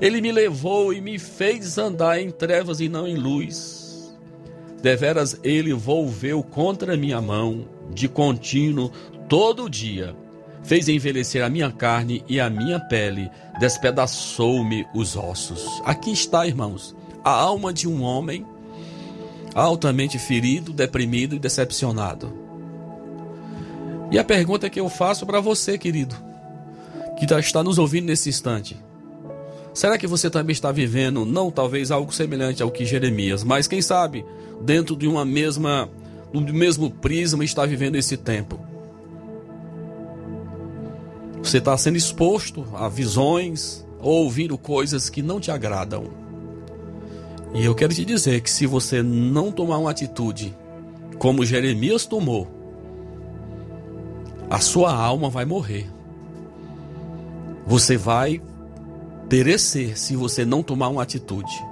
Ele 0.00 0.20
me 0.20 0.30
levou 0.30 0.92
e 0.92 1.00
me 1.00 1.18
fez 1.18 1.76
andar 1.76 2.20
em 2.20 2.30
trevas 2.30 2.78
e 2.78 2.88
não 2.88 3.04
em 3.04 3.16
luz. 3.16 3.81
Deveras 4.82 5.38
ele 5.44 5.72
volveu 5.72 6.42
contra 6.42 6.96
minha 6.96 7.20
mão, 7.20 7.66
de 7.94 8.08
contínuo, 8.08 8.90
todo 9.28 9.70
dia. 9.70 10.14
Fez 10.64 10.88
envelhecer 10.88 11.44
a 11.44 11.48
minha 11.48 11.70
carne 11.70 12.24
e 12.28 12.40
a 12.40 12.50
minha 12.50 12.80
pele, 12.80 13.30
despedaçou-me 13.58 14.86
os 14.94 15.16
ossos. 15.16 15.80
Aqui 15.84 16.12
está, 16.12 16.46
irmãos, 16.46 16.94
a 17.24 17.30
alma 17.30 17.72
de 17.72 17.88
um 17.88 18.02
homem 18.02 18.44
altamente 19.54 20.18
ferido, 20.18 20.72
deprimido 20.72 21.36
e 21.36 21.38
decepcionado. 21.38 22.32
E 24.10 24.18
a 24.18 24.24
pergunta 24.24 24.68
que 24.68 24.80
eu 24.80 24.88
faço 24.88 25.24
para 25.24 25.40
você, 25.40 25.78
querido, 25.78 26.16
que 27.18 27.24
está 27.24 27.62
nos 27.62 27.78
ouvindo 27.78 28.06
nesse 28.06 28.28
instante: 28.28 28.76
será 29.74 29.96
que 29.98 30.06
você 30.06 30.28
também 30.30 30.52
está 30.52 30.70
vivendo, 30.70 31.24
não 31.24 31.50
talvez 31.50 31.90
algo 31.90 32.12
semelhante 32.12 32.62
ao 32.62 32.70
que 32.70 32.84
Jeremias, 32.84 33.42
mas 33.44 33.66
quem 33.66 33.82
sabe, 33.82 34.24
dentro 34.60 34.96
de 34.96 35.06
uma 35.06 35.24
mesma, 35.24 35.88
do 36.32 36.40
mesmo 36.52 36.90
prisma, 36.90 37.44
está 37.44 37.64
vivendo 37.66 37.96
esse 37.96 38.16
tempo? 38.16 38.58
Você 41.42 41.58
está 41.58 41.76
sendo 41.76 41.96
exposto 41.96 42.64
a 42.74 42.88
visões 42.88 43.84
ou 44.00 44.24
ouvindo 44.24 44.56
coisas 44.56 45.10
que 45.10 45.22
não 45.22 45.40
te 45.40 45.50
agradam. 45.50 46.04
E 47.54 47.64
eu 47.64 47.74
quero 47.74 47.92
te 47.92 48.04
dizer 48.04 48.40
que 48.40 48.50
se 48.50 48.66
você 48.66 49.02
não 49.02 49.52
tomar 49.52 49.78
uma 49.78 49.90
atitude 49.90 50.54
como 51.18 51.44
Jeremias 51.44 52.06
tomou, 52.06 52.48
a 54.48 54.60
sua 54.60 54.94
alma 54.94 55.28
vai 55.28 55.44
morrer. 55.44 55.86
Você 57.66 57.96
vai 57.96 58.40
perecer 59.32 59.98
se 59.98 60.14
você 60.14 60.44
não 60.44 60.62
tomar 60.62 60.88
uma 60.88 61.02
atitude. 61.02 61.64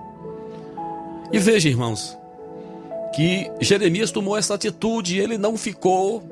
E 1.30 1.38
veja, 1.38 1.68
irmãos, 1.68 2.16
que 3.14 3.50
Jeremias 3.60 4.10
tomou 4.10 4.34
essa 4.34 4.54
atitude 4.54 5.18
ele 5.18 5.36
não 5.36 5.58
ficou 5.58 6.22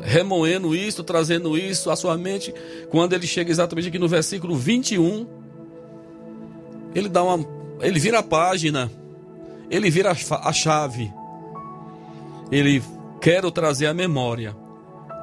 remoendo 0.00 0.74
isso, 0.74 1.04
trazendo 1.04 1.58
isso 1.58 1.90
à 1.90 1.96
sua 1.96 2.16
mente. 2.16 2.54
Quando 2.88 3.12
ele 3.12 3.26
chega 3.26 3.50
exatamente 3.50 3.88
aqui 3.88 3.98
no 3.98 4.08
versículo 4.08 4.56
21, 4.56 5.26
ele 6.94 7.10
dá 7.10 7.22
uma 7.24 7.46
ele 7.82 8.00
vira 8.00 8.20
a 8.20 8.22
página, 8.22 8.90
ele 9.70 9.90
vira 9.90 10.12
a 10.12 10.52
chave. 10.54 11.12
Ele 12.50 12.82
quero 13.20 13.50
trazer 13.50 13.86
a 13.86 13.92
memória 13.92 14.56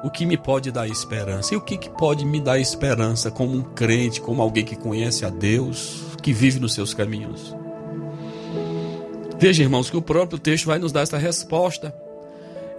o 0.02 0.10
que 0.10 0.24
me 0.24 0.36
pode 0.36 0.70
dar 0.70 0.88
esperança. 0.88 1.54
E 1.54 1.56
o 1.56 1.60
que, 1.60 1.76
que 1.76 1.90
pode 1.90 2.24
me 2.24 2.40
dar 2.40 2.58
esperança 2.58 3.30
como 3.30 3.56
um 3.56 3.62
crente, 3.62 4.20
como 4.20 4.42
alguém 4.42 4.64
que 4.64 4.76
conhece 4.76 5.24
a 5.24 5.30
Deus, 5.30 6.02
que 6.22 6.32
vive 6.32 6.60
nos 6.60 6.74
seus 6.74 6.94
caminhos? 6.94 7.54
Veja, 9.38 9.62
irmãos, 9.62 9.88
que 9.88 9.96
o 9.96 10.02
próprio 10.02 10.38
texto 10.38 10.66
vai 10.66 10.78
nos 10.78 10.92
dar 10.92 11.02
essa 11.02 11.18
resposta. 11.18 11.94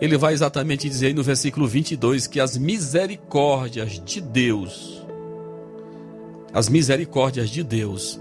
Ele 0.02 0.18
vai 0.18 0.34
exatamente 0.34 0.88
dizer 0.88 1.14
no 1.14 1.24
versículo 1.24 1.68
22 1.68 2.28
que 2.28 2.40
as 2.40 2.58
misericórdias 2.58 4.02
de 4.04 4.22
Deus, 4.22 5.06
as 6.54 6.70
misericórdias 6.70 7.50
de 7.50 7.64
Deus, 7.64 8.20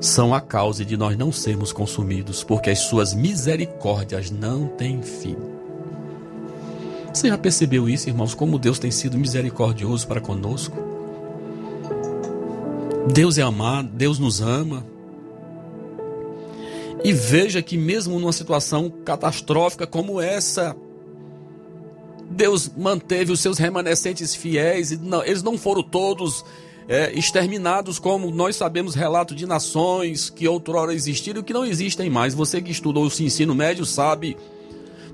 são 0.00 0.34
a 0.34 0.40
causa 0.40 0.84
de 0.84 0.96
nós 0.96 1.16
não 1.16 1.32
sermos 1.32 1.72
consumidos, 1.72 2.44
porque 2.44 2.70
as 2.70 2.80
suas 2.80 3.14
misericórdias 3.14 4.30
não 4.30 4.66
têm 4.66 5.00
fim. 5.00 5.53
Você 7.14 7.28
já 7.28 7.38
percebeu 7.38 7.88
isso, 7.88 8.08
irmãos? 8.08 8.34
Como 8.34 8.58
Deus 8.58 8.80
tem 8.80 8.90
sido 8.90 9.16
misericordioso 9.16 10.04
para 10.08 10.20
conosco? 10.20 10.76
Deus 13.12 13.38
é 13.38 13.42
amado, 13.42 13.88
Deus 13.88 14.18
nos 14.18 14.40
ama. 14.40 14.84
E 17.04 17.12
veja 17.12 17.62
que, 17.62 17.78
mesmo 17.78 18.18
numa 18.18 18.32
situação 18.32 18.90
catastrófica 19.04 19.86
como 19.86 20.20
essa, 20.20 20.74
Deus 22.28 22.68
manteve 22.76 23.30
os 23.30 23.38
seus 23.38 23.58
remanescentes 23.58 24.34
fiéis, 24.34 24.90
e 24.90 24.96
não, 24.96 25.22
eles 25.24 25.42
não 25.42 25.56
foram 25.56 25.84
todos 25.84 26.44
é, 26.88 27.12
exterminados, 27.12 28.00
como 28.00 28.28
nós 28.32 28.56
sabemos 28.56 28.96
relato 28.96 29.36
de 29.36 29.46
nações 29.46 30.30
que 30.30 30.48
outrora 30.48 30.92
existiram 30.92 31.42
e 31.42 31.44
que 31.44 31.52
não 31.52 31.64
existem 31.64 32.10
mais. 32.10 32.34
Você 32.34 32.60
que 32.60 32.72
estudou 32.72 33.04
o 33.04 33.22
ensino 33.22 33.54
médio 33.54 33.86
sabe 33.86 34.36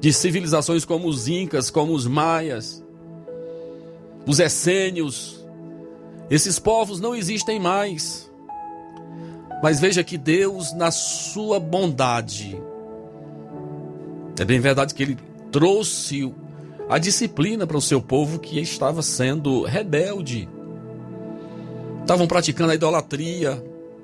de 0.01 0.13
civilizações 0.13 0.85
como 0.85 1.09
os 1.09 1.29
Incas, 1.29 1.71
como 1.71 1.93
os 1.93 2.07
Maias, 2.07 2.83
os 4.27 4.41
Essênios. 4.41 5.45
Esses 6.31 6.59
povos 6.59 7.01
não 7.01 7.15
existem 7.15 7.61
mais. 7.61 8.31
Mas 9.63 9.79
veja 9.79 10.03
que 10.03 10.17
Deus, 10.17 10.73
na 10.73 10.91
sua 10.91 11.61
bondade, 11.61 12.61
é 14.39 14.45
bem 14.45 14.59
verdade 14.59 14.95
que 14.95 15.03
Ele 15.03 15.19
trouxe 15.53 16.33
a 16.89 16.99
disciplina 16.99 17.67
para 17.67 17.77
o 17.77 17.83
seu 17.83 18.01
povo 18.01 18.39
que 18.39 18.59
estava 18.59 19.03
sendo 19.03 19.65
rebelde 19.65 20.49
estavam 22.11 22.27
praticando 22.27 22.73
a 22.73 22.75
idolatria, 22.75 23.63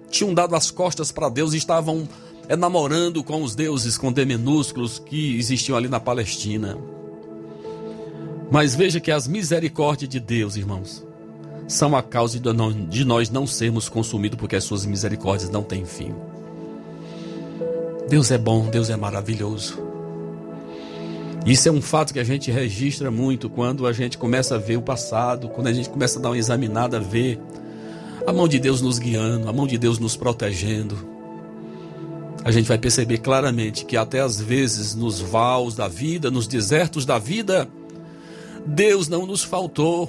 tinham 0.09 0.33
dado 0.33 0.55
as 0.55 0.71
costas 0.71 1.11
para 1.11 1.29
Deus 1.29 1.55
e 1.55 1.57
estavam 1.57 2.09
é, 2.49 2.57
namorando 2.57 3.23
com 3.25 3.43
os 3.43 3.55
deuses 3.55 3.99
com 3.99 4.13
D 4.13 4.25
minúsculos 4.25 4.99
que 4.99 5.37
existiam 5.37 5.77
ali 5.77 5.89
na 5.89 6.01
Palestina. 6.01 6.77
Mas 8.51 8.75
veja 8.75 9.01
que 9.01 9.11
as 9.11 9.27
misericórdias 9.27 10.09
de 10.09 10.21
Deus, 10.21 10.57
irmãos, 10.57 11.05
são 11.67 11.97
a 11.97 12.03
causa 12.03 12.39
de 12.39 13.05
nós 13.05 13.29
não 13.29 13.47
sermos 13.47 13.89
consumidos 13.89 14.39
porque 14.39 14.57
as 14.57 14.65
suas 14.65 14.87
misericórdias 14.87 15.51
não 15.51 15.63
têm 15.63 15.85
fim. 15.85 16.15
Deus 18.09 18.31
é 18.31 18.39
bom, 18.39 18.69
Deus 18.71 18.89
é 18.89 18.97
maravilhoso. 18.97 19.85
Isso 21.45 21.69
é 21.69 21.73
um 21.73 21.83
fato 21.83 22.13
que 22.13 22.21
a 22.21 22.25
gente 22.25 22.51
registra 22.51 23.11
muito 23.11 23.51
quando 23.51 23.87
a 23.87 23.93
gente 23.93 24.17
começa 24.17 24.55
a 24.55 24.59
ver 24.59 24.77
o 24.77 24.83
passado, 24.83 25.49
quando 25.49 25.67
a 25.67 25.73
gente 25.73 25.89
começa 25.89 26.19
a 26.19 26.23
dar 26.23 26.31
uma 26.31 26.39
examinada, 26.39 26.99
a 26.99 27.01
ver 27.01 27.41
a 28.27 28.33
mão 28.33 28.47
de 28.47 28.59
Deus 28.59 28.81
nos 28.81 28.99
guiando, 28.99 29.49
a 29.49 29.53
mão 29.53 29.67
de 29.67 29.79
Deus 29.79 29.99
nos 29.99 30.17
protegendo. 30.17 31.16
A 32.47 32.53
gente 32.53 32.69
vai 32.69 32.79
perceber 32.79 33.19
claramente 33.19 33.85
que 33.85 33.97
até 33.97 34.21
às 34.21 34.41
vezes 34.41 34.95
nos 34.95 35.19
vales 35.19 35.75
da 35.75 35.89
vida, 35.89 36.31
nos 36.31 36.47
desertos 36.47 37.05
da 37.05 37.19
vida, 37.19 37.69
Deus 38.65 39.09
não 39.09 39.27
nos 39.27 39.43
faltou. 39.43 40.09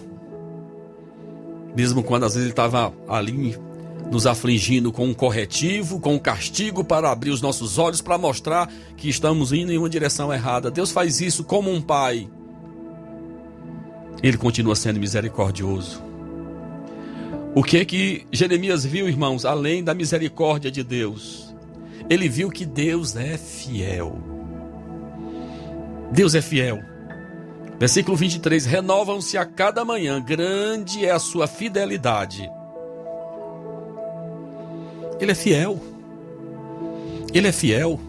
Mesmo 1.76 2.04
quando 2.04 2.26
às 2.26 2.36
vezes 2.36 2.46
Ele 2.46 2.52
estava 2.52 2.94
ali 3.08 3.58
nos 4.12 4.28
afligindo 4.28 4.92
com 4.92 5.08
um 5.08 5.16
corretivo, 5.16 6.00
com 6.00 6.14
um 6.14 6.20
castigo 6.20 6.84
para 6.84 7.12
abrir 7.12 7.32
os 7.32 7.42
nossos 7.42 7.80
olhos, 7.80 8.02
para 8.02 8.20
mostrar 8.20 8.72
que 8.96 9.10
estamos 9.10 9.52
indo 9.52 9.72
em 9.72 9.80
uma 9.80 9.90
direção 9.90 10.32
errada. 10.32 10.70
Deus 10.70 10.92
faz 10.92 11.20
isso 11.20 11.44
como 11.44 11.72
um 11.72 11.82
pai. 11.82 12.30
Ele 14.22 14.38
continua 14.38 14.76
sendo 14.76 15.00
misericordioso. 15.00 16.04
O 17.56 17.64
que 17.64 17.78
é 17.78 17.84
que 17.84 18.28
Jeremias 18.32 18.86
viu, 18.86 19.10
irmãos, 19.10 19.44
além 19.44 19.84
da 19.84 19.96
misericórdia 19.96 20.70
de 20.70 20.84
Deus? 20.84 21.48
Ele 22.10 22.30
viu 22.30 22.50
que 22.50 22.66
Deus 22.66 23.16
é 23.16 23.38
fiel. 23.38 24.18
Deus 26.12 26.36
é 26.36 26.42
fiel. 26.42 26.80
Versículo 27.80 28.16
23: 28.16 28.66
Renovam-se 28.66 29.38
a 29.38 29.46
cada 29.46 29.84
manhã, 29.84 30.22
grande 30.22 31.06
é 31.06 31.12
a 31.12 31.20
sua 31.20 31.48
fidelidade. 31.48 32.50
Ele 35.20 35.32
é 35.32 35.36
fiel. 35.36 35.80
Ele 37.34 37.48
é 37.48 37.52
fiel. 37.52 38.00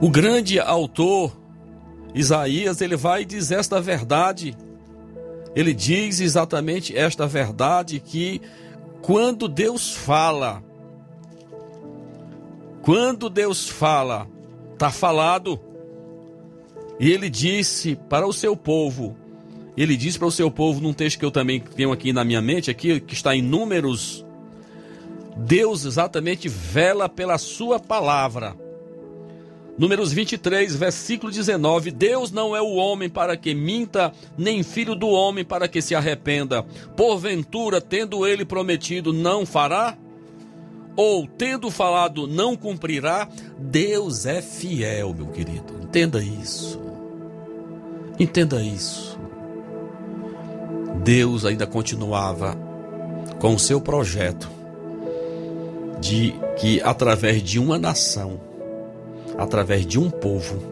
O 0.00 0.08
grande 0.08 0.58
autor 0.58 1.36
Isaías, 2.14 2.80
ele 2.80 2.96
vai 2.96 3.24
dizer 3.24 3.58
esta 3.58 3.80
verdade 3.80 4.56
ele 5.54 5.74
diz 5.74 6.20
exatamente 6.20 6.96
esta 6.96 7.26
verdade 7.26 7.98
que 7.98 8.40
quando 9.02 9.48
Deus 9.48 9.92
fala, 9.92 10.62
quando 12.90 13.30
Deus 13.30 13.68
fala, 13.68 14.26
está 14.72 14.90
falado. 14.90 15.60
E 16.98 17.08
ele 17.08 17.30
disse 17.30 17.94
para 18.08 18.26
o 18.26 18.32
seu 18.32 18.56
povo, 18.56 19.16
ele 19.76 19.96
disse 19.96 20.18
para 20.18 20.26
o 20.26 20.32
seu 20.32 20.50
povo 20.50 20.80
num 20.80 20.92
texto 20.92 21.16
que 21.16 21.24
eu 21.24 21.30
também 21.30 21.60
tenho 21.60 21.92
aqui 21.92 22.12
na 22.12 22.24
minha 22.24 22.42
mente, 22.42 22.68
aqui 22.68 22.98
que 22.98 23.14
está 23.14 23.36
em 23.36 23.42
Números, 23.42 24.26
Deus 25.36 25.84
exatamente 25.84 26.48
vela 26.48 27.08
pela 27.08 27.38
sua 27.38 27.78
palavra. 27.78 28.56
Números 29.78 30.12
23, 30.12 30.74
versículo 30.74 31.30
19: 31.30 31.92
Deus 31.92 32.32
não 32.32 32.56
é 32.56 32.60
o 32.60 32.74
homem 32.74 33.08
para 33.08 33.36
que 33.36 33.54
minta, 33.54 34.12
nem 34.36 34.64
filho 34.64 34.96
do 34.96 35.06
homem 35.06 35.44
para 35.44 35.68
que 35.68 35.80
se 35.80 35.94
arrependa. 35.94 36.64
Porventura, 36.96 37.80
tendo 37.80 38.26
ele 38.26 38.44
prometido, 38.44 39.12
não 39.12 39.46
fará? 39.46 39.96
Ou 41.02 41.26
tendo 41.26 41.70
falado, 41.70 42.26
não 42.26 42.54
cumprirá? 42.54 43.26
Deus 43.58 44.26
é 44.26 44.42
fiel, 44.42 45.14
meu 45.14 45.28
querido. 45.28 45.80
Entenda 45.82 46.22
isso. 46.22 46.78
Entenda 48.18 48.62
isso. 48.62 49.18
Deus 51.02 51.46
ainda 51.46 51.66
continuava 51.66 52.54
com 53.38 53.54
o 53.54 53.58
seu 53.58 53.80
projeto 53.80 54.50
de 55.98 56.34
que 56.58 56.82
através 56.82 57.42
de 57.42 57.58
uma 57.58 57.78
nação 57.78 58.38
através 59.38 59.86
de 59.86 59.98
um 59.98 60.10
povo, 60.10 60.62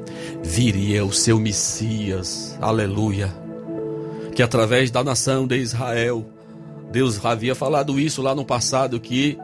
viria 0.43 1.07
o 1.07 1.11
seu 1.11 1.39
Messias, 1.39 2.55
aleluia. 2.61 3.35
Que 4.35 4.43
através 4.43 4.91
da 4.91 5.03
nação 5.03 5.47
de 5.47 5.57
Israel, 5.57 6.27
Deus 6.93 7.25
havia 7.25 7.55
falado 7.55 7.99
isso 7.99 8.21
lá 8.21 8.35
no 8.35 8.45
passado, 8.45 9.01
que 9.01 9.39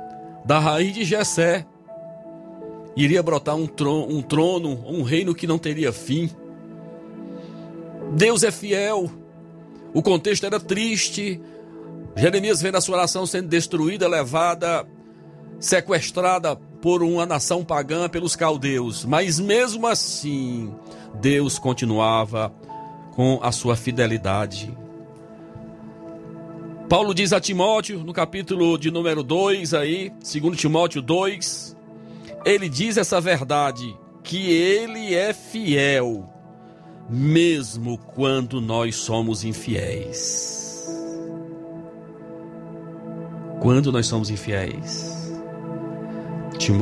da 0.44 0.58
raiz 0.58 0.92
de 0.92 1.04
Jessé 1.04 1.66
iria 2.96 3.22
brotar 3.22 3.56
um 3.56 3.66
trono, 3.66 4.16
um 4.16 4.22
trono, 4.22 4.84
um 4.86 5.02
reino 5.02 5.34
que 5.34 5.46
não 5.46 5.58
teria 5.58 5.92
fim. 5.92 6.30
Deus 8.12 8.42
é 8.42 8.50
fiel. 8.50 9.10
O 9.92 10.02
contexto 10.02 10.44
era 10.44 10.60
triste. 10.60 11.40
Jeremias 12.16 12.60
vendo 12.60 12.76
a 12.76 12.80
sua 12.80 12.96
nação 12.96 13.26
sendo 13.26 13.48
destruída, 13.48 14.06
levada, 14.06 14.86
sequestrada 15.58 16.56
por 16.84 17.02
uma 17.02 17.24
nação 17.24 17.64
pagã 17.64 18.08
pelos 18.08 18.36
caldeus, 18.36 19.04
mas 19.06 19.40
mesmo 19.40 19.86
assim, 19.86 20.72
Deus 21.14 21.58
continuava 21.58 22.54
com 23.14 23.40
a 23.42 23.50
sua 23.50 23.74
fidelidade. 23.74 24.76
Paulo 26.88 27.14
diz 27.14 27.32
a 27.32 27.40
Timóteo, 27.40 28.04
no 28.04 28.12
capítulo 28.12 28.78
de 28.78 28.90
número 28.90 29.22
2 29.22 29.72
aí, 29.72 30.12
segundo 30.20 30.54
Timóteo 30.54 31.00
2, 31.00 31.74
ele 32.44 32.68
diz 32.68 32.98
essa 32.98 33.20
verdade, 33.20 33.96
que 34.22 34.50
ele 34.50 35.14
é 35.14 35.32
fiel, 35.32 36.28
mesmo 37.08 37.96
quando 37.98 38.60
nós 38.60 38.96
somos 38.96 39.44
infiéis. 39.44 40.86
Quando 43.60 43.90
nós 43.90 44.06
somos 44.06 44.28
infiéis. 44.28 45.32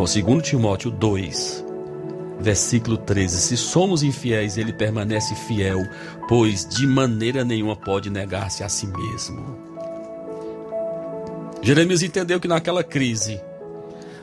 Segundo 0.09 0.43
Timóteo 0.43 0.91
2, 0.91 1.65
versículo 2.41 2.97
13: 2.97 3.41
Se 3.41 3.57
somos 3.57 4.03
infiéis, 4.03 4.59
ele 4.59 4.73
permanece 4.73 5.35
fiel, 5.35 5.79
pois 6.29 6.69
de 6.69 6.87
maneira 6.87 7.45
nenhuma 7.45 7.77
pode 7.77 8.11
negar-se 8.11 8.65
a 8.65 8.69
si 8.69 8.87
mesmo. 8.87 9.72
Jeremias 11.63 12.03
entendeu 12.03 12.41
que 12.41 12.49
naquela 12.49 12.83
crise, 12.83 13.41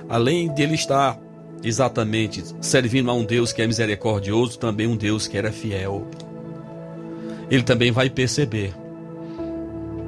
além 0.10 0.54
de 0.54 0.62
ele 0.62 0.76
estar 0.76 1.18
exatamente 1.64 2.44
servindo 2.62 3.10
a 3.10 3.14
um 3.14 3.24
Deus 3.24 3.54
que 3.54 3.62
é 3.62 3.68
misericordioso, 3.68 4.60
também 4.60 4.88
um 4.88 4.98
Deus 4.98 5.26
que 5.26 5.38
era 5.38 5.52
fiel. 5.52 6.06
Ele 7.50 7.64
também 7.64 7.92
vai 7.92 8.10
perceber, 8.10 8.74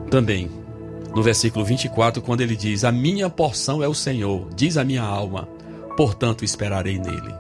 também 0.10 0.52
no 1.16 1.24
versículo 1.24 1.64
24, 1.64 2.22
quando 2.22 2.42
ele 2.42 2.56
diz: 2.56 2.84
A 2.84 2.92
minha 2.92 3.30
porção 3.30 3.82
é 3.82 3.88
o 3.88 3.94
Senhor, 3.94 4.50
diz 4.54 4.76
a 4.78 4.84
minha 4.84 5.02
alma, 5.02 5.48
portanto 5.96 6.44
esperarei 6.44 7.00
nele. 7.00 7.34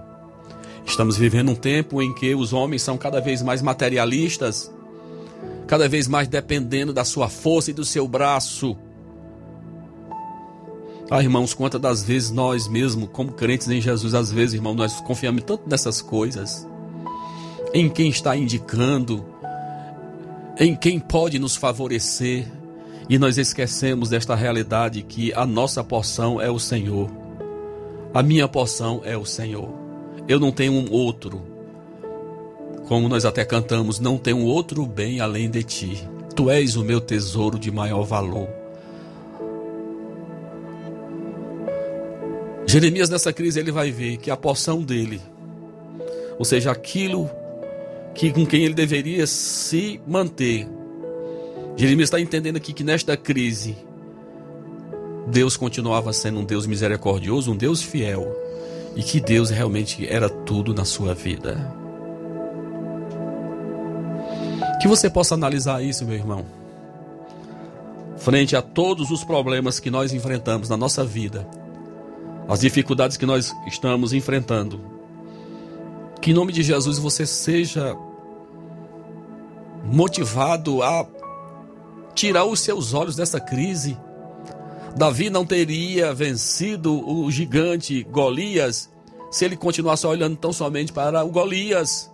Estamos 0.85 1.17
vivendo 1.17 1.51
um 1.51 1.55
tempo 1.55 2.01
em 2.01 2.13
que 2.13 2.33
os 2.33 2.53
homens 2.53 2.81
são 2.81 2.97
cada 2.97 3.21
vez 3.21 3.41
mais 3.41 3.61
materialistas, 3.61 4.71
cada 5.67 5.87
vez 5.87 6.07
mais 6.07 6.27
dependendo 6.27 6.91
da 6.91 7.05
sua 7.05 7.29
força 7.29 7.71
e 7.71 7.73
do 7.73 7.85
seu 7.85 8.07
braço. 8.07 8.77
Ah, 11.13 11.21
irmãos, 11.21 11.53
quantas 11.53 11.81
das 11.81 12.03
vezes 12.05 12.31
nós 12.31 12.69
mesmos, 12.69 13.09
como 13.11 13.33
crentes 13.33 13.67
em 13.67 13.81
Jesus, 13.81 14.13
às 14.13 14.31
vezes, 14.31 14.53
irmão, 14.53 14.73
nós 14.73 15.01
confiamos 15.01 15.43
tanto 15.43 15.69
nessas 15.69 16.01
coisas, 16.01 16.65
em 17.73 17.89
quem 17.89 18.07
está 18.07 18.33
indicando, 18.33 19.25
em 20.57 20.73
quem 20.73 21.01
pode 21.01 21.37
nos 21.37 21.57
favorecer, 21.57 22.47
e 23.09 23.19
nós 23.19 23.37
esquecemos 23.37 24.07
desta 24.07 24.35
realidade 24.35 25.03
que 25.03 25.33
a 25.33 25.45
nossa 25.45 25.83
porção 25.83 26.39
é 26.39 26.49
o 26.49 26.57
Senhor. 26.57 27.11
A 28.13 28.23
minha 28.23 28.47
porção 28.47 29.01
é 29.03 29.17
o 29.17 29.25
Senhor. 29.25 29.67
Eu 30.29 30.39
não 30.39 30.49
tenho 30.49 30.71
um 30.71 30.89
outro. 30.93 31.41
Como 32.87 33.09
nós 33.09 33.25
até 33.25 33.43
cantamos, 33.43 33.99
não 33.99 34.17
tenho 34.17 34.45
outro 34.45 34.85
bem 34.85 35.19
além 35.19 35.49
de 35.49 35.61
ti. 35.61 36.07
Tu 36.33 36.49
és 36.49 36.77
o 36.77 36.85
meu 36.85 37.01
tesouro 37.01 37.59
de 37.59 37.69
maior 37.69 38.03
valor. 38.03 38.60
Jeremias 42.65 43.09
nessa 43.09 43.33
crise 43.33 43.59
ele 43.59 43.71
vai 43.71 43.91
ver 43.91 44.17
que 44.17 44.31
a 44.31 44.37
porção 44.37 44.81
dele, 44.81 45.21
ou 46.39 46.45
seja, 46.45 46.71
aquilo 46.71 47.29
que 48.13 48.31
com 48.31 48.45
quem 48.45 48.63
ele 48.63 48.73
deveria 48.73 49.25
se 49.27 49.99
manter. 50.07 50.67
Jeremias 51.75 52.07
está 52.07 52.19
entendendo 52.19 52.57
aqui 52.57 52.73
que 52.73 52.83
nesta 52.83 53.15
crise 53.17 53.75
Deus 55.27 55.55
continuava 55.55 56.11
sendo 56.13 56.39
um 56.39 56.45
Deus 56.45 56.65
misericordioso, 56.65 57.51
um 57.51 57.55
Deus 57.55 57.81
fiel, 57.81 58.27
e 58.95 59.03
que 59.03 59.19
Deus 59.19 59.49
realmente 59.49 60.07
era 60.07 60.29
tudo 60.29 60.73
na 60.73 60.83
sua 60.83 61.13
vida. 61.13 61.73
Que 64.81 64.87
você 64.87 65.09
possa 65.09 65.35
analisar 65.35 65.83
isso, 65.83 66.05
meu 66.05 66.15
irmão. 66.15 66.43
Frente 68.17 68.55
a 68.55 68.61
todos 68.61 69.09
os 69.11 69.23
problemas 69.23 69.79
que 69.79 69.89
nós 69.89 70.11
enfrentamos 70.11 70.69
na 70.69 70.75
nossa 70.75 71.03
vida, 71.05 71.47
as 72.47 72.59
dificuldades 72.59 73.17
que 73.17 73.25
nós 73.25 73.55
estamos 73.67 74.13
enfrentando, 74.13 74.81
que 76.21 76.31
em 76.31 76.33
nome 76.33 76.51
de 76.51 76.63
Jesus 76.63 76.97
você 76.97 77.25
seja 77.25 77.95
motivado 79.83 80.83
a 80.83 81.07
tirar 82.13 82.45
os 82.45 82.59
seus 82.59 82.93
olhos 82.93 83.15
dessa 83.15 83.39
crise. 83.39 83.97
Davi 84.95 85.29
não 85.29 85.45
teria 85.45 86.13
vencido 86.13 87.07
o 87.09 87.31
gigante 87.31 88.03
Golias 88.03 88.89
se 89.31 89.45
ele 89.45 89.55
continuasse 89.55 90.05
olhando 90.05 90.35
tão 90.35 90.51
somente 90.51 90.91
para 90.91 91.23
o 91.23 91.29
Golias. 91.29 92.11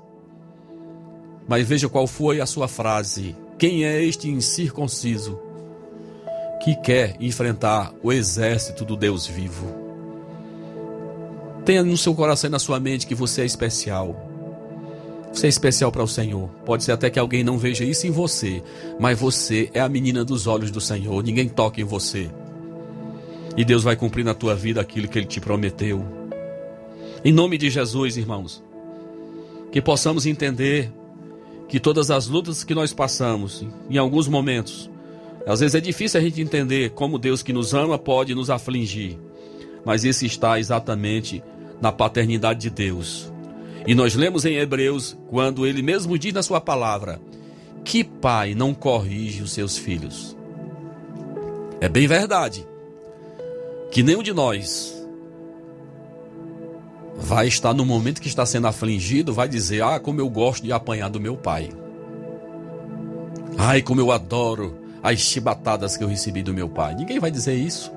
Mas 1.47 1.67
veja 1.67 1.89
qual 1.89 2.05
foi 2.05 2.39
a 2.39 2.45
sua 2.45 2.67
frase: 2.67 3.35
Quem 3.57 3.85
é 3.85 4.03
este 4.03 4.29
incircunciso 4.29 5.39
que 6.63 6.75
quer 6.75 7.17
enfrentar 7.19 7.93
o 8.03 8.13
exército 8.13 8.85
do 8.85 8.95
Deus 8.95 9.25
vivo? 9.25 9.86
Tenha 11.67 11.83
no 11.83 11.97
seu 11.97 12.15
coração 12.15 12.47
e 12.47 12.51
na 12.51 12.59
sua 12.59 12.79
mente 12.79 13.05
que 13.05 13.13
você 13.13 13.41
é 13.41 13.45
especial. 13.45 14.15
Você 15.33 15.47
é 15.47 15.49
especial 15.49 15.91
para 15.91 16.01
o 16.01 16.07
Senhor. 16.07 16.47
Pode 16.65 16.85
ser 16.85 16.93
até 16.93 17.09
que 17.09 17.19
alguém 17.19 17.43
não 17.43 17.57
veja 17.57 17.83
isso 17.83 18.07
em 18.07 18.09
você, 18.09 18.63
mas 18.97 19.19
você 19.19 19.69
é 19.73 19.81
a 19.81 19.89
menina 19.89 20.23
dos 20.23 20.47
olhos 20.47 20.71
do 20.71 20.79
Senhor. 20.79 21.21
Ninguém 21.21 21.49
toca 21.49 21.81
em 21.81 21.83
você. 21.83 22.29
E 23.57 23.65
Deus 23.65 23.83
vai 23.83 23.97
cumprir 23.97 24.23
na 24.23 24.33
tua 24.33 24.55
vida 24.55 24.79
aquilo 24.79 25.09
que 25.09 25.19
Ele 25.19 25.25
te 25.25 25.41
prometeu. 25.41 26.05
Em 27.21 27.33
nome 27.33 27.57
de 27.57 27.69
Jesus, 27.69 28.15
irmãos, 28.15 28.63
que 29.69 29.81
possamos 29.81 30.25
entender 30.25 30.89
que 31.67 31.81
todas 31.81 32.09
as 32.09 32.27
lutas 32.27 32.63
que 32.63 32.73
nós 32.73 32.93
passamos, 32.93 33.67
em 33.89 33.97
alguns 33.97 34.29
momentos, 34.29 34.89
às 35.45 35.59
vezes 35.59 35.75
é 35.75 35.81
difícil 35.81 36.17
a 36.17 36.23
gente 36.23 36.39
entender 36.39 36.91
como 36.91 37.19
Deus 37.19 37.43
que 37.43 37.51
nos 37.51 37.73
ama 37.73 37.99
pode 37.99 38.33
nos 38.33 38.49
afligir, 38.49 39.19
mas 39.83 40.05
isso 40.05 40.25
está 40.25 40.57
exatamente 40.57 41.43
na 41.81 41.91
paternidade 41.91 42.61
de 42.61 42.69
Deus. 42.69 43.31
E 43.85 43.95
nós 43.95 44.15
lemos 44.15 44.45
em 44.45 44.55
Hebreus, 44.55 45.17
quando 45.29 45.65
ele 45.65 45.81
mesmo 45.81 46.17
diz 46.17 46.33
na 46.33 46.43
sua 46.43 46.59
palavra: 46.59 47.21
Que 47.83 48.03
pai 48.03 48.53
não 48.53 48.73
corrige 48.73 49.41
os 49.41 49.51
seus 49.51 49.77
filhos? 49.77 50.35
É 51.79 51.87
bem 51.87 52.07
verdade 52.07 52.67
que 53.91 54.03
nenhum 54.03 54.23
de 54.23 54.33
nós 54.33 54.93
vai 57.15 57.47
estar 57.47 57.73
no 57.73 57.85
momento 57.85 58.21
que 58.21 58.27
está 58.27 58.45
sendo 58.45 58.67
afligido, 58.67 59.33
vai 59.33 59.47
dizer: 59.47 59.83
Ah, 59.83 59.99
como 59.99 60.19
eu 60.19 60.29
gosto 60.29 60.63
de 60.63 60.71
apanhar 60.71 61.09
do 61.09 61.19
meu 61.19 61.37
pai. 61.37 61.69
Ai, 63.57 63.81
como 63.81 63.99
eu 64.01 64.11
adoro 64.11 64.77
as 65.01 65.19
chibatadas 65.19 65.97
que 65.97 66.03
eu 66.03 66.07
recebi 66.07 66.43
do 66.43 66.53
meu 66.53 66.69
pai. 66.69 66.93
Ninguém 66.93 67.19
vai 67.19 67.31
dizer 67.31 67.55
isso. 67.55 67.91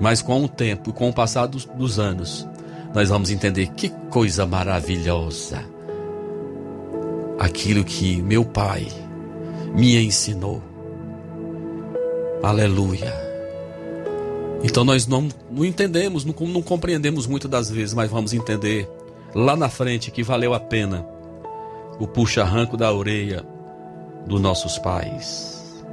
Mas 0.00 0.22
com 0.22 0.42
o 0.44 0.48
tempo, 0.48 0.92
com 0.92 1.10
o 1.10 1.12
passar 1.12 1.46
dos, 1.46 1.66
dos 1.66 1.98
anos, 1.98 2.48
nós 2.94 3.08
vamos 3.08 3.30
entender 3.30 3.68
que 3.68 3.88
coisa 4.10 4.46
maravilhosa. 4.46 5.64
Aquilo 7.38 7.84
que 7.84 8.20
meu 8.20 8.44
pai 8.44 8.86
me 9.74 9.96
ensinou. 10.04 10.62
Aleluia. 12.42 13.12
Então 14.62 14.84
nós 14.84 15.06
não, 15.06 15.28
não 15.50 15.64
entendemos, 15.64 16.24
não, 16.24 16.34
não 16.46 16.62
compreendemos 16.62 17.26
muitas 17.26 17.50
das 17.50 17.70
vezes, 17.70 17.94
mas 17.94 18.10
vamos 18.10 18.32
entender 18.32 18.88
lá 19.34 19.56
na 19.56 19.68
frente 19.68 20.10
que 20.10 20.22
valeu 20.22 20.52
a 20.52 20.60
pena 20.60 21.06
o 21.98 22.06
puxa-arranco 22.06 22.76
da 22.76 22.92
orelha 22.92 23.44
dos 24.26 24.40
nossos 24.40 24.78
pais. 24.78 25.84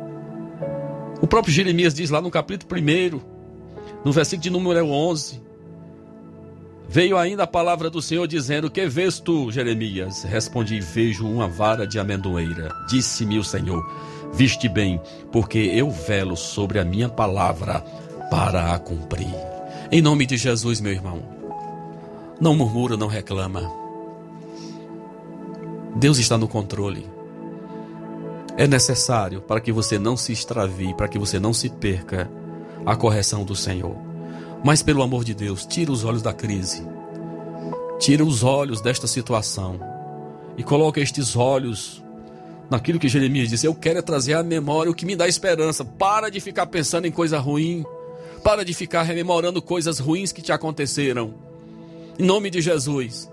O 1.22 1.28
próprio 1.28 1.54
Jeremias 1.54 1.94
diz 1.94 2.10
lá 2.10 2.22
no 2.22 2.30
capítulo 2.30 2.80
1, 2.80 3.20
no 4.04 4.12
versículo 4.12 4.44
de 4.44 4.50
número 4.50 4.88
11: 4.88 5.47
Veio 6.90 7.18
ainda 7.18 7.44
a 7.44 7.48
palavra 7.48 7.90
do 7.90 8.02
Senhor 8.02 8.28
dizendo: 8.28 8.72
Que 8.72 8.88
vês 8.88 9.20
tu, 9.20 9.52
Jeremias? 9.52 10.24
Respondi: 10.24 10.80
Vejo 10.80 11.28
uma 11.28 11.48
vara 11.48 11.86
de 11.86 12.00
amendoeira. 12.00 12.74
Disse-me 12.88 13.38
o 13.38 13.44
Senhor: 13.44 13.84
Viste 14.34 14.70
bem, 14.70 15.02
porque 15.32 15.58
eu 15.58 15.90
velo 15.92 16.38
sobre 16.38 16.80
a 16.80 16.86
minha 16.86 17.10
palavra 17.10 17.82
para 18.32 18.74
a 18.74 18.80
cumprir. 18.80 19.36
Em 19.92 20.02
nome 20.02 20.26
de 20.26 20.38
Jesus, 20.38 20.80
meu 20.80 20.94
irmão, 20.94 21.22
não 22.40 22.56
murmura, 22.56 22.96
não 22.96 23.08
reclama. 23.08 23.70
Deus 25.96 26.20
está 26.20 26.38
no 26.38 26.48
controle. 26.48 27.10
É 28.56 28.66
necessário 28.66 29.42
para 29.42 29.60
que 29.60 29.72
você 29.72 30.00
não 30.00 30.16
se 30.16 30.32
extravie, 30.32 30.94
para 30.94 31.08
que 31.08 31.20
você 31.20 31.40
não 31.40 31.54
se 31.54 31.70
perca 31.70 32.30
a 32.86 32.96
correção 32.96 33.44
do 33.44 33.56
Senhor. 33.56 34.07
Mas 34.68 34.84
pelo 34.84 35.02
amor 35.02 35.24
de 35.24 35.34
Deus, 35.34 35.66
tira 35.66 35.94
os 35.94 36.04
olhos 36.04 36.22
da 36.22 36.34
crise. 36.34 36.86
Tira 38.02 38.22
os 38.22 38.44
olhos 38.44 38.82
desta 38.82 39.08
situação 39.08 39.80
e 40.58 40.62
coloca 40.62 41.00
estes 41.00 41.38
olhos 41.38 42.04
naquilo 42.70 43.00
que 43.00 43.08
Jeremias 43.08 43.48
disse: 43.48 43.66
Eu 43.66 43.74
quero 43.74 44.00
é 44.00 44.02
trazer 44.02 44.34
à 44.34 44.44
memória 44.44 44.92
o 44.92 44.94
que 44.94 45.06
me 45.06 45.16
dá 45.16 45.26
esperança. 45.26 45.86
Para 45.86 46.30
de 46.30 46.42
ficar 46.42 46.66
pensando 46.66 47.08
em 47.08 47.12
coisa 47.12 47.40
ruim. 47.40 47.86
Para 48.44 48.66
de 48.66 48.74
ficar 48.74 49.04
rememorando 49.04 49.62
coisas 49.62 50.00
ruins 50.00 50.34
que 50.34 50.42
te 50.42 50.52
aconteceram. 50.52 51.34
Em 52.20 52.26
nome 52.26 52.50
de 52.50 52.60
Jesus. 52.60 53.32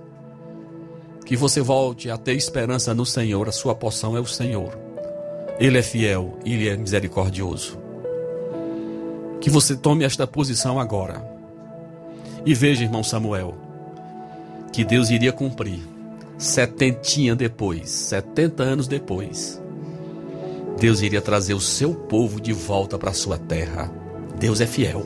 Que 1.26 1.37
você 1.37 1.61
volte 1.61 2.09
a 2.09 2.16
ter 2.16 2.35
esperança 2.35 2.95
no 2.95 3.05
Senhor. 3.05 3.49
A 3.49 3.53
sua 3.53 3.74
porção 3.74 4.16
é 4.16 4.20
o 4.20 4.26
Senhor. 4.26 4.78
Ele 5.59 5.78
é 5.78 5.82
fiel, 5.82 6.39
ele 6.45 6.68
é 6.68 6.76
misericordioso 6.76 7.82
que 9.45 9.51
você 9.51 9.76
tome 9.76 10.05
esta 10.05 10.26
posição 10.26 10.80
agora. 10.80 11.22
E 12.47 12.55
veja, 12.55 12.82
irmão 12.82 13.05
Samuel, 13.05 13.55
que 14.72 14.82
Deus 14.82 15.11
iria 15.11 15.34
cumprir 15.34 15.82
setentinha 16.38 17.36
depois, 17.36 17.90
setenta 17.90 18.62
anos 18.62 18.88
depois. 18.88 19.61
Deus 20.80 21.03
iria 21.03 21.20
trazer 21.20 21.53
o 21.53 21.61
seu 21.61 21.95
povo 21.95 22.40
de 22.40 22.55
volta 22.55 22.97
para 22.97 23.11
a 23.11 23.14
sua 23.14 23.36
terra. 23.36 23.92
Deus 24.40 24.62
é 24.62 24.66
fiel. 24.66 25.05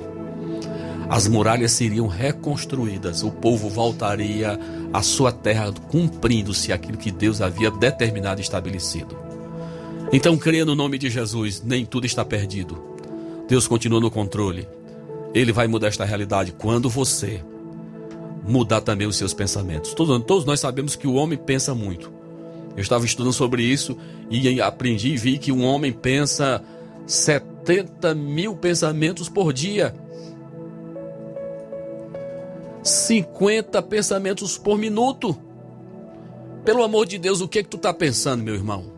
As 1.09 1.27
muralhas 1.27 1.73
seriam 1.73 2.07
reconstruídas, 2.07 3.25
o 3.25 3.33
povo 3.33 3.69
voltaria 3.69 4.57
à 4.93 5.03
sua 5.03 5.33
terra, 5.33 5.73
cumprindo-se 5.91 6.73
aquilo 6.73 6.97
que 6.97 7.11
Deus 7.11 7.41
havia 7.41 7.73
determinado 7.73 8.41
e 8.41 8.45
estabelecido. 8.45 9.19
Então, 10.13 10.39
creia 10.39 10.65
no 10.65 10.77
nome 10.77 10.97
de 10.97 11.11
Jesus, 11.11 11.61
nem 11.61 11.85
tudo 11.85 12.07
está 12.07 12.25
perdido. 12.25 12.98
Deus 13.49 13.67
continua 13.67 13.99
no 13.99 14.11
controle. 14.11 14.69
Ele 15.35 15.53
vai 15.53 15.67
mudar 15.67 15.89
esta 15.89 16.05
realidade 16.05 16.53
quando 16.53 16.89
você 16.91 17.43
mudar 18.47 18.83
também 18.83 19.07
os 19.07 19.17
seus 19.17 19.33
pensamentos. 19.33 19.95
Todos, 19.95 20.23
todos 20.25 20.45
nós 20.45 20.61
sabemos 20.61 20.95
que 20.95 21.07
o 21.07 21.15
homem 21.15 21.39
pensa 21.39 21.75
muito. 21.75 22.13
Eu 22.77 22.83
estava 22.83 23.05
estudando 23.05 23.33
sobre 23.33 23.63
isso 23.63 23.97
e 24.31 24.61
aprendi 24.61 25.09
e 25.09 25.17
vi 25.17 25.39
que 25.39 25.51
um 25.51 25.65
homem 25.65 25.93
pensa 25.93 26.63
70 27.07 28.15
mil 28.15 28.55
pensamentos 28.55 29.29
por 29.29 29.53
dia. 29.53 29.95
50 32.83 33.83
pensamentos 33.83 34.57
por 34.59 34.79
minuto. 34.79 35.37
Pelo 36.65 36.83
amor 36.83 37.07
de 37.07 37.19
Deus, 37.19 37.41
o 37.41 37.49
que 37.49 37.61
é 37.61 37.63
que 37.63 37.69
tu 37.69 37.79
está 37.79 37.93
pensando, 37.95 38.45
meu 38.45 38.55
irmão? 38.55 38.98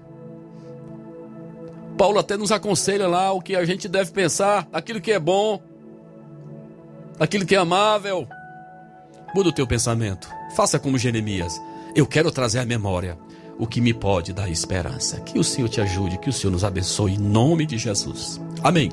Paulo 2.00 2.18
até 2.18 2.34
nos 2.34 2.50
aconselha 2.50 3.06
lá 3.06 3.30
o 3.30 3.42
que 3.42 3.54
a 3.54 3.62
gente 3.62 3.86
deve 3.86 4.10
pensar, 4.10 4.66
aquilo 4.72 5.02
que 5.02 5.12
é 5.12 5.18
bom, 5.18 5.62
aquilo 7.18 7.44
que 7.44 7.54
é 7.54 7.58
amável. 7.58 8.26
Muda 9.34 9.50
o 9.50 9.52
teu 9.52 9.66
pensamento. 9.66 10.26
Faça 10.56 10.78
como 10.78 10.96
Jeremias. 10.96 11.60
Eu 11.94 12.06
quero 12.06 12.30
trazer 12.30 12.58
à 12.58 12.64
memória 12.64 13.18
o 13.58 13.66
que 13.66 13.82
me 13.82 13.92
pode 13.92 14.32
dar 14.32 14.48
esperança. 14.48 15.20
Que 15.20 15.38
o 15.38 15.44
Senhor 15.44 15.68
te 15.68 15.82
ajude, 15.82 16.16
que 16.16 16.30
o 16.30 16.32
Senhor 16.32 16.50
nos 16.50 16.64
abençoe 16.64 17.16
em 17.16 17.18
nome 17.18 17.66
de 17.66 17.76
Jesus. 17.76 18.40
Amém. 18.64 18.88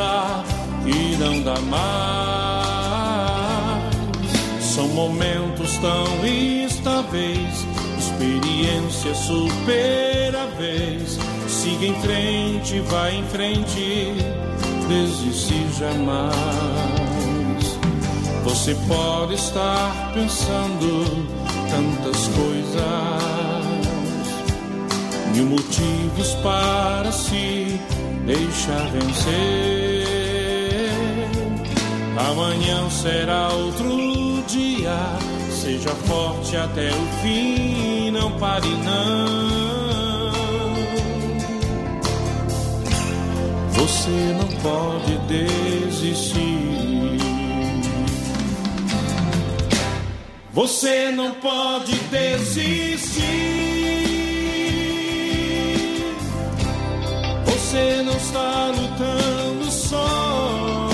Pensar 0.00 0.44
que 0.82 1.16
não 1.16 1.42
dá 1.42 1.60
mais, 1.60 2.64
são 4.64 4.88
momentos 4.88 5.76
tão 5.78 6.26
instáveis, 6.26 7.66
experiência 7.98 9.14
superáveis. 9.14 11.18
Siga 11.46 11.86
em 11.86 11.94
frente, 12.00 12.80
vai 12.80 13.14
em 13.16 13.24
frente, 13.24 14.14
desistir 14.88 15.68
jamais. 15.78 16.34
Você 18.44 18.74
pode 18.88 19.34
estar 19.34 20.12
pensando 20.14 21.04
tantas 21.68 22.26
coisas, 22.28 22.80
mil 25.34 25.44
motivos 25.46 26.34
para 26.36 27.12
se 27.12 27.78
deixar 28.26 28.88
vencer. 28.90 30.10
Amanhã 32.30 32.88
será 32.90 33.48
outro 33.48 34.42
dia, 34.46 34.96
seja 35.50 35.90
forte 36.06 36.56
até 36.56 36.90
o 36.90 37.06
fim, 37.22 38.10
não 38.10 38.32
pare 38.38 38.68
não. 38.68 39.50
Você 43.70 44.10
não 44.38 44.48
pode 44.62 45.18
desistir. 45.26 46.40
Você 50.52 51.10
não 51.10 51.32
pode 51.34 51.94
desistir. 52.10 53.49
Está 58.30 58.68
lutando 58.68 59.70
só. 59.70 60.88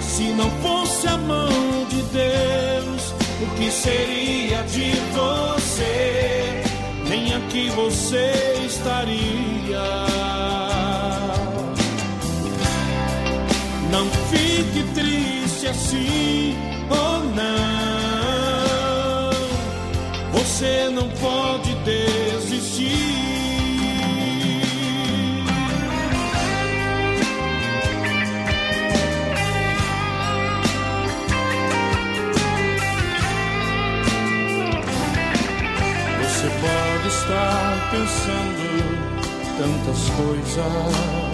Se 0.00 0.22
não 0.32 0.48
fosse 0.62 1.08
a 1.08 1.16
mão 1.16 1.84
de 1.88 2.02
Deus, 2.02 3.14
o 3.42 3.46
que 3.56 3.70
seria 3.70 4.62
de 4.62 4.92
você? 5.12 6.62
Nem 7.08 7.34
aqui 7.34 7.68
você 7.70 8.32
estaria. 8.64 10.06
Não 13.90 14.06
fique 14.30 14.82
triste 14.94 15.66
assim 15.66 16.56
ou 16.90 17.24
não. 17.34 17.54
Você 20.32 20.88
não 20.90 21.08
pode 21.08 21.74
desistir. 21.84 22.23
Estar 37.14 37.90
pensando 37.90 38.64
tantas 39.56 40.10
coisas 40.10 41.24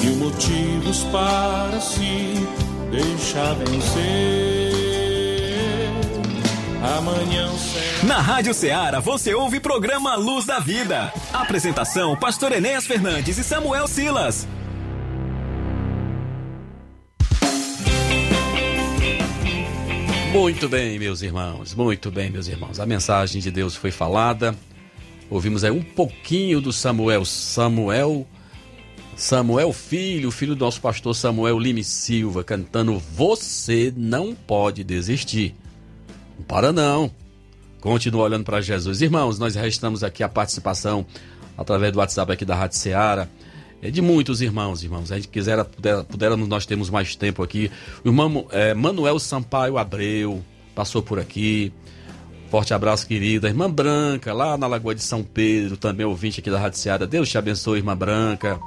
mil 0.00 0.16
motivos 0.16 1.04
para 1.04 1.80
se 1.80 2.34
deixar 2.90 3.54
vencer. 3.54 4.76
Amanhã 6.98 7.50
será. 7.58 8.04
Na 8.04 8.20
Rádio 8.20 8.54
Ceará 8.54 9.00
você 9.00 9.34
ouve 9.34 9.58
programa 9.58 10.14
Luz 10.14 10.46
da 10.46 10.60
Vida. 10.60 11.12
Apresentação: 11.32 12.14
Pastor 12.16 12.52
Enéas 12.52 12.86
Fernandes 12.86 13.38
e 13.38 13.44
Samuel 13.44 13.88
Silas. 13.88 14.46
Muito 20.36 20.68
bem, 20.68 20.98
meus 20.98 21.22
irmãos, 21.22 21.74
muito 21.74 22.10
bem, 22.10 22.30
meus 22.30 22.46
irmãos. 22.46 22.78
A 22.78 22.84
mensagem 22.84 23.40
de 23.40 23.50
Deus 23.50 23.74
foi 23.74 23.90
falada. 23.90 24.54
Ouvimos 25.30 25.64
aí 25.64 25.70
um 25.70 25.82
pouquinho 25.82 26.60
do 26.60 26.74
Samuel. 26.74 27.24
Samuel, 27.24 28.26
Samuel 29.16 29.72
Filho, 29.72 30.30
filho 30.30 30.54
do 30.54 30.62
nosso 30.62 30.78
pastor 30.78 31.16
Samuel 31.16 31.58
Lime 31.58 31.82
Silva, 31.82 32.44
cantando 32.44 33.02
Você 33.14 33.90
não 33.96 34.34
pode 34.34 34.84
desistir. 34.84 35.54
Não 36.38 36.44
para 36.44 36.70
não. 36.70 37.10
Continua 37.80 38.24
olhando 38.24 38.44
para 38.44 38.60
Jesus. 38.60 39.00
Irmãos, 39.00 39.38
nós 39.38 39.54
restamos 39.54 40.04
aqui 40.04 40.22
a 40.22 40.28
participação 40.28 41.06
através 41.56 41.94
do 41.94 41.98
WhatsApp 41.98 42.30
aqui 42.30 42.44
da 42.44 42.54
Rádio 42.54 42.76
Ceará. 42.76 43.26
É 43.82 43.90
de 43.90 44.00
muitos 44.00 44.40
irmãos, 44.40 44.82
irmãos. 44.82 45.12
A 45.12 45.16
gente 45.16 45.28
quiser, 45.28 45.62
puder, 45.64 46.02
pudermos, 46.04 46.48
nós 46.48 46.66
temos 46.66 46.90
mais 46.90 47.14
tempo 47.14 47.42
aqui. 47.42 47.70
O 48.04 48.08
irmão 48.08 48.46
é, 48.50 48.74
Manuel 48.74 49.18
Sampaio 49.18 49.78
Abreu 49.78 50.42
passou 50.74 51.02
por 51.02 51.18
aqui. 51.18 51.72
Forte 52.50 52.72
abraço, 52.72 53.06
querida. 53.06 53.48
Irmã 53.48 53.70
Branca, 53.70 54.32
lá 54.32 54.56
na 54.56 54.66
Lagoa 54.66 54.94
de 54.94 55.02
São 55.02 55.22
Pedro, 55.22 55.76
também 55.76 56.06
ouvinte 56.06 56.40
aqui 56.40 56.50
da 56.50 56.58
Rádio 56.58 56.78
Ceará. 56.78 57.04
Deus 57.04 57.28
te 57.28 57.36
abençoe, 57.36 57.78
irmã 57.78 57.96
Branca. 57.96 58.58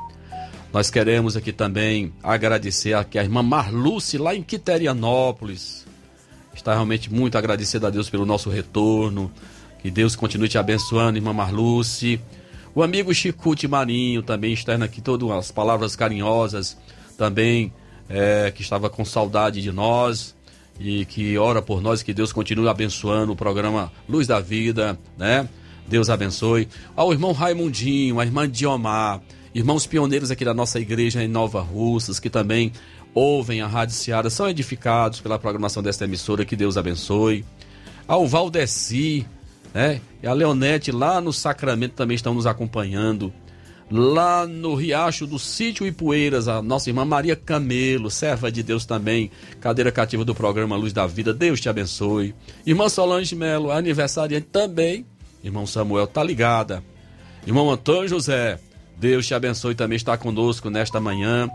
Nós 0.72 0.92
queremos 0.92 1.36
aqui 1.36 1.52
também 1.52 2.14
agradecer 2.22 2.94
aqui 2.94 3.18
a 3.18 3.24
irmã 3.24 3.42
Marluce, 3.42 4.18
lá 4.18 4.36
em 4.36 4.44
Quiterianópolis. 4.44 5.88
Está 6.54 6.74
realmente 6.74 7.12
muito 7.12 7.38
agradecida 7.38 7.88
a 7.88 7.90
Deus 7.90 8.10
pelo 8.10 8.26
nosso 8.26 8.50
retorno. 8.50 9.32
Que 9.82 9.90
Deus 9.90 10.16
continue 10.16 10.50
te 10.50 10.58
abençoando, 10.58 11.18
irmã 11.18 11.34
Marluce. 11.34 12.20
O 12.80 12.84
amigo 12.84 13.14
Chicute 13.14 13.68
Marinho 13.68 14.24
também 14.24 14.54
externa 14.54 14.86
aqui 14.86 15.02
todas 15.02 15.30
as 15.32 15.52
palavras 15.52 15.98
carinhosas, 15.98 16.78
também 17.18 17.74
é, 18.08 18.54
que 18.56 18.62
estava 18.62 18.90
com 18.90 19.04
saudade 19.04 19.62
de 19.62 19.70
nós 19.70 20.34
e 20.80 21.04
que 21.04 21.38
ora 21.38 21.62
por 21.62 21.82
nós, 21.82 22.02
que 22.02 22.14
Deus 22.14 22.32
continue 22.32 22.70
abençoando 22.70 23.34
o 23.34 23.36
programa 23.36 23.92
Luz 24.08 24.28
da 24.28 24.40
Vida, 24.40 24.98
né? 25.18 25.50
Deus 25.90 26.10
abençoe. 26.10 26.70
Ao 26.96 27.12
irmão 27.12 27.34
Raimundinho, 27.34 28.18
a 28.18 28.24
irmã 28.24 28.50
Diomar, 28.50 29.20
irmãos 29.54 29.86
pioneiros 29.86 30.32
aqui 30.32 30.46
da 30.46 30.54
nossa 30.54 30.80
igreja 30.80 31.22
em 31.22 31.28
Nova 31.28 31.60
Russas, 31.60 32.18
que 32.18 32.30
também 32.30 32.72
ouvem 33.14 33.60
a 33.60 33.68
Rádio 33.68 33.94
Seara, 33.94 34.30
são 34.30 34.48
edificados 34.48 35.20
pela 35.20 35.38
programação 35.38 35.84
desta 35.84 36.06
emissora, 36.06 36.46
que 36.46 36.56
Deus 36.56 36.78
abençoe. 36.78 37.44
Ao 38.08 38.26
Valdeci, 38.26 39.28
né? 39.74 40.02
E 40.22 40.28
a 40.28 40.34
Leonete 40.34 40.92
lá 40.92 41.22
no 41.22 41.32
Sacramento 41.32 41.94
também 41.94 42.16
estão 42.16 42.34
nos 42.34 42.46
acompanhando. 42.46 43.34
Lá 43.92 44.46
no 44.46 44.76
Riacho 44.76 45.26
do 45.26 45.40
Sítio 45.40 45.88
Ipueiras, 45.88 46.48
a 46.48 46.62
nossa 46.62 46.92
irmã 46.92 47.04
Maria 47.04 47.36
Camelo, 47.36 48.12
serva 48.12 48.52
de 48.52 48.62
Deus 48.62 48.86
também, 48.86 49.32
cadeira 49.60 49.92
cativa 49.92 50.24
do 50.24 50.36
programa 50.36 50.76
Luz 50.76 50.94
da 50.94 51.08
Vida, 51.08 51.34
Deus 51.34 51.60
te 51.60 51.70
abençoe. 51.70 52.36
Irmã 52.68 52.88
Solange 52.88 53.36
Melo, 53.36 53.72
aniversariante 53.72 54.48
também, 54.52 55.08
irmão 55.44 55.66
Samuel, 55.66 56.06
tá 56.06 56.24
ligada. 56.24 56.84
Irmão 57.48 57.72
Antônio 57.72 58.08
José, 58.08 58.60
Deus 58.96 59.26
te 59.26 59.34
abençoe 59.34 59.74
também, 59.74 59.96
está 59.96 60.16
conosco 60.16 60.70
nesta 60.70 61.00
manhã. 61.00 61.50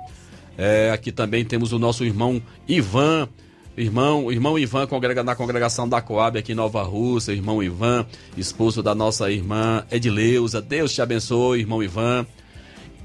É, 0.58 0.90
aqui 0.90 1.12
também 1.12 1.44
temos 1.44 1.72
o 1.72 1.78
nosso 1.78 2.04
irmão 2.04 2.42
Ivan, 2.66 3.28
Irmão, 3.76 4.30
irmão 4.30 4.56
Ivan 4.56 4.86
congrega 4.86 5.24
na 5.24 5.34
congregação 5.34 5.88
da 5.88 6.00
Coab 6.00 6.38
aqui 6.38 6.52
em 6.52 6.54
Nova 6.54 6.82
Rússia, 6.84 7.32
irmão 7.32 7.60
Ivan, 7.60 8.06
esposo 8.36 8.84
da 8.84 8.94
nossa 8.94 9.28
irmã 9.32 9.84
Edileuza. 9.90 10.62
Deus 10.62 10.92
te 10.92 11.02
abençoe, 11.02 11.60
irmão 11.60 11.82
Ivan. 11.82 12.24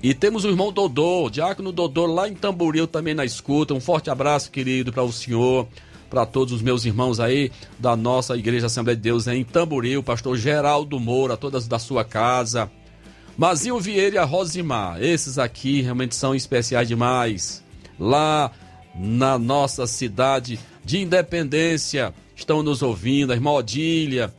E 0.02 0.14
temos 0.14 0.46
o 0.46 0.48
irmão 0.48 0.72
Dodô, 0.72 1.28
diácono 1.28 1.72
Dodô 1.72 2.06
lá 2.06 2.30
em 2.30 2.36
Tamboril 2.36 2.86
também 2.86 3.16
na 3.16 3.26
escuta. 3.26 3.74
Um 3.74 3.82
forte 3.82 4.12
abraço, 4.12 4.52
querido, 4.52 4.94
para 4.94 5.02
o 5.02 5.12
senhor, 5.12 5.68
para 6.08 6.24
todos 6.24 6.54
os 6.54 6.62
meus 6.62 6.86
irmãos 6.86 7.20
aí 7.20 7.52
da 7.80 7.96
nossa 7.96 8.38
Igreja 8.38 8.68
Assembleia 8.68 8.96
de 8.96 9.02
Deus 9.02 9.26
em 9.26 9.44
Tamboril, 9.44 10.04
pastor 10.04 10.38
Geraldo 10.38 11.00
Moura, 11.00 11.36
todas 11.36 11.68
da 11.68 11.80
sua 11.80 12.06
casa. 12.06 12.70
Mazinho 13.36 13.80
Vieira 13.80 14.16
e 14.16 14.20
a 14.20 14.24
Rosimar, 14.24 15.02
esses 15.02 15.40
aqui 15.40 15.82
realmente 15.82 16.16
são 16.16 16.36
especiais 16.36 16.88
demais. 16.88 17.64
Lá 18.00 18.52
na 19.00 19.40
nossa 19.40 19.88
cidade 19.88 20.60
de 20.84 21.00
Independência. 21.00 22.14
Estão 22.36 22.62
nos 22.62 22.82
ouvindo, 22.82 23.32
a 23.32 23.36
irmã 23.36 23.52
Odília, 23.52 24.34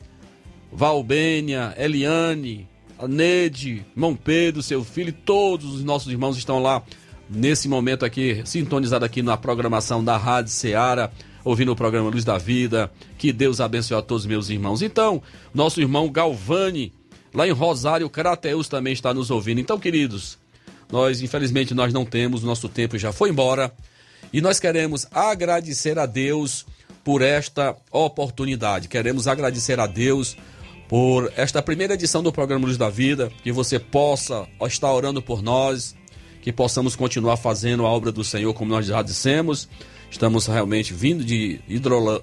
Valbênia, 0.70 1.74
Eliane, 1.78 2.68
a 2.98 3.08
Nede, 3.08 3.84
irmão 3.94 4.14
Pedro, 4.14 4.62
seu 4.62 4.84
filho, 4.84 5.12
todos 5.12 5.74
os 5.74 5.82
nossos 5.82 6.12
irmãos 6.12 6.36
estão 6.36 6.62
lá 6.62 6.82
nesse 7.28 7.68
momento 7.68 8.04
aqui, 8.04 8.42
sintonizados 8.44 9.06
aqui 9.06 9.22
na 9.22 9.36
programação 9.36 10.04
da 10.04 10.16
Rádio 10.16 10.52
Ceará, 10.52 11.10
ouvindo 11.42 11.72
o 11.72 11.76
programa 11.76 12.10
Luz 12.10 12.24
da 12.24 12.36
Vida. 12.36 12.90
Que 13.16 13.32
Deus 13.32 13.60
abençoe 13.60 13.96
a 13.96 14.02
todos 14.02 14.26
meus 14.26 14.50
irmãos. 14.50 14.82
Então, 14.82 15.22
nosso 15.54 15.80
irmão 15.80 16.10
Galvani, 16.10 16.92
lá 17.32 17.48
em 17.48 17.52
Rosário, 17.52 18.10
Crateus, 18.10 18.68
também 18.68 18.92
está 18.92 19.14
nos 19.14 19.30
ouvindo. 19.30 19.60
Então, 19.60 19.78
queridos, 19.78 20.38
nós, 20.90 21.22
infelizmente, 21.22 21.72
nós 21.72 21.92
não 21.92 22.04
temos, 22.04 22.42
nosso 22.42 22.68
tempo 22.68 22.98
já 22.98 23.12
foi 23.12 23.30
embora. 23.30 23.72
E 24.32 24.40
nós 24.40 24.60
queremos 24.60 25.06
agradecer 25.10 25.98
a 25.98 26.06
Deus 26.06 26.64
por 27.02 27.20
esta 27.20 27.76
oportunidade. 27.90 28.86
Queremos 28.86 29.26
agradecer 29.26 29.80
a 29.80 29.86
Deus 29.86 30.36
por 30.88 31.32
esta 31.36 31.60
primeira 31.60 31.94
edição 31.94 32.22
do 32.22 32.32
programa 32.32 32.66
Luz 32.66 32.76
da 32.76 32.88
Vida, 32.88 33.30
que 33.42 33.50
você 33.50 33.78
possa 33.78 34.46
estar 34.62 34.92
orando 34.92 35.20
por 35.20 35.42
nós, 35.42 35.96
que 36.42 36.52
possamos 36.52 36.94
continuar 36.94 37.36
fazendo 37.36 37.84
a 37.84 37.88
obra 37.88 38.12
do 38.12 38.22
Senhor 38.22 38.54
como 38.54 38.70
nós 38.70 38.86
já 38.86 39.02
dissemos. 39.02 39.68
Estamos 40.10 40.46
realmente 40.46 40.92
vindo 40.92 41.24
de 41.24 41.60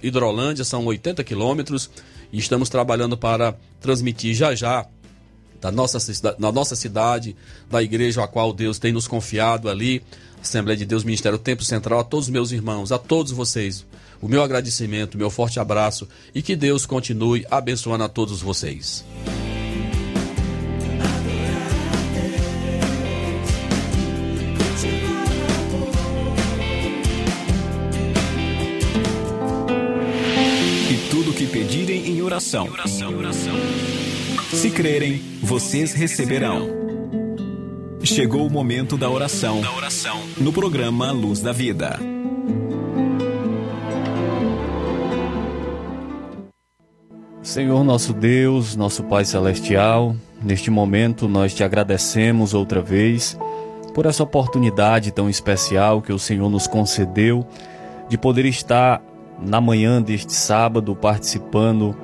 Hidrolândia, 0.02 0.64
são 0.64 0.86
80 0.86 1.24
quilômetros, 1.24 1.90
e 2.32 2.38
estamos 2.38 2.70
trabalhando 2.70 3.18
para 3.18 3.56
transmitir 3.80 4.34
já 4.34 4.54
já 4.54 4.86
da 5.60 5.72
nossa, 5.72 6.00
da 6.40 6.52
nossa 6.52 6.76
cidade, 6.76 7.36
da 7.70 7.82
igreja 7.82 8.24
a 8.24 8.28
qual 8.28 8.54
Deus 8.54 8.80
tem 8.80 8.92
nos 8.92 9.08
confiado 9.08 9.70
ali, 9.70 10.04
Assembleia 10.42 10.78
de 10.78 10.86
Deus, 10.86 11.04
Ministério 11.04 11.38
Tempo 11.38 11.64
Central, 11.64 12.00
a 12.00 12.04
todos 12.04 12.28
os 12.28 12.32
meus 12.32 12.52
irmãos, 12.52 12.92
a 12.92 12.98
todos 12.98 13.32
vocês, 13.32 13.86
o 14.22 14.28
meu 14.28 14.42
agradecimento, 14.42 15.16
o 15.16 15.18
meu 15.18 15.30
forte 15.30 15.60
abraço 15.60 16.08
e 16.34 16.42
que 16.42 16.56
Deus 16.56 16.86
continue 16.86 17.46
abençoando 17.50 18.04
a 18.04 18.10
todos 18.10 18.42
vocês. 18.42 19.04
E 30.90 31.10
tudo 31.10 31.34
que 31.34 31.46
pedirem 31.48 32.08
em 32.08 32.22
oração. 32.22 32.68
Se 34.58 34.72
crerem, 34.72 35.22
vocês 35.44 35.94
receberão. 35.94 36.68
Chegou 38.02 38.48
o 38.48 38.50
momento 38.50 38.98
da 38.98 39.08
oração, 39.08 39.62
no 40.36 40.52
programa 40.52 41.12
Luz 41.12 41.42
da 41.42 41.52
Vida. 41.52 42.00
Senhor 47.44 47.84
nosso 47.84 48.14
Deus, 48.14 48.76
nosso 48.76 49.04
Pai 49.04 49.26
Celestial, 49.26 50.16
neste 50.42 50.72
momento 50.72 51.28
nós 51.28 51.54
te 51.54 51.64
agradecemos 51.64 52.56
outra 52.56 52.82
vez 52.82 53.38
por 53.94 54.08
essa 54.08 54.24
oportunidade 54.24 55.12
tão 55.12 55.30
especial 55.30 56.02
que 56.02 56.12
o 56.12 56.18
Senhor 56.18 56.50
nos 56.50 56.66
concedeu 56.66 57.46
de 58.10 58.18
poder 58.18 58.46
estar 58.46 59.04
na 59.40 59.62
manhã 59.62 60.02
deste 60.02 60.34
sábado 60.34 60.96
participando 60.96 61.96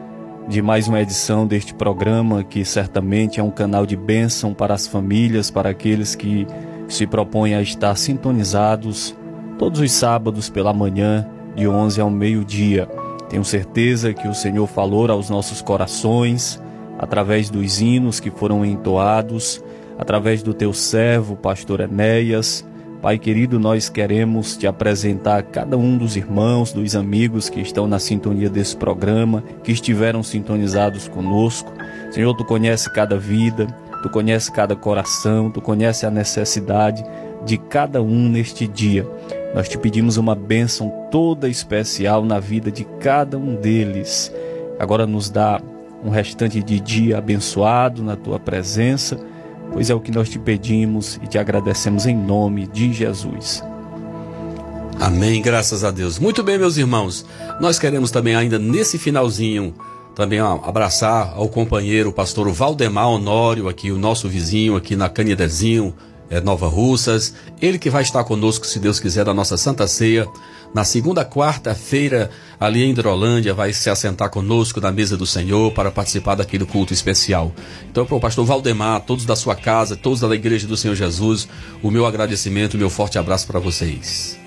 de 0.48 0.62
mais 0.62 0.88
uma 0.88 1.02
edição 1.02 1.48
deste 1.48 1.74
programa 1.74 2.44
que 2.44 2.66
certamente 2.66 3.40
é 3.40 3.44
um 3.44 3.50
canal 3.50 3.86
de 3.86 3.96
bênção 3.96 4.54
para 4.54 4.74
as 4.74 4.86
famílias, 4.86 5.50
para 5.50 5.70
aqueles 5.70 6.16
que 6.16 6.46
se 6.88 7.08
propõem 7.08 7.56
a 7.56 7.62
estar 7.62 7.96
sintonizados 7.96 9.16
todos 9.58 9.80
os 9.80 9.92
sábados 9.92 10.50
pela 10.50 10.74
manhã, 10.74 11.28
de 11.56 11.68
11 11.68 12.02
ao 12.02 12.10
meio-dia. 12.10 12.88
Tenho 13.30 13.46
certeza 13.46 14.14
que 14.14 14.28
o 14.28 14.34
Senhor 14.34 14.68
falou 14.68 15.10
aos 15.10 15.30
nossos 15.30 15.62
corações 15.62 16.62
através 17.00 17.50
dos 17.50 17.82
hinos 17.82 18.20
que 18.20 18.30
foram 18.30 18.66
entoados, 18.66 19.64
através 19.98 20.44
do 20.44 20.54
teu 20.54 20.74
servo, 20.74 21.36
pastor 21.36 21.80
Enéas, 21.80 22.66
Pai 23.04 23.20
querido, 23.20 23.60
nós 23.60 23.90
queremos 23.90 24.56
te 24.56 24.66
apresentar 24.66 25.44
cada 25.44 25.78
um 25.78 25.98
dos 25.98 26.16
irmãos, 26.16 26.72
dos 26.72 26.96
amigos 26.96 27.50
que 27.50 27.60
estão 27.60 27.86
na 27.86 28.00
sintonia 28.00 28.50
desse 28.50 28.78
programa, 28.78 29.44
que 29.62 29.74
estiveram 29.74 30.24
sintonizados 30.24 31.10
conosco. 31.10 31.70
Senhor, 32.12 32.34
tu 32.34 32.46
conhece 32.46 32.90
cada 32.94 33.18
vida, 33.20 33.68
tu 34.02 34.10
conhece 34.10 34.50
cada 34.50 34.74
coração, 34.74 35.52
tu 35.52 35.60
conhece 35.60 36.06
a 36.06 36.10
necessidade 36.10 37.04
de 37.46 37.58
cada 37.58 38.02
um 38.02 38.30
neste 38.30 38.66
dia. 38.66 39.06
Nós 39.54 39.68
te 39.68 39.78
pedimos 39.78 40.16
uma 40.16 40.34
bênção 40.34 40.90
toda 41.12 41.50
especial 41.50 42.24
na 42.24 42.40
vida 42.40 42.72
de 42.72 42.86
cada 43.02 43.38
um 43.38 43.54
deles. 43.56 44.34
Agora 44.80 45.06
nos 45.06 45.30
dá 45.30 45.62
um 46.06 46.10
restante 46.10 46.64
de 46.64 46.80
dia 46.80 47.18
abençoado 47.18 48.02
na 48.02 48.16
tua 48.16 48.40
presença 48.40 49.33
pois 49.74 49.90
é 49.90 49.96
o 49.96 50.00
que 50.00 50.12
nós 50.12 50.30
te 50.30 50.40
pedimos 50.40 51.20
e 51.22 51.28
te 51.28 51.38
agradecemos 51.38 52.06
em 52.06 52.16
nome 52.16 52.68
de 52.68 52.94
Jesus. 52.94 53.62
Amém, 55.00 55.42
graças 55.42 55.84
a 55.84 55.92
Deus. 55.92 56.20
Muito 56.20 56.44
bem, 56.44 56.58
meus 56.58 56.78
irmãos. 56.78 57.26
Nós 57.60 57.78
queremos 57.78 58.12
também 58.12 58.36
ainda 58.36 58.58
nesse 58.58 58.98
finalzinho 58.98 59.74
também 60.16 60.40
abraçar 60.40 61.34
ao 61.36 61.50
companheiro 61.50 62.10
o 62.10 62.14
pastor 62.14 62.48
Valdemar 62.52 63.10
Honório, 63.10 63.68
aqui 63.68 63.92
o 63.92 63.98
nosso 63.98 64.30
vizinho 64.30 64.76
aqui 64.76 64.96
na 64.96 65.10
Canidezinho, 65.10 65.94
Nova 66.42 66.68
Russas. 66.68 67.34
Ele 67.62 67.78
que 67.78 67.90
vai 67.90 68.04
estar 68.04 68.24
conosco, 68.24 68.66
se 68.66 68.80
Deus 68.80 69.00
quiser, 69.00 69.26
da 69.26 69.34
nossa 69.34 69.58
Santa 69.58 69.88
Ceia. 69.88 70.28
Na 70.74 70.84
segunda 70.84 71.24
quarta-feira, 71.24 72.32
ali 72.60 72.84
em 72.84 72.92
Hidrolândia, 72.92 73.54
vai 73.54 73.72
se 73.74 73.90
assentar 73.90 74.30
conosco 74.30 74.82
na 74.82 74.92
mesa 74.92 75.16
do 75.16 75.26
Senhor 75.26 75.72
para 75.72 75.92
participar 75.92 76.36
daquele 76.36 76.66
culto 76.66 76.94
especial. 76.94 77.52
Então, 77.92 78.06
para 78.06 78.16
o 78.16 78.20
pastor 78.20 78.46
Valdemar, 78.46 79.02
todos 79.02 79.26
da 79.26 79.36
sua 79.36 79.56
casa, 79.56 79.96
todos 79.96 80.22
da 80.22 80.34
igreja 80.34 80.66
do 80.66 80.76
Senhor 80.76 80.96
Jesus, 80.96 81.48
o 81.82 81.92
meu 81.92 82.06
agradecimento, 82.06 82.74
o 82.74 82.78
meu 82.78 82.90
forte 82.90 83.20
abraço 83.20 83.46
para 83.46 83.60
vocês. 83.60 84.40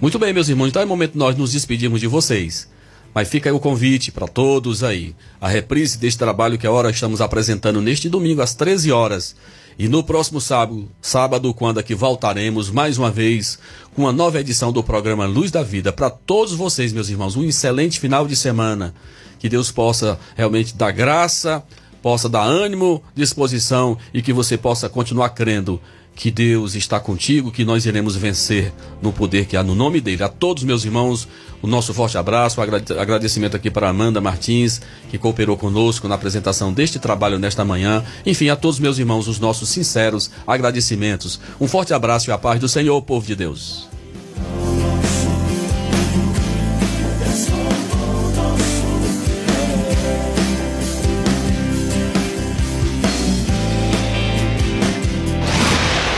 Muito 0.00 0.18
bem, 0.18 0.32
meus 0.32 0.48
irmãos, 0.48 0.68
então 0.68 0.82
é 0.82 0.84
momento 0.84 1.18
nós 1.18 1.36
nos 1.36 1.52
despedirmos 1.52 2.00
de 2.00 2.06
vocês. 2.06 2.68
Mas 3.14 3.28
fica 3.28 3.48
aí 3.48 3.54
o 3.54 3.60
convite 3.60 4.10
para 4.10 4.26
todos 4.26 4.82
aí. 4.82 5.14
A 5.40 5.48
reprise 5.48 5.96
deste 5.96 6.18
trabalho 6.18 6.58
que 6.58 6.66
agora 6.66 6.90
estamos 6.90 7.20
apresentando 7.20 7.80
neste 7.80 8.08
domingo 8.08 8.42
às 8.42 8.54
13 8.54 8.90
horas 8.90 9.36
e 9.78 9.88
no 9.88 10.04
próximo 10.04 10.40
sábado, 10.40 10.88
sábado, 11.02 11.52
quando 11.52 11.78
aqui 11.78 11.94
voltaremos 11.94 12.70
mais 12.70 12.96
uma 12.96 13.10
vez 13.10 13.58
com 13.94 14.02
uma 14.02 14.12
nova 14.12 14.38
edição 14.38 14.72
do 14.72 14.84
programa 14.84 15.26
Luz 15.26 15.50
da 15.50 15.64
Vida. 15.64 15.92
Para 15.92 16.10
todos 16.10 16.54
vocês, 16.54 16.92
meus 16.92 17.08
irmãos, 17.08 17.36
um 17.36 17.42
excelente 17.42 17.98
final 17.98 18.26
de 18.26 18.36
semana. 18.36 18.94
Que 19.38 19.48
Deus 19.48 19.72
possa 19.72 20.18
realmente 20.36 20.76
dar 20.76 20.92
graça, 20.92 21.62
possa 22.00 22.28
dar 22.28 22.44
ânimo, 22.44 23.02
disposição 23.16 23.98
e 24.12 24.22
que 24.22 24.32
você 24.32 24.56
possa 24.56 24.88
continuar 24.88 25.30
crendo 25.30 25.80
que 26.14 26.30
Deus 26.30 26.74
está 26.74 27.00
contigo, 27.00 27.50
que 27.50 27.64
nós 27.64 27.86
iremos 27.86 28.16
vencer 28.16 28.72
no 29.02 29.12
poder 29.12 29.46
que 29.46 29.56
há 29.56 29.62
no 29.62 29.74
nome 29.74 30.00
dele. 30.00 30.22
A 30.22 30.28
todos 30.28 30.62
meus 30.62 30.84
irmãos, 30.84 31.26
o 31.60 31.66
nosso 31.66 31.92
forte 31.92 32.16
abraço, 32.16 32.60
agradecimento 32.60 33.56
aqui 33.56 33.70
para 33.70 33.88
Amanda 33.88 34.20
Martins, 34.20 34.80
que 35.10 35.18
cooperou 35.18 35.56
conosco 35.56 36.06
na 36.08 36.14
apresentação 36.14 36.72
deste 36.72 36.98
trabalho 36.98 37.38
nesta 37.38 37.64
manhã. 37.64 38.04
Enfim, 38.24 38.48
a 38.48 38.56
todos 38.56 38.78
meus 38.78 38.98
irmãos, 38.98 39.26
os 39.26 39.38
nossos 39.38 39.68
sinceros 39.68 40.30
agradecimentos. 40.46 41.40
Um 41.60 41.66
forte 41.66 41.92
abraço 41.92 42.30
e 42.30 42.32
a 42.32 42.38
paz 42.38 42.60
do 42.60 42.68
Senhor, 42.68 43.00
povo 43.02 43.26
de 43.26 43.34
Deus. 43.34 43.88